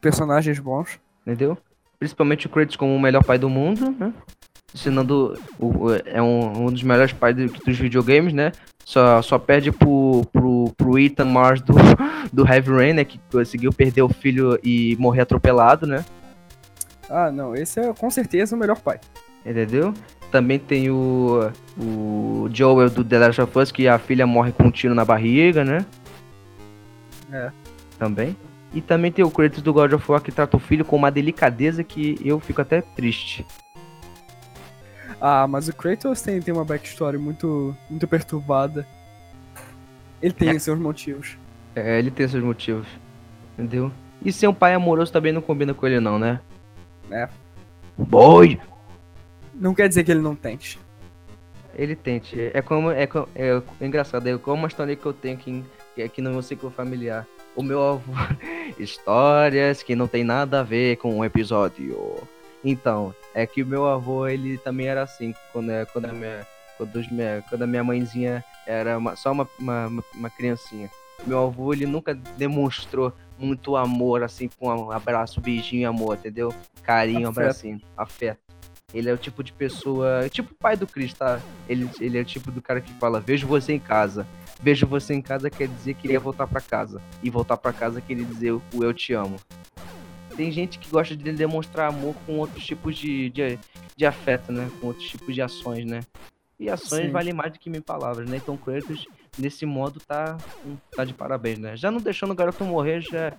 [0.01, 0.99] Personagens bons.
[1.25, 1.57] entendeu?
[1.97, 4.13] Principalmente o Kratos como o melhor pai do mundo, né?
[4.73, 8.51] Ensinando o, é um, um dos melhores pais do- dos videogames, né?
[8.85, 11.73] Só, só perde pro, pro, pro Ethan Mars do,
[12.31, 13.03] do Heavy Rain, né?
[13.03, 16.05] Que conseguiu perder o filho e morrer atropelado, né?
[17.09, 17.55] Ah, não.
[17.55, 18.99] Esse é com certeza o melhor pai.
[19.43, 19.91] Entendeu?
[20.31, 24.65] Também tem o, o Joel do The Last of Us, que a filha morre com
[24.65, 25.83] um tiro na barriga, né?
[27.31, 27.51] É.
[27.97, 28.37] Também.
[28.71, 31.09] E também tem o Kratos do God of War que trata o filho com uma
[31.09, 33.45] delicadeza que eu fico até triste.
[35.19, 38.85] Ah, mas o Kratos tem, tem uma backstory muito, muito perturbada.
[40.21, 40.59] Ele tem É.
[40.59, 41.37] seus motivos.
[41.75, 42.87] É, ele tem seus motivos.
[43.53, 43.91] Entendeu?
[44.23, 46.39] E ser um pai amoroso também não combina com ele, não, né?
[47.11, 47.29] É.
[47.97, 48.59] Boy!
[49.53, 50.79] Não quer dizer que ele não tente.
[51.73, 52.51] Ele tente.
[52.53, 52.91] É como.
[52.91, 55.63] É, co- é, engraçado, é como uma história que eu tenho aqui,
[55.93, 57.25] que aqui no meu ciclo familiar.
[57.55, 58.11] O meu avô.
[58.79, 62.17] Histórias que não tem nada a ver com o episódio.
[62.67, 66.45] Então, é que o meu avô, ele também era assim, quando, é- quando, a, minha,
[66.77, 70.89] quando, os minha- quando a minha mãezinha era uma- só uma, uma, uma- criancinha.
[71.27, 76.51] Meu avô, ele nunca demonstrou muito amor, assim, com um abraço, beijinho amor, entendeu?
[76.81, 77.39] Carinho, Afeto.
[77.39, 78.39] abracinho, afeto.
[78.93, 81.39] Ele é o tipo de pessoa, tipo o pai do Chris, tá?
[81.69, 84.25] Ele, ele é o tipo do cara que fala, vejo você em casa.
[84.61, 87.01] Vejo você em casa quer dizer que ele ia voltar pra casa.
[87.21, 89.35] E voltar pra casa quer dizer o eu te amo.
[90.35, 93.57] Tem gente que gosta de demonstrar amor com outros tipos de, de,
[93.95, 94.69] de afeto, né?
[94.79, 96.01] Com outros tipos de ações, né?
[96.59, 97.11] E ações Sim.
[97.11, 98.37] valem mais do que mil palavras, né?
[98.37, 99.05] Então Kratos,
[99.37, 100.37] nesse modo, tá,
[100.95, 101.75] tá de parabéns, né?
[101.75, 103.33] Já não deixando o garoto morrer, já,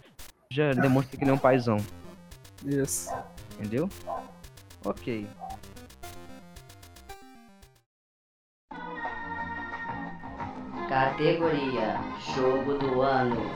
[0.50, 1.78] já demonstra que ele é um paizão.
[2.64, 3.10] Isso.
[3.58, 3.88] Entendeu?
[4.84, 5.26] Ok.
[10.88, 12.00] Categoria
[12.34, 13.50] Jogo do Ano.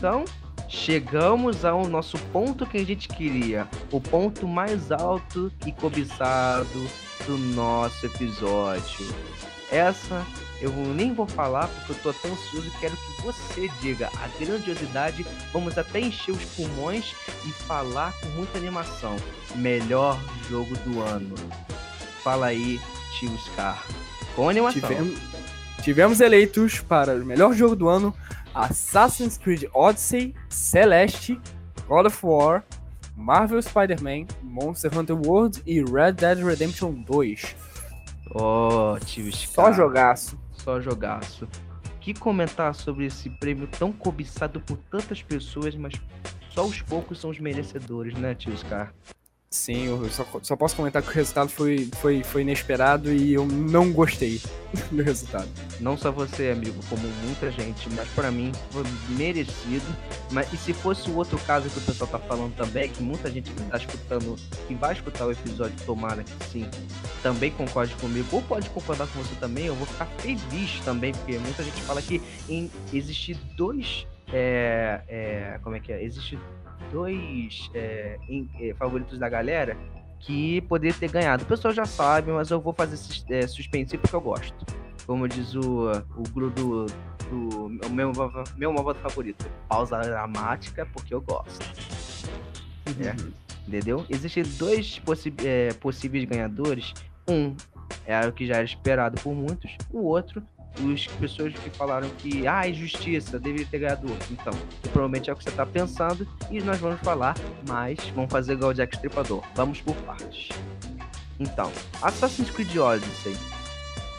[0.00, 0.24] Então,
[0.66, 3.68] chegamos ao nosso ponto que a gente queria.
[3.92, 6.88] O ponto mais alto e cobiçado
[7.26, 9.14] do nosso episódio.
[9.70, 10.24] Essa
[10.58, 14.42] eu nem vou falar porque eu tô até ansioso e quero que você diga a
[14.42, 15.26] grandiosidade.
[15.52, 17.14] Vamos até encher os pulmões
[17.44, 19.16] e falar com muita animação.
[19.54, 20.18] Melhor
[20.48, 21.34] jogo do ano.
[22.24, 22.80] Fala aí,
[23.18, 23.84] tio Scar.
[24.34, 24.80] Com animação.
[24.80, 25.18] Tivemos,
[25.82, 28.16] tivemos eleitos para o melhor jogo do ano
[28.54, 31.40] Assassin's Creed Odyssey, Celeste,
[31.86, 32.64] God of War,
[33.16, 37.56] Marvel Spider-Man, Monster Hunter World e Red Dead Redemption 2.
[38.34, 39.66] Ó, tio Scar.
[39.66, 40.38] Só jogaço.
[40.52, 41.48] Só jogaço.
[42.00, 45.92] Que comentar sobre esse prêmio tão cobiçado por tantas pessoas, mas
[46.50, 48.92] só os poucos são os merecedores, né, tio Scar?
[49.52, 53.44] Sim, eu só, só posso comentar que o resultado foi, foi, foi inesperado e eu
[53.44, 54.40] não gostei
[54.92, 55.48] do resultado.
[55.80, 59.84] Não só você, amigo, como muita gente, mas pra mim foi merecido.
[60.30, 63.28] Mas e se fosse o outro caso que o pessoal tá falando também, que muita
[63.28, 64.36] gente que tá escutando,
[64.68, 66.70] que vai escutar o episódio, tomara que sim,
[67.20, 71.36] também concorde comigo, ou pode concordar com você também, eu vou ficar feliz também, porque
[71.38, 74.06] muita gente fala que em existir dois.
[74.32, 76.04] É, é, como é que é?
[76.04, 76.38] Existe
[76.90, 79.76] dois é, em- é, favoritos da galera
[80.20, 81.42] que poderia ter ganhado.
[81.44, 82.98] O pessoal já sabe, mas eu vou fazer
[83.30, 84.66] é, suspensivo porque eu gosto.
[85.06, 86.86] Como diz o, o grupo
[87.30, 88.12] do, meu,
[88.56, 89.46] meu malvado favorito.
[89.68, 91.58] Pausa dramática porque eu gosto.
[93.00, 93.14] É.
[93.66, 94.04] Entendeu?
[94.10, 96.92] Existem dois possi é, possíveis ganhadores.
[97.28, 97.54] Um
[98.06, 99.76] é o que já era esperado por muitos.
[99.90, 100.42] O outro,
[100.82, 104.28] os pessoas que falaram que, ah, injustiça, deveria ter ganhado outro.
[104.32, 104.52] Então,
[104.92, 106.26] provavelmente é o que você tá pensando.
[106.50, 107.34] E nós vamos falar,
[107.68, 109.42] mas vamos fazer igual o Jack Stripador.
[109.54, 110.48] Vamos por partes.
[111.38, 111.70] Então,
[112.02, 113.36] Assassin's Creed Odyssey.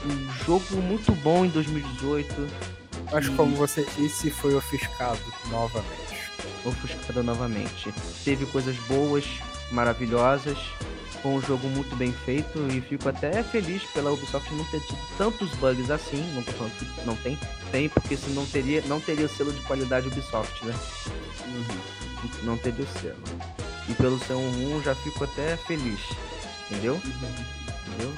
[0.05, 2.35] Um jogo muito bom em 2018.
[3.11, 5.19] Mas como você disse, foi ofuscado
[5.49, 6.31] novamente.
[6.65, 7.93] ofuscada novamente.
[8.23, 9.25] Teve coisas boas,
[9.71, 10.57] maravilhosas,
[11.21, 14.99] foi um jogo muito bem feito e fico até feliz pela Ubisoft não ter tido
[15.17, 16.21] tantos bugs assim.
[16.33, 16.43] Não
[17.05, 17.37] não tem,
[17.71, 20.73] tem, porque senão teria, não teria o selo de qualidade Ubisoft, né?
[22.43, 23.17] Não teria o selo.
[23.87, 25.99] E pelo ser um 1 já fico até feliz,
[26.69, 26.99] entendeu?
[27.91, 28.13] Entendeu?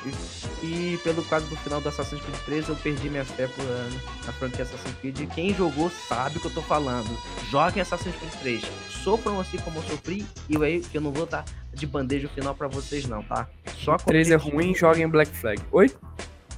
[0.61, 3.63] E, e pelo caso do final do Assassin's Creed 3, eu perdi minha fé por,
[3.63, 5.19] uh, na franquia Assassin's Creed.
[5.19, 7.09] E Quem jogou sabe o que eu tô falando.
[7.49, 8.63] Joguem Assassin's Creed 3.
[8.89, 10.25] Sofram assim como eu sofri.
[10.47, 13.47] E aí que eu não vou dar de bandeja o final pra vocês, não, tá?
[13.77, 15.61] Só 3 é ruim, joga em Black Flag.
[15.71, 15.91] Oi?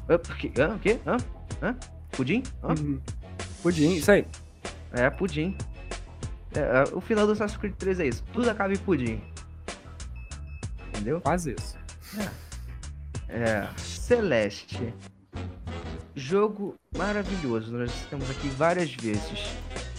[0.10, 0.16] Hã?
[0.16, 1.00] O quê?
[1.08, 1.18] Hã?
[1.62, 1.76] Hã?
[2.12, 2.44] Pudim?
[2.64, 2.70] Hã?
[2.70, 3.00] Uhum.
[3.64, 4.26] Pudim, isso aí.
[4.92, 5.58] É, pudim.
[6.54, 8.24] É, é, o final do Assassin's Creed 3 é isso.
[8.32, 9.22] Tudo acaba em pudim.
[10.90, 11.20] Entendeu?
[11.22, 11.78] Quase isso.
[12.18, 12.30] É,
[13.78, 14.94] Celeste.
[16.16, 17.72] Jogo maravilhoso.
[17.72, 19.44] Nós estamos aqui várias vezes.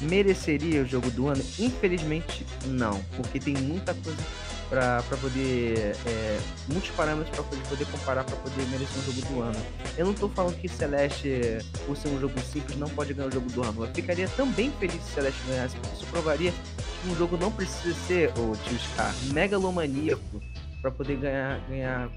[0.00, 1.42] Mereceria o jogo do ano?
[1.58, 3.02] Infelizmente, não.
[3.16, 4.22] Porque tem muita coisa
[4.68, 5.96] pra poder.
[6.06, 6.38] É,
[6.68, 9.66] muitos parâmetros pra poder, poder comparar pra poder merecer um jogo do ano.
[9.96, 13.32] Eu não tô falando que Celeste, por ser um jogo simples, não pode ganhar o
[13.32, 13.84] jogo do ano.
[13.84, 17.94] Eu ficaria também feliz se Celeste ganhasse, porque isso provaria que um jogo não precisa
[18.06, 20.40] ser, o tio Scar, megalomaníaco
[20.80, 22.10] pra poder ganhar, ganhar,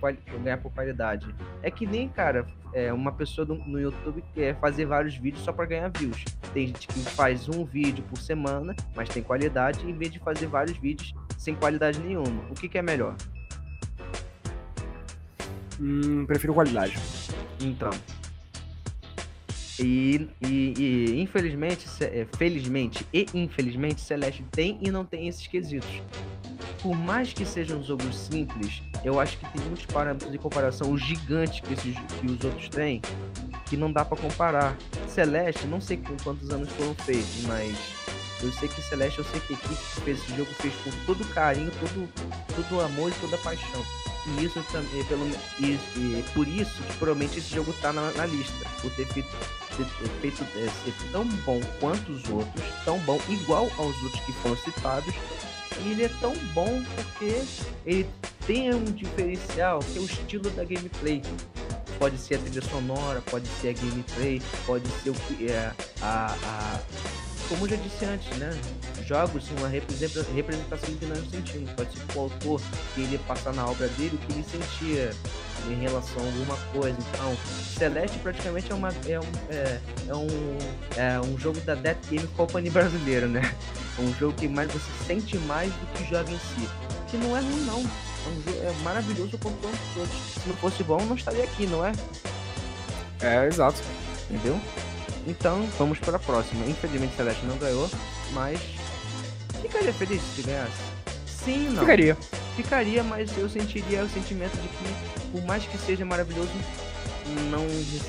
[0.43, 1.33] ganhar por qualidade.
[1.61, 5.51] É que nem, cara, é, uma pessoa no, no YouTube quer fazer vários vídeos só
[5.51, 6.23] pra ganhar views.
[6.53, 10.47] Tem gente que faz um vídeo por semana, mas tem qualidade, em vez de fazer
[10.47, 12.43] vários vídeos sem qualidade nenhuma.
[12.49, 13.15] O que, que é melhor?
[15.79, 16.97] Hum, prefiro qualidade.
[17.61, 17.91] Então.
[19.79, 26.01] E, e, e, infelizmente, é, felizmente e infelizmente, Celeste tem e não tem esses quesitos.
[26.81, 31.59] Por mais que sejam jogos simples, eu acho que tem muitos parâmetros de comparação gigantes
[31.59, 33.01] que, esses, que os outros têm
[33.69, 34.75] que não dá pra comparar.
[35.07, 37.77] Celeste, não sei com quantos anos foram feitos, mas
[38.41, 40.91] eu sei que Celeste, eu sei que a equipe que fez esse jogo fez com
[41.05, 42.09] todo carinho, todo,
[42.55, 43.83] todo amor e toda paixão.
[44.27, 45.25] E isso também, pelo
[45.59, 48.65] e, por isso que provavelmente esse jogo tá na, na lista.
[48.81, 49.29] Por ter feito,
[49.77, 54.33] ter feito é, ser tão bom quanto os outros, tão bom igual aos outros que
[54.33, 55.13] foram citados.
[55.81, 57.43] E ele é tão bom porque
[57.85, 58.09] ele
[58.45, 61.21] tem um diferencial que é o estilo da gameplay.
[61.97, 66.79] Pode ser a trilha sonora, pode ser a gameplay, pode ser o é a, a
[67.49, 68.57] como eu já disse antes, né?
[69.05, 71.71] Jogos são uma representa- representação do que nós sentimos.
[71.71, 72.61] Pode ser que o autor
[72.93, 75.11] queria passar na obra dele o que ele sentia
[75.67, 76.95] em relação a alguma coisa.
[77.11, 77.35] Então,
[77.75, 80.27] Celeste praticamente é uma é um, é, é um,
[80.95, 83.41] é um jogo da Death Game Company brasileira, né?
[83.97, 86.69] É um jogo que mais você sente mais do que joga em si.
[87.09, 87.79] Que não é ruim não.
[87.79, 90.09] É um jogo é maravilhoso como todos.
[90.35, 91.91] Se não fosse bom, não estaria aqui, não é?
[93.21, 93.81] É, exato.
[94.29, 94.59] Entendeu?
[95.27, 96.65] Então, vamos para a próxima.
[96.65, 97.89] Infelizmente, Celeste não ganhou,
[98.31, 98.59] mas
[99.61, 100.99] ficaria feliz se ganhasse.
[101.25, 101.81] Sim, não.
[101.81, 102.17] Ficaria.
[102.55, 106.51] Ficaria, mas eu sentiria o sentimento de que, por mais que seja maravilhoso,
[107.49, 107.65] não,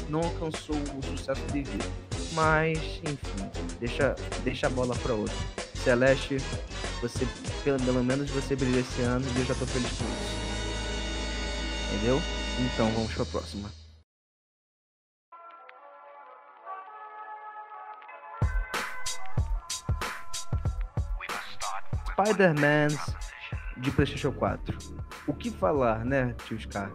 [0.09, 1.85] não alcançou o sucesso devido.
[2.33, 4.15] Mas, enfim, deixa,
[4.45, 5.37] deixa a bola para outro.
[5.83, 6.39] Celeste,
[7.01, 7.27] você,
[7.65, 10.41] pelo, pelo menos você brilhou esse ano e eu já tô feliz com isso.
[11.95, 12.23] Entendeu?
[12.59, 13.80] Então, vamos para a próxima.
[22.25, 22.89] Spider-Man
[23.77, 24.77] de PlayStation 4.
[25.27, 26.93] O que falar, né, tio Scar?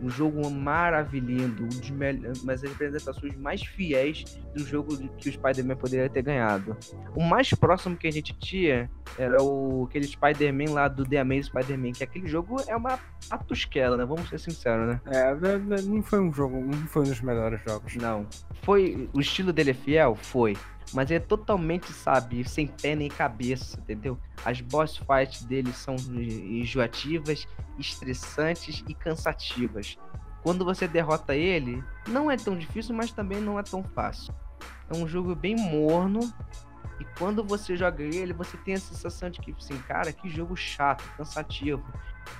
[0.00, 4.24] Um jogo maravilhoso, um mas as representações mais fiéis
[4.54, 6.76] do jogo que o Spider-Man poderia ter ganhado.
[7.14, 8.88] O mais próximo que a gente tinha
[9.18, 13.96] era o aquele Spider-Man lá do The Amazing Spider-Man, que aquele jogo é uma patusquela,
[13.96, 14.04] né?
[14.04, 15.00] Vamos ser sinceros, né?
[15.06, 17.96] É, é, é, não foi um jogo, não foi um dos melhores jogos.
[17.96, 18.26] Não.
[18.62, 19.08] Foi.
[19.12, 20.14] O estilo dele é fiel?
[20.14, 20.56] Foi.
[20.92, 24.18] Mas é totalmente, sabe, sem pé nem cabeça, entendeu?
[24.44, 27.48] As boss fights dele são enjoativas,
[27.78, 29.98] estressantes e cansativas.
[30.42, 34.34] Quando você derrota ele, não é tão difícil, mas também não é tão fácil.
[34.88, 36.20] É um jogo bem morno,
[37.00, 40.56] E quando você joga ele, você tem a sensação de que, assim, cara, que jogo
[40.56, 41.84] chato, cansativo.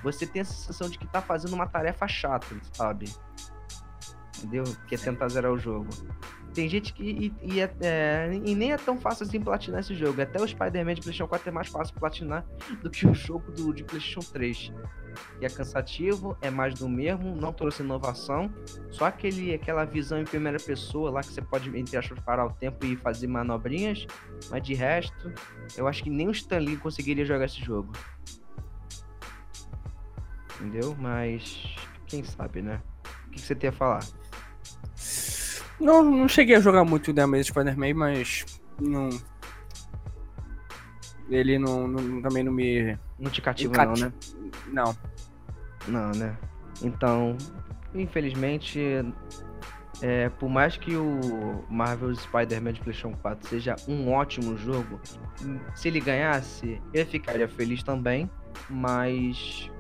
[0.03, 3.13] Você tem a sensação de que tá fazendo uma tarefa chata, sabe?
[4.39, 4.65] Entendeu?
[4.87, 5.89] Que é tentar zerar o jogo.
[6.55, 7.03] Tem gente que.
[7.03, 10.23] E, e, é, é, e nem é tão fácil assim platinar esse jogo.
[10.23, 12.47] Até o Spider-Man de PlayStation 4 é mais fácil platinar
[12.81, 14.73] do que o jogo do, de PlayStation 3.
[15.41, 18.53] Que é cansativo, é mais do mesmo, não trouxe inovação.
[18.93, 22.53] Só aquele, aquela visão em primeira pessoa lá que você pode, entre aspas, parar o
[22.53, 24.07] tempo e fazer manobrinhas.
[24.49, 25.33] Mas de resto,
[25.77, 27.93] eu acho que nem o Stanley conseguiria jogar esse jogo.
[30.61, 30.95] Entendeu?
[30.97, 31.75] Mas.
[32.07, 32.81] Quem sabe, né?
[33.27, 34.05] O que você tem a falar?
[35.81, 38.45] Não, não cheguei a jogar muito o The Amazing Spider-Man, mas
[38.81, 39.09] não.
[41.29, 42.99] Ele não, não, também não me.
[43.19, 44.13] Não te cativa, Cati- não, né?
[44.69, 44.97] Não.
[45.89, 46.37] Não, né?
[46.83, 47.37] Então,
[47.95, 48.79] infelizmente,
[50.03, 55.01] é, por mais que o Marvel Spider-Man de PlayStation 4 seja um ótimo jogo,
[55.75, 58.31] se ele ganhasse, eu ficaria feliz também,
[58.69, 59.71] mas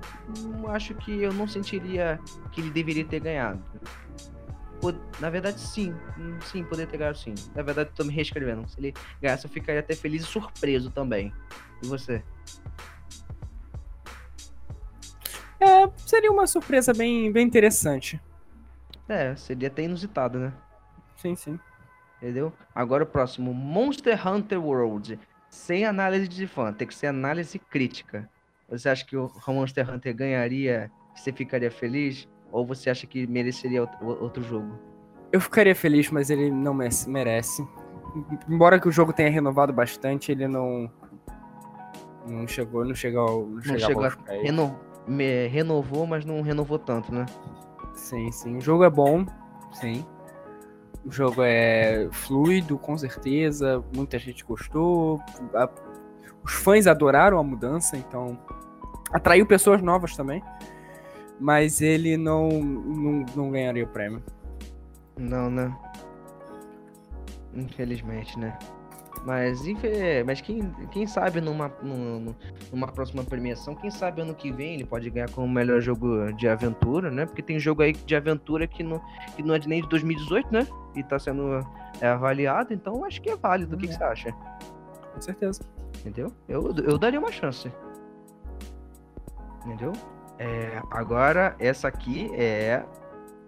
[0.68, 2.18] acho que eu não sentiria
[2.52, 3.62] que ele deveria ter ganhado.
[4.84, 5.94] Po- Na verdade, sim.
[6.18, 7.34] Hum, Sim, poderia ter ganhado sim.
[7.54, 8.68] Na verdade, tô me reescrevendo.
[8.68, 8.92] Se ele
[9.22, 11.32] ganhasse, eu ficaria até feliz e surpreso também.
[11.82, 12.22] E você?
[15.58, 18.20] É, seria uma surpresa bem, bem interessante.
[19.08, 20.52] É, seria até inusitado, né?
[21.16, 21.58] Sim, sim.
[22.18, 22.52] Entendeu?
[22.74, 25.18] Agora o próximo, Monster Hunter World.
[25.48, 28.28] Sem análise de fã, tem que ser análise crítica.
[28.68, 30.90] Você acha que o Monster Hunter ganharia?
[31.14, 32.28] Você ficaria feliz?
[32.54, 34.78] Ou você acha que mereceria outro, jogo?
[35.32, 37.66] Eu ficaria feliz, mas ele não merece-.
[38.48, 40.88] Embora que o jogo tenha renovado bastante, ele não.
[42.24, 43.48] Não chegou, não chegou.
[43.48, 44.78] Não, Não chegou a reno-
[45.50, 47.26] renovou, mas não renovou tanto, né?
[47.92, 48.56] Sim, sim.
[48.56, 49.26] O jogo é bom,
[49.72, 50.06] sim.
[51.04, 53.82] O jogo é fluido, com certeza.
[53.94, 55.20] Muita gente gostou.
[55.54, 55.68] A-
[56.44, 58.38] Os fãs adoraram a mudança, então
[59.12, 60.40] atraiu pessoas novas também.
[61.40, 64.22] Mas ele não, não, não ganharia o prêmio.
[65.18, 65.76] Não, né?
[67.54, 68.56] Infelizmente, né?
[69.24, 72.36] Mas, infe- mas quem, quem sabe numa, numa,
[72.70, 76.46] numa próxima premiação, quem sabe ano que vem ele pode ganhar como melhor jogo de
[76.46, 77.24] aventura, né?
[77.24, 79.00] Porque tem jogo aí de aventura que não,
[79.34, 80.66] que não é de nem de 2018, né?
[80.94, 81.60] E tá sendo
[82.00, 83.76] é, avaliado, então acho que é válido.
[83.76, 84.32] O que, que você acha?
[85.14, 85.62] Com certeza.
[86.00, 86.30] Entendeu?
[86.48, 87.72] Eu, eu daria uma chance.
[89.64, 89.92] Entendeu?
[90.38, 92.82] É, agora, essa aqui é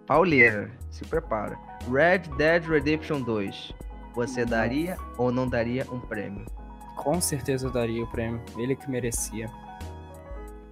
[0.05, 0.71] pauleira.
[0.89, 1.57] Se prepara.
[1.91, 3.73] Red Dead Redemption 2.
[4.15, 6.45] Você daria ou não daria um prêmio?
[6.95, 8.41] Com certeza eu daria o prêmio.
[8.57, 9.49] Ele que merecia.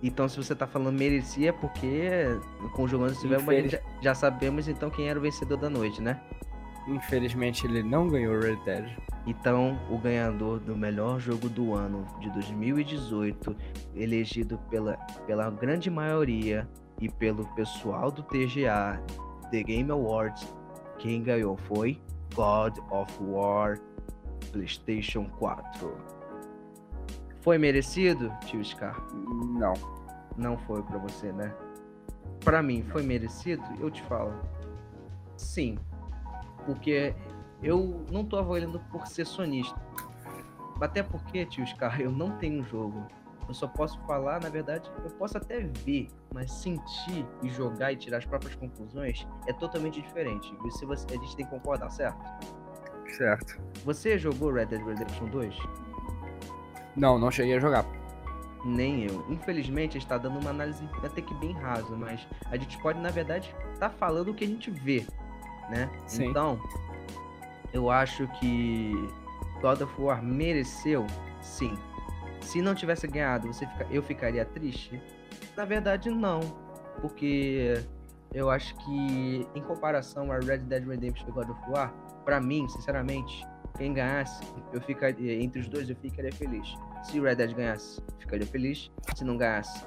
[0.01, 2.09] Então, se você tá falando merecia, é porque
[2.73, 3.09] com o a
[3.53, 6.19] gente já, já sabemos então quem era o vencedor da noite, né?
[6.88, 8.86] Infelizmente ele não ganhou o Red Dead.
[9.26, 13.56] Então, o ganhador do melhor jogo do ano de 2018,
[13.95, 14.95] elegido pela,
[15.26, 16.68] pela grande maioria
[17.02, 19.02] e pelo pessoal do TGA,
[19.49, 20.48] The Game Awards,
[20.99, 21.99] quem ganhou foi
[22.36, 23.80] God of War
[24.52, 25.98] PlayStation 4.
[27.41, 28.95] Foi merecido, tio Scar?
[29.14, 29.74] Não.
[30.38, 31.53] Não foi pra você, né?
[32.44, 33.64] Pra mim, foi merecido?
[33.80, 34.34] Eu te falo.
[35.38, 35.78] Sim.
[36.65, 37.13] Porque
[37.61, 39.79] eu não tô avaliando por ser sonista.
[40.79, 43.05] Até porque, tio Scar, eu não tenho jogo.
[43.47, 47.95] Eu só posso falar, na verdade, eu posso até ver, mas sentir e jogar e
[47.95, 50.53] tirar as próprias conclusões é totalmente diferente.
[50.65, 52.19] Isso você, a gente tem que concordar, certo?
[53.15, 53.61] Certo.
[53.85, 55.55] Você jogou Red Dead Redemption 2?
[56.95, 57.85] Não, não cheguei a jogar.
[58.65, 59.23] Nem eu.
[59.29, 62.99] Infelizmente, a gente tá dando uma análise até que bem rasa, mas a gente pode,
[62.99, 65.05] na verdade, tá falando o que a gente vê,
[65.69, 65.89] né?
[66.05, 66.29] Sim.
[66.29, 66.59] Então,
[67.73, 68.93] eu acho que
[69.61, 71.05] God of War mereceu,
[71.41, 71.77] sim.
[72.41, 73.87] Se não tivesse ganhado, você fica...
[73.89, 75.01] eu ficaria triste?
[75.57, 76.39] Na verdade, não.
[77.01, 77.83] Porque
[78.33, 81.93] eu acho que, em comparação a Red Dead Redemption e God of War,
[82.23, 83.45] pra mim, sinceramente,
[83.77, 84.41] quem ganhasse,
[84.73, 86.75] eu ficaria entre os dois, eu ficaria feliz.
[87.03, 88.91] Se Red Dead ganhasse, ficaria feliz.
[89.15, 89.85] Se não ganhasse,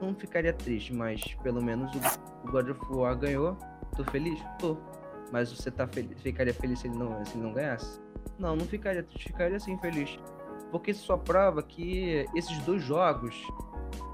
[0.00, 3.56] não ficaria triste, mas pelo menos o, o God of War ganhou.
[3.96, 4.38] Tô feliz?
[4.58, 4.76] Tô.
[5.32, 8.00] Mas você tá feliz, ficaria feliz se ele não, se ele não ganhasse?
[8.38, 10.18] Não, não ficaria ficaria sim feliz.
[10.70, 13.40] Porque isso só prova que esses dois jogos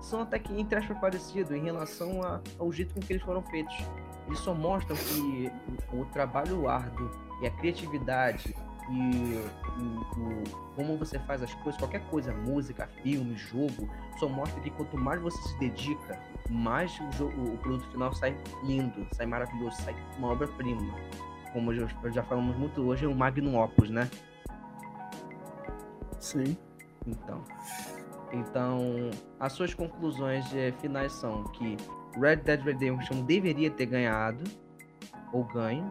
[0.00, 3.42] são até que entre aspas parecidos em relação a- ao jeito com que eles foram
[3.42, 3.74] feitos.
[4.26, 5.50] Eles só mostram que
[5.92, 7.10] o trabalho árduo
[7.42, 8.54] e a criatividade
[8.90, 9.42] e
[9.80, 13.88] o, o- como você faz as coisas, qualquer coisa, música, filme, jogo,
[14.18, 16.18] só mostra que quanto mais você se dedica,
[16.50, 20.94] mais o, jogo, o produto final sai lindo, sai maravilhoso, sai uma obra-prima.
[21.52, 24.08] Como já, já falamos muito hoje, é um magnum opus, né?
[26.18, 26.56] Sim.
[27.06, 27.42] Então,
[28.32, 29.10] então
[29.40, 31.76] as suas conclusões eh, finais são que
[32.18, 34.44] Red Dead Redemption deveria ter ganhado
[35.32, 35.90] ou ganho,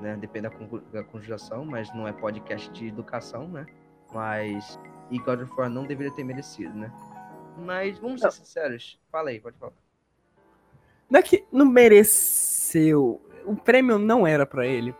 [0.00, 0.16] né?
[0.16, 0.48] Depende
[0.92, 3.66] da, conjugação, mas não é podcast de educação, né?
[4.12, 4.78] Mas
[5.10, 6.92] e God of War não deveria ter merecido, né?
[7.58, 8.32] Mas vamos ser Não.
[8.32, 9.00] sinceros.
[9.10, 9.72] Fala aí, pode falar.
[11.08, 13.20] Não é que não mereceu.
[13.44, 14.94] O prêmio não era pra ele.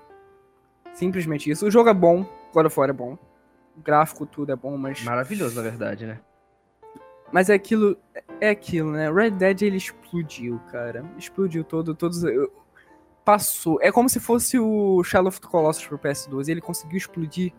[0.95, 1.67] Simplesmente isso.
[1.67, 3.19] O jogo é bom, God of War é bom.
[3.77, 5.03] O gráfico, tudo é bom, mas.
[5.03, 6.21] Maravilhoso, na verdade, né?
[7.31, 7.97] Mas é aquilo.
[8.41, 9.11] É aquilo, né?
[9.13, 11.05] Red Dead ele explodiu, cara.
[11.19, 11.95] Explodiu todo.
[11.95, 12.23] Todos.
[12.25, 12.51] eu-
[13.27, 13.81] Passou.
[13.83, 16.49] É como se fosse o Shadow of the Colossus pro PS2.
[16.49, 17.53] Ele conseguiu explodir,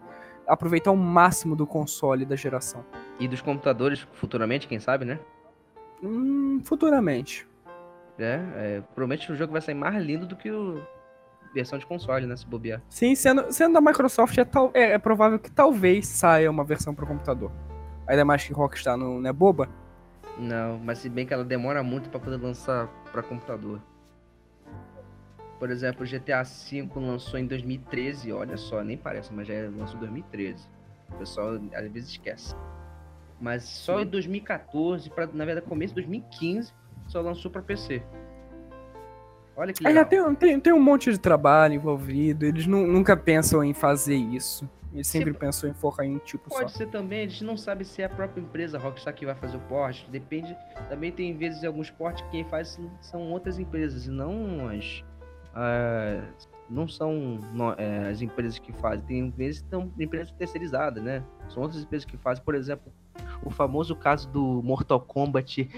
[0.48, 2.86] aproveitar o máximo do console da geração.
[3.20, 5.20] E dos computadores, futuramente, quem sabe, né?
[6.02, 7.46] Hum, futuramente.
[8.18, 10.82] É, é, provavelmente o jogo vai sair mais lindo do que o
[11.54, 12.38] versão de console, né?
[12.38, 12.82] Se bobear.
[12.88, 16.96] Sim, sendo, sendo da Microsoft, é, tal, é, é provável que talvez saia uma versão
[16.96, 17.52] pro computador.
[18.08, 19.68] Ainda mais que Rockstar não, não é boba.
[20.38, 23.82] Não, mas se bem que ela demora muito pra poder lançar pra computador.
[25.60, 29.96] Por exemplo, o GTA V lançou em 2013, olha só, nem parece, mas já lançou
[29.98, 30.68] em 2013.
[31.12, 32.56] O pessoal às vezes esquece.
[33.40, 36.74] Mas só em 2014, pra, na verdade, começo de 2015,
[37.08, 38.04] só lançou pra PC.
[39.56, 40.04] Olha que Aí legal.
[40.04, 44.16] já tem, tem, tem um monte de trabalho envolvido, eles nu- nunca pensam em fazer
[44.16, 44.70] isso.
[44.94, 45.40] Eles sempre Sim.
[45.40, 46.78] pensam em focar em um tipo Pode só.
[46.78, 49.58] ser também, a gente não sabe se é a própria empresa Rockstar que vai fazer
[49.58, 50.08] o porte.
[50.10, 50.56] Depende.
[50.90, 55.04] Também tem vezes alguns portes que quem faz são outras empresas e não as.
[55.54, 56.22] Ah,
[56.70, 57.40] não são
[57.78, 59.06] é, as empresas que fazem.
[59.06, 61.24] Tem vezes que são empresas terceirizadas, né?
[61.50, 62.44] São outras empresas que fazem.
[62.44, 62.92] Por exemplo,
[63.44, 65.70] o famoso caso do Mortal Kombat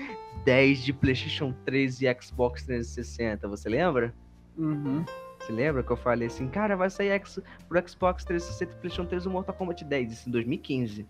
[0.45, 3.47] 10 de PlayStation 3 e Xbox 360.
[3.47, 4.13] Você lembra?
[4.57, 5.05] Uhum.
[5.39, 9.07] Você lembra que eu falei assim, cara, vai sair X, pro Xbox 360 e PlayStation
[9.07, 11.07] 3 o Mortal Kombat 10, isso em 2015.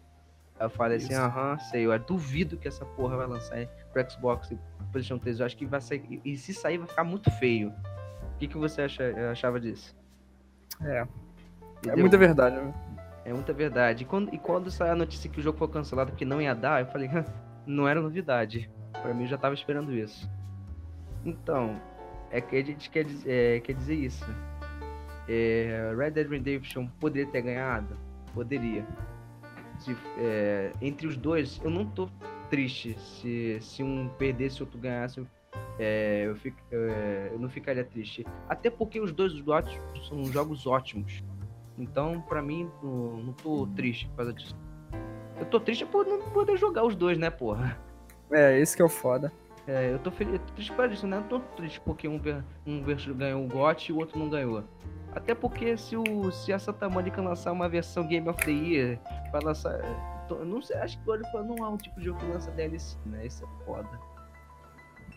[0.59, 4.51] Aí eu falei assim, aham, sei, eu duvido que essa porra vai lançar pro Xbox
[4.51, 4.59] e
[4.91, 5.39] PlayStation 3.
[5.39, 7.73] Eu acho que vai sair, e se sair vai ficar muito feio.
[8.39, 9.93] O que, que você acha, achava disso?
[10.81, 10.99] É.
[10.99, 11.07] É
[11.79, 11.99] Entendeu?
[11.99, 12.55] muita verdade.
[12.55, 12.73] né?
[13.25, 14.03] É muita verdade.
[14.03, 16.55] E quando, e quando saiu a notícia que o jogo foi cancelado porque não ia
[16.55, 17.25] dar, eu falei, "Hã,
[17.67, 18.69] não era novidade.
[19.01, 20.29] Pra mim eu já tava esperando isso.
[21.25, 21.75] Então,
[22.31, 24.25] é que a gente quer, é, quer dizer isso.
[25.27, 27.97] É, Red Dead Redemption poderia ter ganhado?
[28.33, 28.85] Poderia.
[29.79, 32.07] Se, é, entre os dois, eu não tô
[32.49, 35.27] triste se, se um perdesse e outro ganhasse.
[35.79, 38.25] É, eu, fico, é, eu não ficaria triste.
[38.47, 41.23] Até porque os dois ótimos, são jogos ótimos.
[41.77, 44.55] Então, pra mim, não, não tô triste por causa disso.
[45.39, 47.79] Eu tô triste por não poder jogar os dois, né, porra?
[48.29, 49.31] É, esse que é o foda.
[49.65, 51.17] É, eu tô, feliz, eu tô triste por isso, né?
[51.17, 52.19] Eu tô triste porque um,
[52.65, 52.83] um
[53.15, 54.63] ganhou o GOT e o outro não ganhou.
[55.13, 58.99] Até porque se, o, se a Santa Mônica lançar uma versão Game of the Year,
[59.31, 59.79] vai lançar.
[60.27, 62.51] tô- eu não sei, acho que War não é um tipo de jogo que lança
[62.51, 63.25] DLC, né?
[63.25, 63.89] Isso é foda.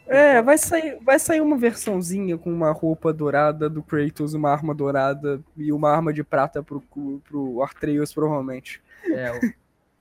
[0.07, 4.75] É, vai sair, vai sair uma versãozinha com uma roupa dourada do Kratos, uma arma
[4.75, 8.83] dourada e uma arma de prata pro, pro Artreus, provavelmente.
[9.07, 9.53] É,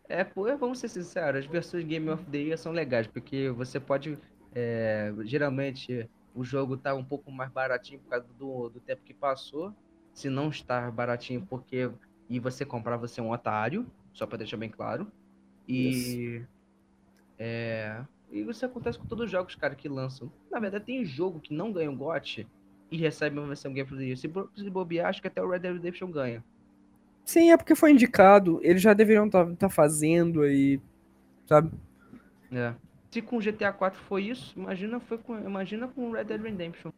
[0.10, 3.80] é, pô, vamos ser sinceros, as versões Game of the Year são legais, porque você
[3.80, 4.18] pode.
[4.54, 9.14] é, geralmente o jogo tá um pouco mais baratinho por causa do, do tempo que
[9.14, 9.74] passou.
[10.14, 11.90] Se não estar baratinho, porque.
[12.30, 15.12] E você comprar, você é um otário, só pra deixar bem claro.
[15.68, 16.42] E.
[17.38, 18.02] É.
[18.32, 20.32] E isso acontece com todos os jogos, cara, que lançam.
[20.50, 22.48] Na verdade, tem jogo que não ganha um GOT
[22.90, 24.18] e recebe uma versão Game of the Year.
[24.18, 26.44] Se, se bobear, acho que até o Red Dead Redemption ganha.
[27.26, 30.82] Sim, é porque foi indicado, eles já deveriam estar fazendo aí,
[31.46, 31.72] sabe?
[32.52, 32.74] É.
[33.12, 36.92] Se com GTA 4 foi isso, imagina, foi com, imagina com Red Dead Redemption.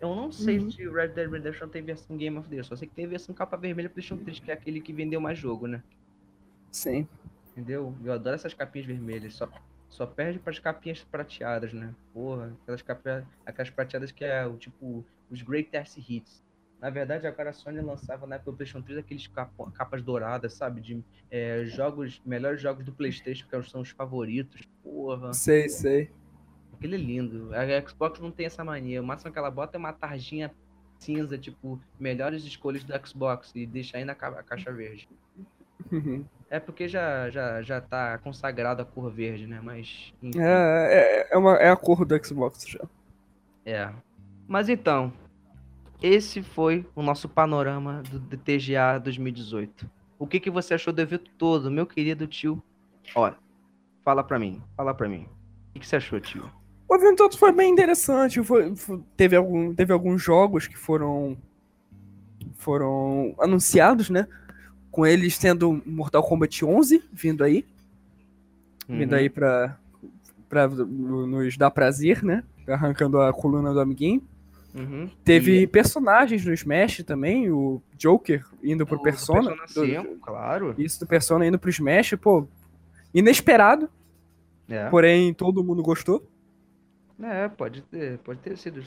[0.00, 0.70] Eu não sei Uhum.
[0.70, 3.34] se Red Dead Redemption tem versão Game of the Year, só sei que tem versão
[3.34, 5.82] capa vermelha PlayStation 3, que é aquele que vendeu mais jogo, né?
[6.70, 7.06] Sim.
[7.52, 7.94] Entendeu?
[8.02, 9.48] Eu adoro essas capinhas vermelhas, só,
[9.90, 11.94] só perde pras capinhas prateadas, né?
[12.14, 16.42] Porra, aquelas, capa, aquelas prateadas que é o tipo os Greatest Hits.
[16.80, 20.54] Na verdade, agora a Sony lançava na época do PlayStation 3 aqueles capo- capas douradas,
[20.54, 20.80] sabe?
[20.80, 24.62] De é, jogos, melhores jogos do PlayStation, que são os favoritos.
[24.82, 25.34] Porra.
[25.34, 26.10] Sei, sei.
[26.72, 27.50] Aquele é lindo.
[27.54, 29.02] A Xbox não tem essa mania.
[29.02, 30.50] O máximo que ela bota é uma tarjinha
[30.98, 35.06] cinza, tipo, melhores escolhas do Xbox e deixa aí na ca- caixa verde.
[36.50, 39.60] É porque já, já, já tá consagrado a cor verde, né?
[39.62, 40.12] Mas.
[40.22, 40.40] enfim.
[40.40, 42.80] É, é, é, uma, é a cor do Xbox já.
[43.64, 43.88] É.
[44.48, 45.12] Mas então,
[46.02, 49.88] esse foi o nosso panorama do, do TGA 2018.
[50.18, 52.62] O que, que você achou do evento todo, meu querido tio?
[53.14, 53.36] Olha,
[54.04, 55.28] fala pra mim, fala pra mim.
[55.70, 56.50] O que, que você achou, tio?
[56.88, 58.42] O evento todo foi bem interessante.
[58.42, 61.38] Foi, foi- teve, algum, teve alguns jogos que foram
[62.56, 64.26] foram anunciados, né?
[64.90, 67.64] Com eles tendo Mortal Kombat 11 vindo aí.
[68.88, 69.18] Vindo Uhum.
[69.18, 69.78] aí pra,
[70.48, 72.42] pra nos dar prazer, né?
[72.66, 74.22] Arrancando a coluna do amiguinho.
[74.74, 75.08] Uhum.
[75.24, 79.56] Teve E personagens no Smash também, o Joker indo pro o Persona.
[79.56, 80.74] Persona do- 5, claro.
[80.78, 82.46] isso do Persona indo pro Smash, pô.
[83.12, 83.88] Inesperado,
[84.68, 84.88] É.
[84.88, 86.24] porém todo mundo gostou.
[87.20, 88.82] É, pode ter, pode ter sido.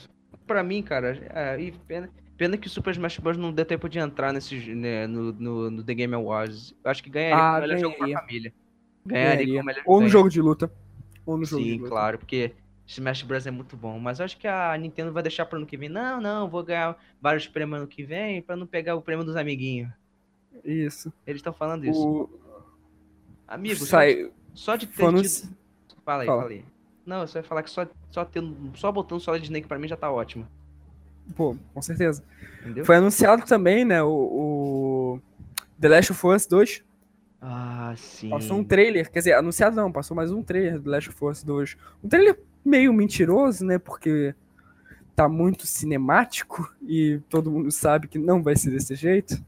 [0.47, 2.09] Pra mim, cara, é, e pena,
[2.43, 3.37] pena que o Super Smash Bros.
[3.37, 6.75] não deu tempo de entrar nesse, né, no, no, no The Game Awards.
[6.83, 8.53] Eu acho que ganharia Ah, como melhor jogo pra família.
[9.05, 9.53] Ganharia Ganharia.
[9.55, 10.71] como melhor Ou no jogo de luta.
[11.25, 11.89] Ou no jogo de Sim, luta.
[11.89, 12.53] claro, porque
[12.85, 13.47] Smash Bros.
[13.47, 13.97] é muito bom.
[13.97, 15.87] Mas eu acho que a Nintendo vai deixar pro ano que vem.
[15.87, 19.35] Não, não, vou ganhar vários prêmios ano que vem pra não pegar o prêmio dos
[19.37, 19.89] amiguinhos.
[20.65, 21.11] Isso.
[21.25, 22.05] Eles estão falando isso.
[22.05, 22.29] O...
[23.47, 24.31] Amigo, só, Sai...
[24.53, 25.49] só de ter no- tido...
[26.05, 26.41] Fala aí, Fala.
[26.41, 26.65] fala aí.
[27.05, 29.95] Não, você vai falar que só, só, tendo, só botando Solid Snake pra mim já
[29.97, 30.45] tá ótimo.
[31.35, 32.23] Pô, com certeza.
[32.61, 32.85] Entendeu?
[32.85, 35.21] Foi anunciado também, né, o, o
[35.79, 36.83] The Last of Us 2.
[37.41, 38.29] Ah, sim.
[38.29, 41.25] Passou um trailer, quer dizer, anunciado não, passou mais um trailer do The Last of
[41.25, 41.77] Us 2.
[42.03, 44.33] Um trailer meio mentiroso, né, porque
[45.15, 49.43] tá muito cinemático e todo mundo sabe que não vai ser desse jeito.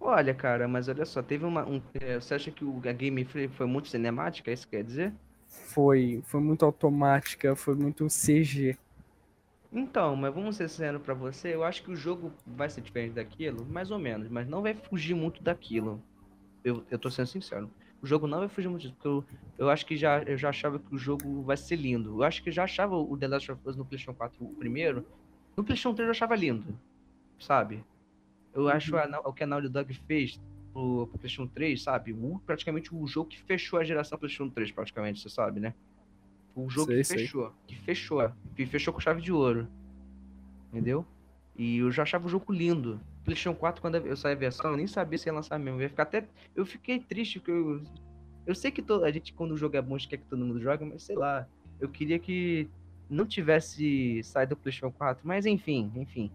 [0.00, 1.68] Olha, cara, mas olha só, teve uma.
[1.68, 4.50] Um, é, você acha que o, a gameplay foi muito cinemática?
[4.50, 5.12] É isso que quer dizer?
[5.46, 8.78] Foi, foi muito automática, foi muito CG.
[9.72, 13.12] Então, mas vamos ser sinceros pra você, eu acho que o jogo vai ser diferente
[13.12, 16.02] daquilo, mais ou menos, mas não vai fugir muito daquilo.
[16.64, 17.70] Eu, eu tô sendo sincero.
[18.02, 19.24] O jogo não vai fugir muito disso, porque eu,
[19.58, 22.16] eu acho que já, eu já achava que o jogo vai ser lindo.
[22.16, 25.06] Eu acho que já achava o The Last of Us no PlayStation 4 o primeiro.
[25.56, 26.76] No PlayStation 3 eu achava lindo,
[27.38, 27.84] sabe?
[28.52, 30.40] Eu acho a o que a Naughty Dog fez
[30.72, 32.12] pro, pro PlayStation 3, sabe?
[32.12, 35.74] O, praticamente o jogo que fechou a geração PlayStation 3, praticamente, você sabe, né?
[36.54, 37.18] O jogo Sei, que sei.
[37.18, 39.68] fechou, que fechou, que fechou com chave de ouro.
[40.70, 41.04] Entendeu?
[41.56, 43.00] E eu já achava o jogo lindo.
[43.24, 45.78] PlayStation 4, quando eu saí a versão, eu nem sabia se ia lançar mesmo.
[45.78, 46.26] Eu ia ficar até.
[46.54, 47.82] Eu fiquei triste, porque eu.
[48.46, 50.24] Eu sei que to- a gente, quando o jogo é bom, a gente quer que
[50.24, 51.46] todo mundo jogue, mas sei lá.
[51.78, 52.68] Eu queria que
[53.08, 55.26] não tivesse saído do PlayStation 4.
[55.26, 56.30] Mas enfim, enfim.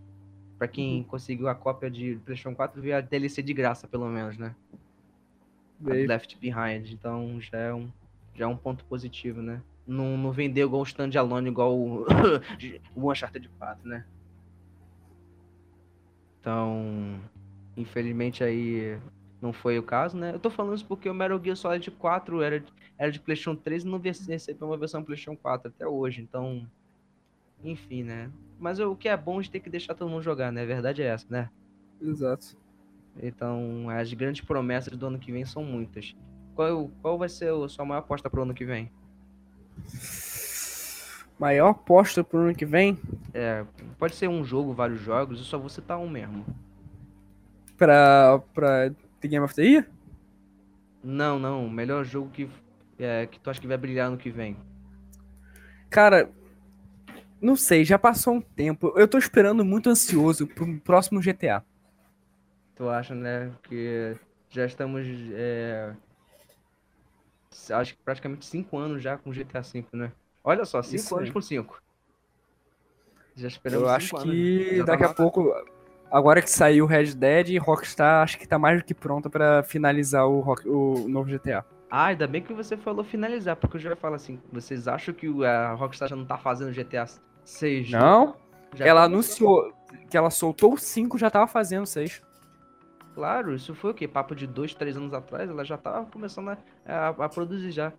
[0.57, 4.37] Pra quem conseguiu a cópia de PlayStation 4, veio a DLC de graça, pelo menos,
[4.37, 4.55] né?
[5.81, 6.91] Left Behind.
[6.91, 7.89] Então já é um,
[8.33, 9.61] já é um ponto positivo, né?
[9.87, 12.05] Não, não vendeu igual o Standalone, igual o,
[12.95, 14.05] o Uncharted 4, né?
[16.39, 17.19] Então,
[17.75, 18.99] infelizmente aí
[19.41, 20.33] não foi o caso, né?
[20.33, 23.55] Eu tô falando isso porque o Metal Gear Solid 4 era, de- era de PlayStation
[23.55, 26.65] 3 e não recebeu uma versão PlayStation 4 até hoje, então...
[27.63, 28.29] Enfim, né?
[28.59, 30.61] Mas o que é bom de ter que deixar todo mundo jogar, né?
[30.61, 31.49] A verdade é essa, né?
[31.99, 32.55] Exato.
[33.21, 36.15] Então, as grandes promessas do ano que vem são muitas.
[36.53, 38.91] Qual, qual vai ser a sua maior aposta pro ano que vem?
[41.38, 42.97] Maior aposta pro ano que vem
[43.34, 43.65] É,
[43.99, 46.45] pode ser um jogo, vários jogos, eu só vou citar um mesmo.
[47.77, 48.89] pra, pra
[49.19, 49.89] The Game of the Year?
[51.03, 52.49] Não, não, melhor jogo que,
[52.97, 54.57] é, que tu acha que vai brilhar ano que vem.
[55.89, 56.30] Cara,
[57.41, 58.93] não sei, já passou um tempo.
[58.95, 61.64] Eu tô esperando muito ansioso pro próximo GTA.
[62.76, 64.15] Tu acha, né, que
[64.49, 65.93] já estamos, é,
[67.72, 70.11] acho que praticamente 5 anos já com GTA V, né?
[70.44, 71.82] Olha só, 5 Isso anos com 5.
[73.36, 75.53] Já esperamos Eu acho anos, que tá daqui a pouco,
[76.10, 79.61] agora que saiu o Red Dead, Rockstar acho que tá mais do que pronta pra
[79.64, 81.65] finalizar o, Rock- o novo GTA.
[81.90, 85.27] Ah, ainda bem que você falou finalizar, porque eu já falar assim, vocês acham que
[85.30, 87.06] o- a Rockstar já não tá fazendo GTA
[87.44, 87.91] 6?
[87.91, 88.36] Não?
[88.73, 89.73] Já ela tá- anunciou
[90.10, 92.22] que ela soltou o 5, já tava fazendo 6.
[93.15, 94.07] Claro, isso foi o quê?
[94.07, 97.91] Papo de dois, três anos atrás, ela já tava começando a, a- a produzir já.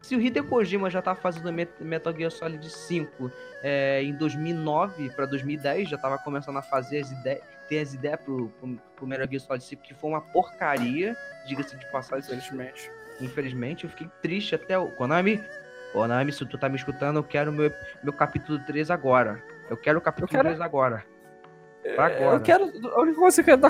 [0.00, 3.30] Se o Hideo Kojima já tava fazendo Met- Metal Gear Solid 5
[3.62, 8.18] é, em 2009 pra 2010, já tava começando a fazer as ideias, ter as ideias
[8.20, 11.14] pro, pro, pro Metal Gear Solid 5, que foi uma porcaria,
[11.46, 12.90] diga-se de passagem, Infelizmente.
[13.20, 14.86] Infelizmente, eu fiquei triste até o.
[14.92, 15.42] Konami,
[15.92, 17.70] Konami, se tu tá me escutando, eu quero meu,
[18.02, 19.42] meu capítulo 3 agora.
[19.68, 21.04] Eu quero o capítulo quero- 3 agora.
[21.82, 22.36] Pra agora.
[22.36, 22.64] Eu quero.
[22.94, 23.60] A única coisa que eu quero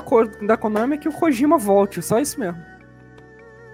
[0.41, 2.61] da, da Konami é que o Kojima volte, só isso mesmo.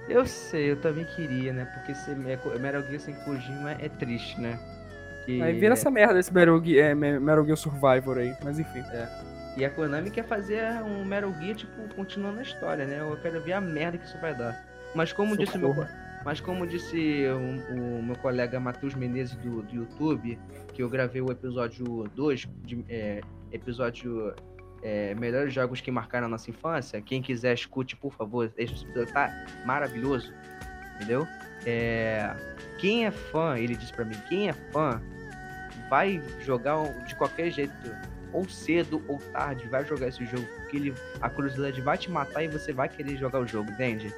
[0.08, 1.64] Eu sei, eu também queria, né?
[1.74, 4.58] Porque ser Me- Metal Gear sem Kojima é triste, né?
[5.26, 8.58] E, Aí vira essa merda esse Metal Gear, é, Me- Metal Gear Survivor aí, mas
[8.60, 8.84] enfim.
[9.56, 12.98] e a Konami quer fazer um Metal Gear, tipo, continuando a história, né?
[13.00, 14.64] Eu quero ver a merda que isso vai dar.
[14.94, 15.88] Mas como disse meu, Socorro.
[16.24, 20.38] mas como disse o, o meu colega Matheus Menezes do, do YouTube,
[20.72, 21.84] que eu gravei o episódio
[22.14, 23.20] 2, de, é,
[23.56, 24.34] episódio
[24.82, 27.00] é, Melhores Jogos que Marcaram a Nossa Infância.
[27.00, 28.50] Quem quiser, escute, por favor.
[28.56, 29.30] Esse episódio tá
[29.64, 30.32] maravilhoso.
[30.96, 31.26] Entendeu?
[31.66, 32.34] É,
[32.78, 35.00] quem é fã, ele disse pra mim, quem é fã
[35.90, 37.72] vai jogar de qualquer jeito
[38.32, 42.42] ou cedo ou tarde, vai jogar esse jogo, porque ele, a curiosidade vai te matar
[42.42, 44.12] e você vai querer jogar o jogo, entende?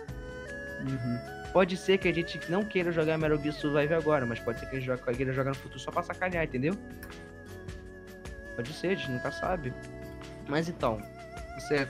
[0.81, 1.19] Uhum.
[1.53, 4.67] Pode ser que a gente não queira jogar Metal Gear Survive agora, mas pode ser
[4.67, 6.75] que a gente jogue- queira jogar no futuro só pra sacanear, entendeu?
[8.59, 9.73] Pode ser, a gente nunca sabe.
[10.49, 11.01] Mas então,
[11.55, 11.87] você,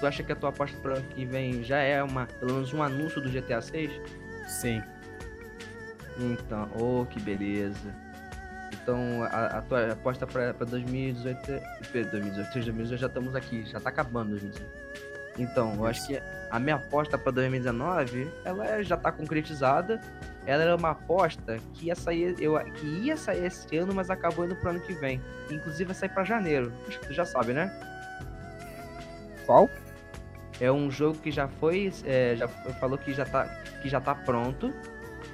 [0.00, 2.82] tu acha que a tua aposta para que vem já é uma, pelo menos um
[2.82, 3.88] anúncio do GTA 6?
[4.48, 4.82] Sim.
[6.18, 7.94] Então, oh, que beleza.
[8.72, 13.78] Então, a, a tua aposta pra 2018, é- espera, 2018, 2018 já estamos aqui, já
[13.78, 14.87] tá acabando 2018.
[15.38, 16.20] Então, eu acho que
[16.50, 20.00] a minha aposta pra 2019, ela já tá concretizada.
[20.46, 24.46] Ela era uma aposta que ia sair, eu, que ia sair esse ano, mas acabou
[24.46, 25.20] indo pro ano que vem.
[25.50, 26.72] Inclusive vai sair pra janeiro.
[26.86, 27.70] Acho que tu já sabe, né?
[29.44, 29.68] Qual?
[30.60, 33.44] É um jogo que já foi, é, já falou que já tá,
[33.80, 34.72] que já tá pronto,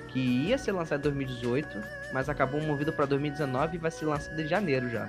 [0.09, 1.69] que ia ser lançado em 2018,
[2.13, 5.09] mas acabou movido pra 2019 e vai ser lançado em janeiro já.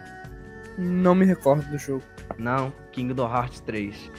[0.77, 2.03] Não me recordo do jogo.
[2.38, 4.11] Não, Kingdom Hearts 3.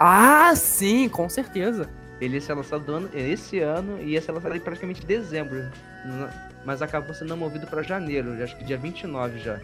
[0.00, 1.88] Ah, sim, com certeza.
[2.20, 5.70] Ele ia ser lançado do ano- esse ano e ia ser lançado em praticamente dezembro,
[6.64, 9.58] mas acabou sendo movido pra janeiro, acho que dia 29 já.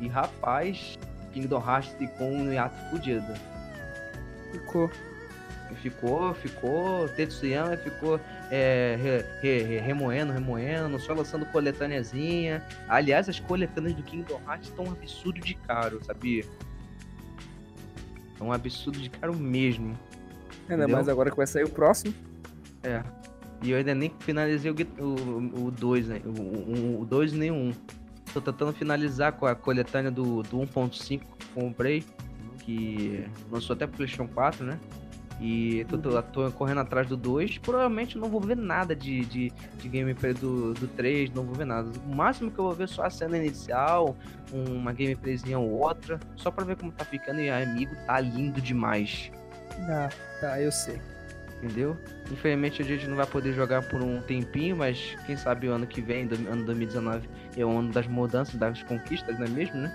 [0.00, 0.98] E rapaz,
[1.32, 3.32] Kingdom Hearts ficou um hiato fudido.
[4.52, 4.90] Ficou.
[5.82, 8.20] Ficou, ficou, Tetsuyama ficou
[8.50, 12.62] é, re- re- remoendo, remoendo, só lançando coletâneazinha.
[12.88, 16.44] Aliás, as coletâneas do Kingdom Hearts estão um absurdo de caro, sabia?
[18.40, 19.98] É um absurdo de caro mesmo.
[20.68, 22.14] Ainda mais agora que vai sair o próximo.
[22.82, 23.02] É.
[23.62, 24.88] E eu ainda nem finalizei o 2,
[25.54, 26.20] o 2, né?
[26.98, 27.72] O 2 nem o 1.
[28.32, 32.04] Tô tentando finalizar com a coletânea do, do 1.5 que comprei,
[32.58, 34.78] que lançou até pro PlayStation 4, né?
[35.40, 37.58] E tô, tô, tô correndo atrás do 2.
[37.58, 41.66] Provavelmente não vou ver nada de, de, de gameplay do, do 3, não vou ver
[41.66, 41.88] nada.
[42.06, 44.16] O máximo que eu vou ver é só a cena inicial,
[44.52, 47.40] uma gameplayzinha ou outra, só pra ver como tá ficando.
[47.40, 49.30] E amigo, tá lindo demais.
[49.88, 50.08] Ah,
[50.40, 51.00] tá, eu sei.
[51.62, 51.96] Entendeu?
[52.30, 55.86] Infelizmente a gente não vai poder jogar por um tempinho, mas quem sabe o ano
[55.86, 59.76] que vem, do- ano 2019, é o ano das mudanças, das conquistas, não é mesmo,
[59.76, 59.90] né?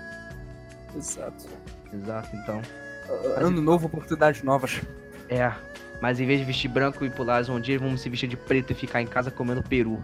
[0.96, 1.46] Exato.
[1.92, 2.60] Exato, então.
[3.36, 4.80] Ano novo, oportunidades novas.
[5.30, 5.52] É.
[6.00, 8.72] Mas em vez de vestir branco e pular as ondinhas, vamos se vestir de preto
[8.72, 10.02] e ficar em casa comendo peru.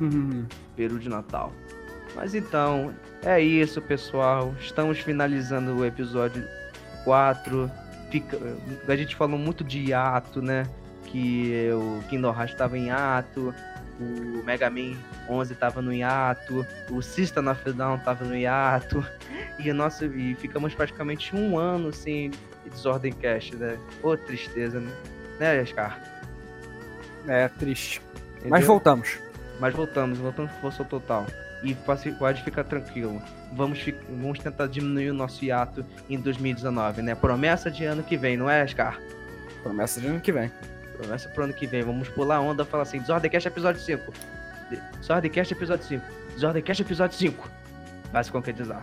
[0.00, 0.46] Uhum.
[0.76, 1.52] Peru de Natal.
[2.14, 2.94] Mas então,
[3.24, 4.54] é isso, pessoal.
[4.60, 6.46] Estamos finalizando o episódio
[7.04, 7.70] 4.
[8.10, 8.38] Fica...
[8.86, 10.64] A gente falou muito de hiato, né?
[11.06, 13.54] Que o Kingdom Hearts estava em hiato,
[14.00, 14.96] o Mega Man
[15.28, 19.04] 11 estava no hiato, o System of Down estava no hiato.
[19.58, 20.06] E, o nosso...
[20.06, 22.30] e ficamos praticamente um ano sem
[22.70, 23.76] Desordem Cast, né?
[24.02, 24.90] Ô, tristeza, né?
[25.40, 26.00] Né, Scar?
[27.26, 28.00] É, triste.
[28.36, 28.66] Mas Entendeu?
[28.66, 29.18] voltamos.
[29.60, 31.26] Mas voltamos, voltamos com força total.
[31.62, 33.22] E pode ficar tranquilo.
[33.52, 37.14] Vamos, fi- vamos tentar diminuir o nosso hiato em 2019, né?
[37.14, 38.98] Promessa de ano que vem, não é, Scar?
[39.62, 40.50] Promessa de ano que vem.
[40.96, 41.82] Promessa pro ano que vem.
[41.82, 44.12] Vamos pular a onda e falar assim: Desordecast episódio 5.
[44.70, 46.04] De- Desordecast episódio 5.
[46.34, 47.48] Desordecast episódio 5.
[48.12, 48.82] Vai se concretizar.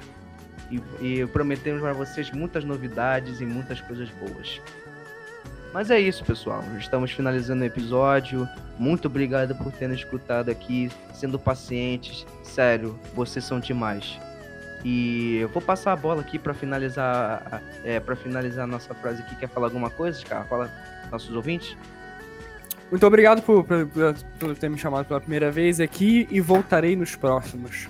[0.71, 4.61] E, e prometemos para vocês muitas novidades e muitas coisas boas.
[5.73, 6.63] Mas é isso, pessoal.
[6.79, 8.47] Estamos finalizando o episódio.
[8.77, 12.25] Muito obrigado por terem escutado aqui, sendo pacientes.
[12.43, 14.19] Sério, vocês são demais.
[14.83, 19.21] E eu vou passar a bola aqui para finalizar, é, para finalizar a nossa frase
[19.21, 19.35] aqui.
[19.35, 20.43] Quer falar alguma coisa, cara?
[20.45, 20.71] Fala
[21.11, 21.75] nossos ouvintes.
[22.89, 23.87] Muito obrigado por, por,
[24.39, 27.87] por- ter me chamado pela primeira vez aqui e voltarei nos próximos.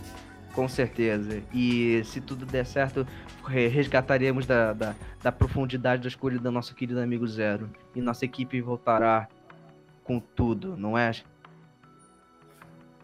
[0.53, 1.41] Com certeza.
[1.53, 3.05] E se tudo der certo,
[3.45, 7.69] re- resgataremos da, da, da profundidade da escuridão do nosso querido amigo Zero.
[7.95, 9.27] E nossa equipe voltará
[10.03, 11.11] com tudo, não é?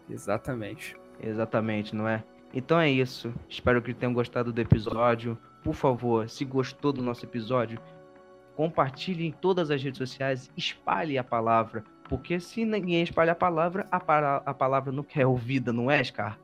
[0.08, 0.96] Exatamente.
[1.20, 2.22] Exatamente, não é?
[2.52, 3.32] Então é isso.
[3.48, 5.38] Espero que tenham gostado do episódio.
[5.62, 7.80] Por favor, se gostou do nosso episódio,
[8.54, 11.82] compartilhe em todas as redes sociais, espalhe a palavra.
[12.08, 16.02] Porque se ninguém espalha a palavra, a, para- a palavra não é ouvida, não é,
[16.04, 16.38] Scar?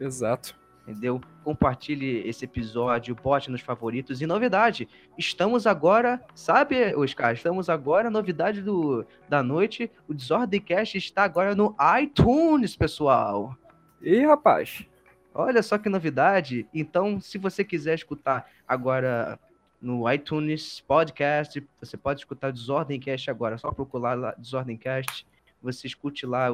[0.00, 0.58] Exato.
[0.82, 1.20] entendeu?
[1.44, 4.20] Compartilhe esse episódio, bote nos favoritos.
[4.20, 7.34] E novidade, estamos agora, sabe, Oscar?
[7.34, 13.54] Estamos agora, novidade do, da noite, o Desordemcast está agora no iTunes, pessoal.
[14.02, 14.86] E rapaz,
[15.32, 16.66] Olha só que novidade.
[16.74, 19.38] Então, se você quiser escutar agora
[19.80, 23.54] no iTunes Podcast, você pode escutar o Desordemcast agora.
[23.54, 25.26] É só procurar lá Desordemcast.
[25.62, 26.48] Você escute lá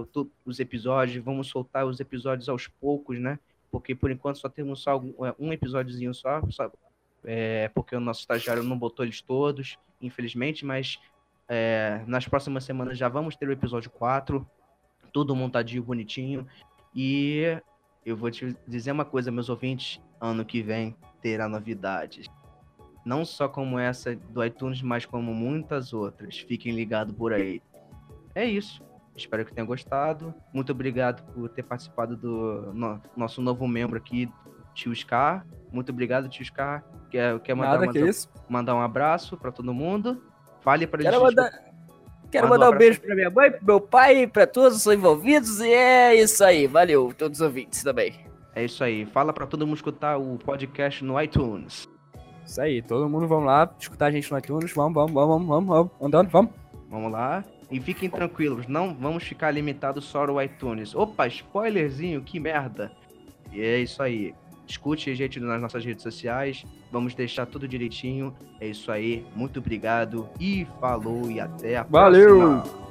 [0.44, 1.24] os episódios.
[1.24, 3.38] Vamos soltar os episódios aos poucos, né?
[3.70, 6.42] Porque por enquanto só temos só é, um episódiozinho só.
[6.50, 6.70] só
[7.24, 10.64] é, porque o nosso estagiário não botou eles todos, infelizmente.
[10.64, 10.98] Mas
[11.48, 14.46] é, nas próximas semanas já vamos ter o episódio 4.
[15.12, 16.46] Tudo montadinho, bonitinho.
[16.94, 17.60] E
[18.04, 22.28] eu vou te dizer uma coisa, meus ouvintes, ano que vem terá novidades.
[23.04, 26.38] Não só como essa do iTunes, mas como muitas outras.
[26.38, 27.62] Fiquem ligados por aí.
[28.34, 28.85] É isso.
[29.16, 30.34] Espero que tenham gostado.
[30.52, 34.30] Muito obrigado por ter participado do no- nosso novo membro aqui,
[34.74, 35.46] Tio Scar.
[35.72, 36.84] Muito obrigado, Tio Scar.
[37.10, 38.12] Quer, quer mandar, Nada mandar,
[38.48, 40.22] mandar um abraço para todo mundo?
[40.60, 41.10] Fale para eles.
[41.10, 41.50] Quero mandar,
[42.34, 45.60] Manda um mandar um beijo pra minha mãe, pro meu pai, pra todos os envolvidos.
[45.60, 46.66] E é isso aí.
[46.66, 48.14] Valeu, todos os ouvintes também.
[48.54, 49.06] É isso aí.
[49.06, 51.88] Fala para todo mundo escutar o podcast no iTunes.
[52.44, 54.72] Isso aí, todo mundo vamos lá escutar a gente no iTunes.
[54.72, 56.50] Vamos, vamos, vamos, vamos, vamos, andando, vamos.
[56.90, 57.44] Vamos lá.
[57.70, 60.94] E fiquem tranquilos, não vamos ficar limitados só ao iTunes.
[60.94, 62.92] Opa, spoilerzinho, que merda.
[63.52, 64.34] E é isso aí.
[64.66, 66.64] Escute a gente nas nossas redes sociais.
[66.90, 68.34] Vamos deixar tudo direitinho.
[68.60, 69.24] É isso aí.
[69.34, 70.28] Muito obrigado.
[70.40, 72.38] E falou e até a Valeu!
[72.38, 72.85] próxima.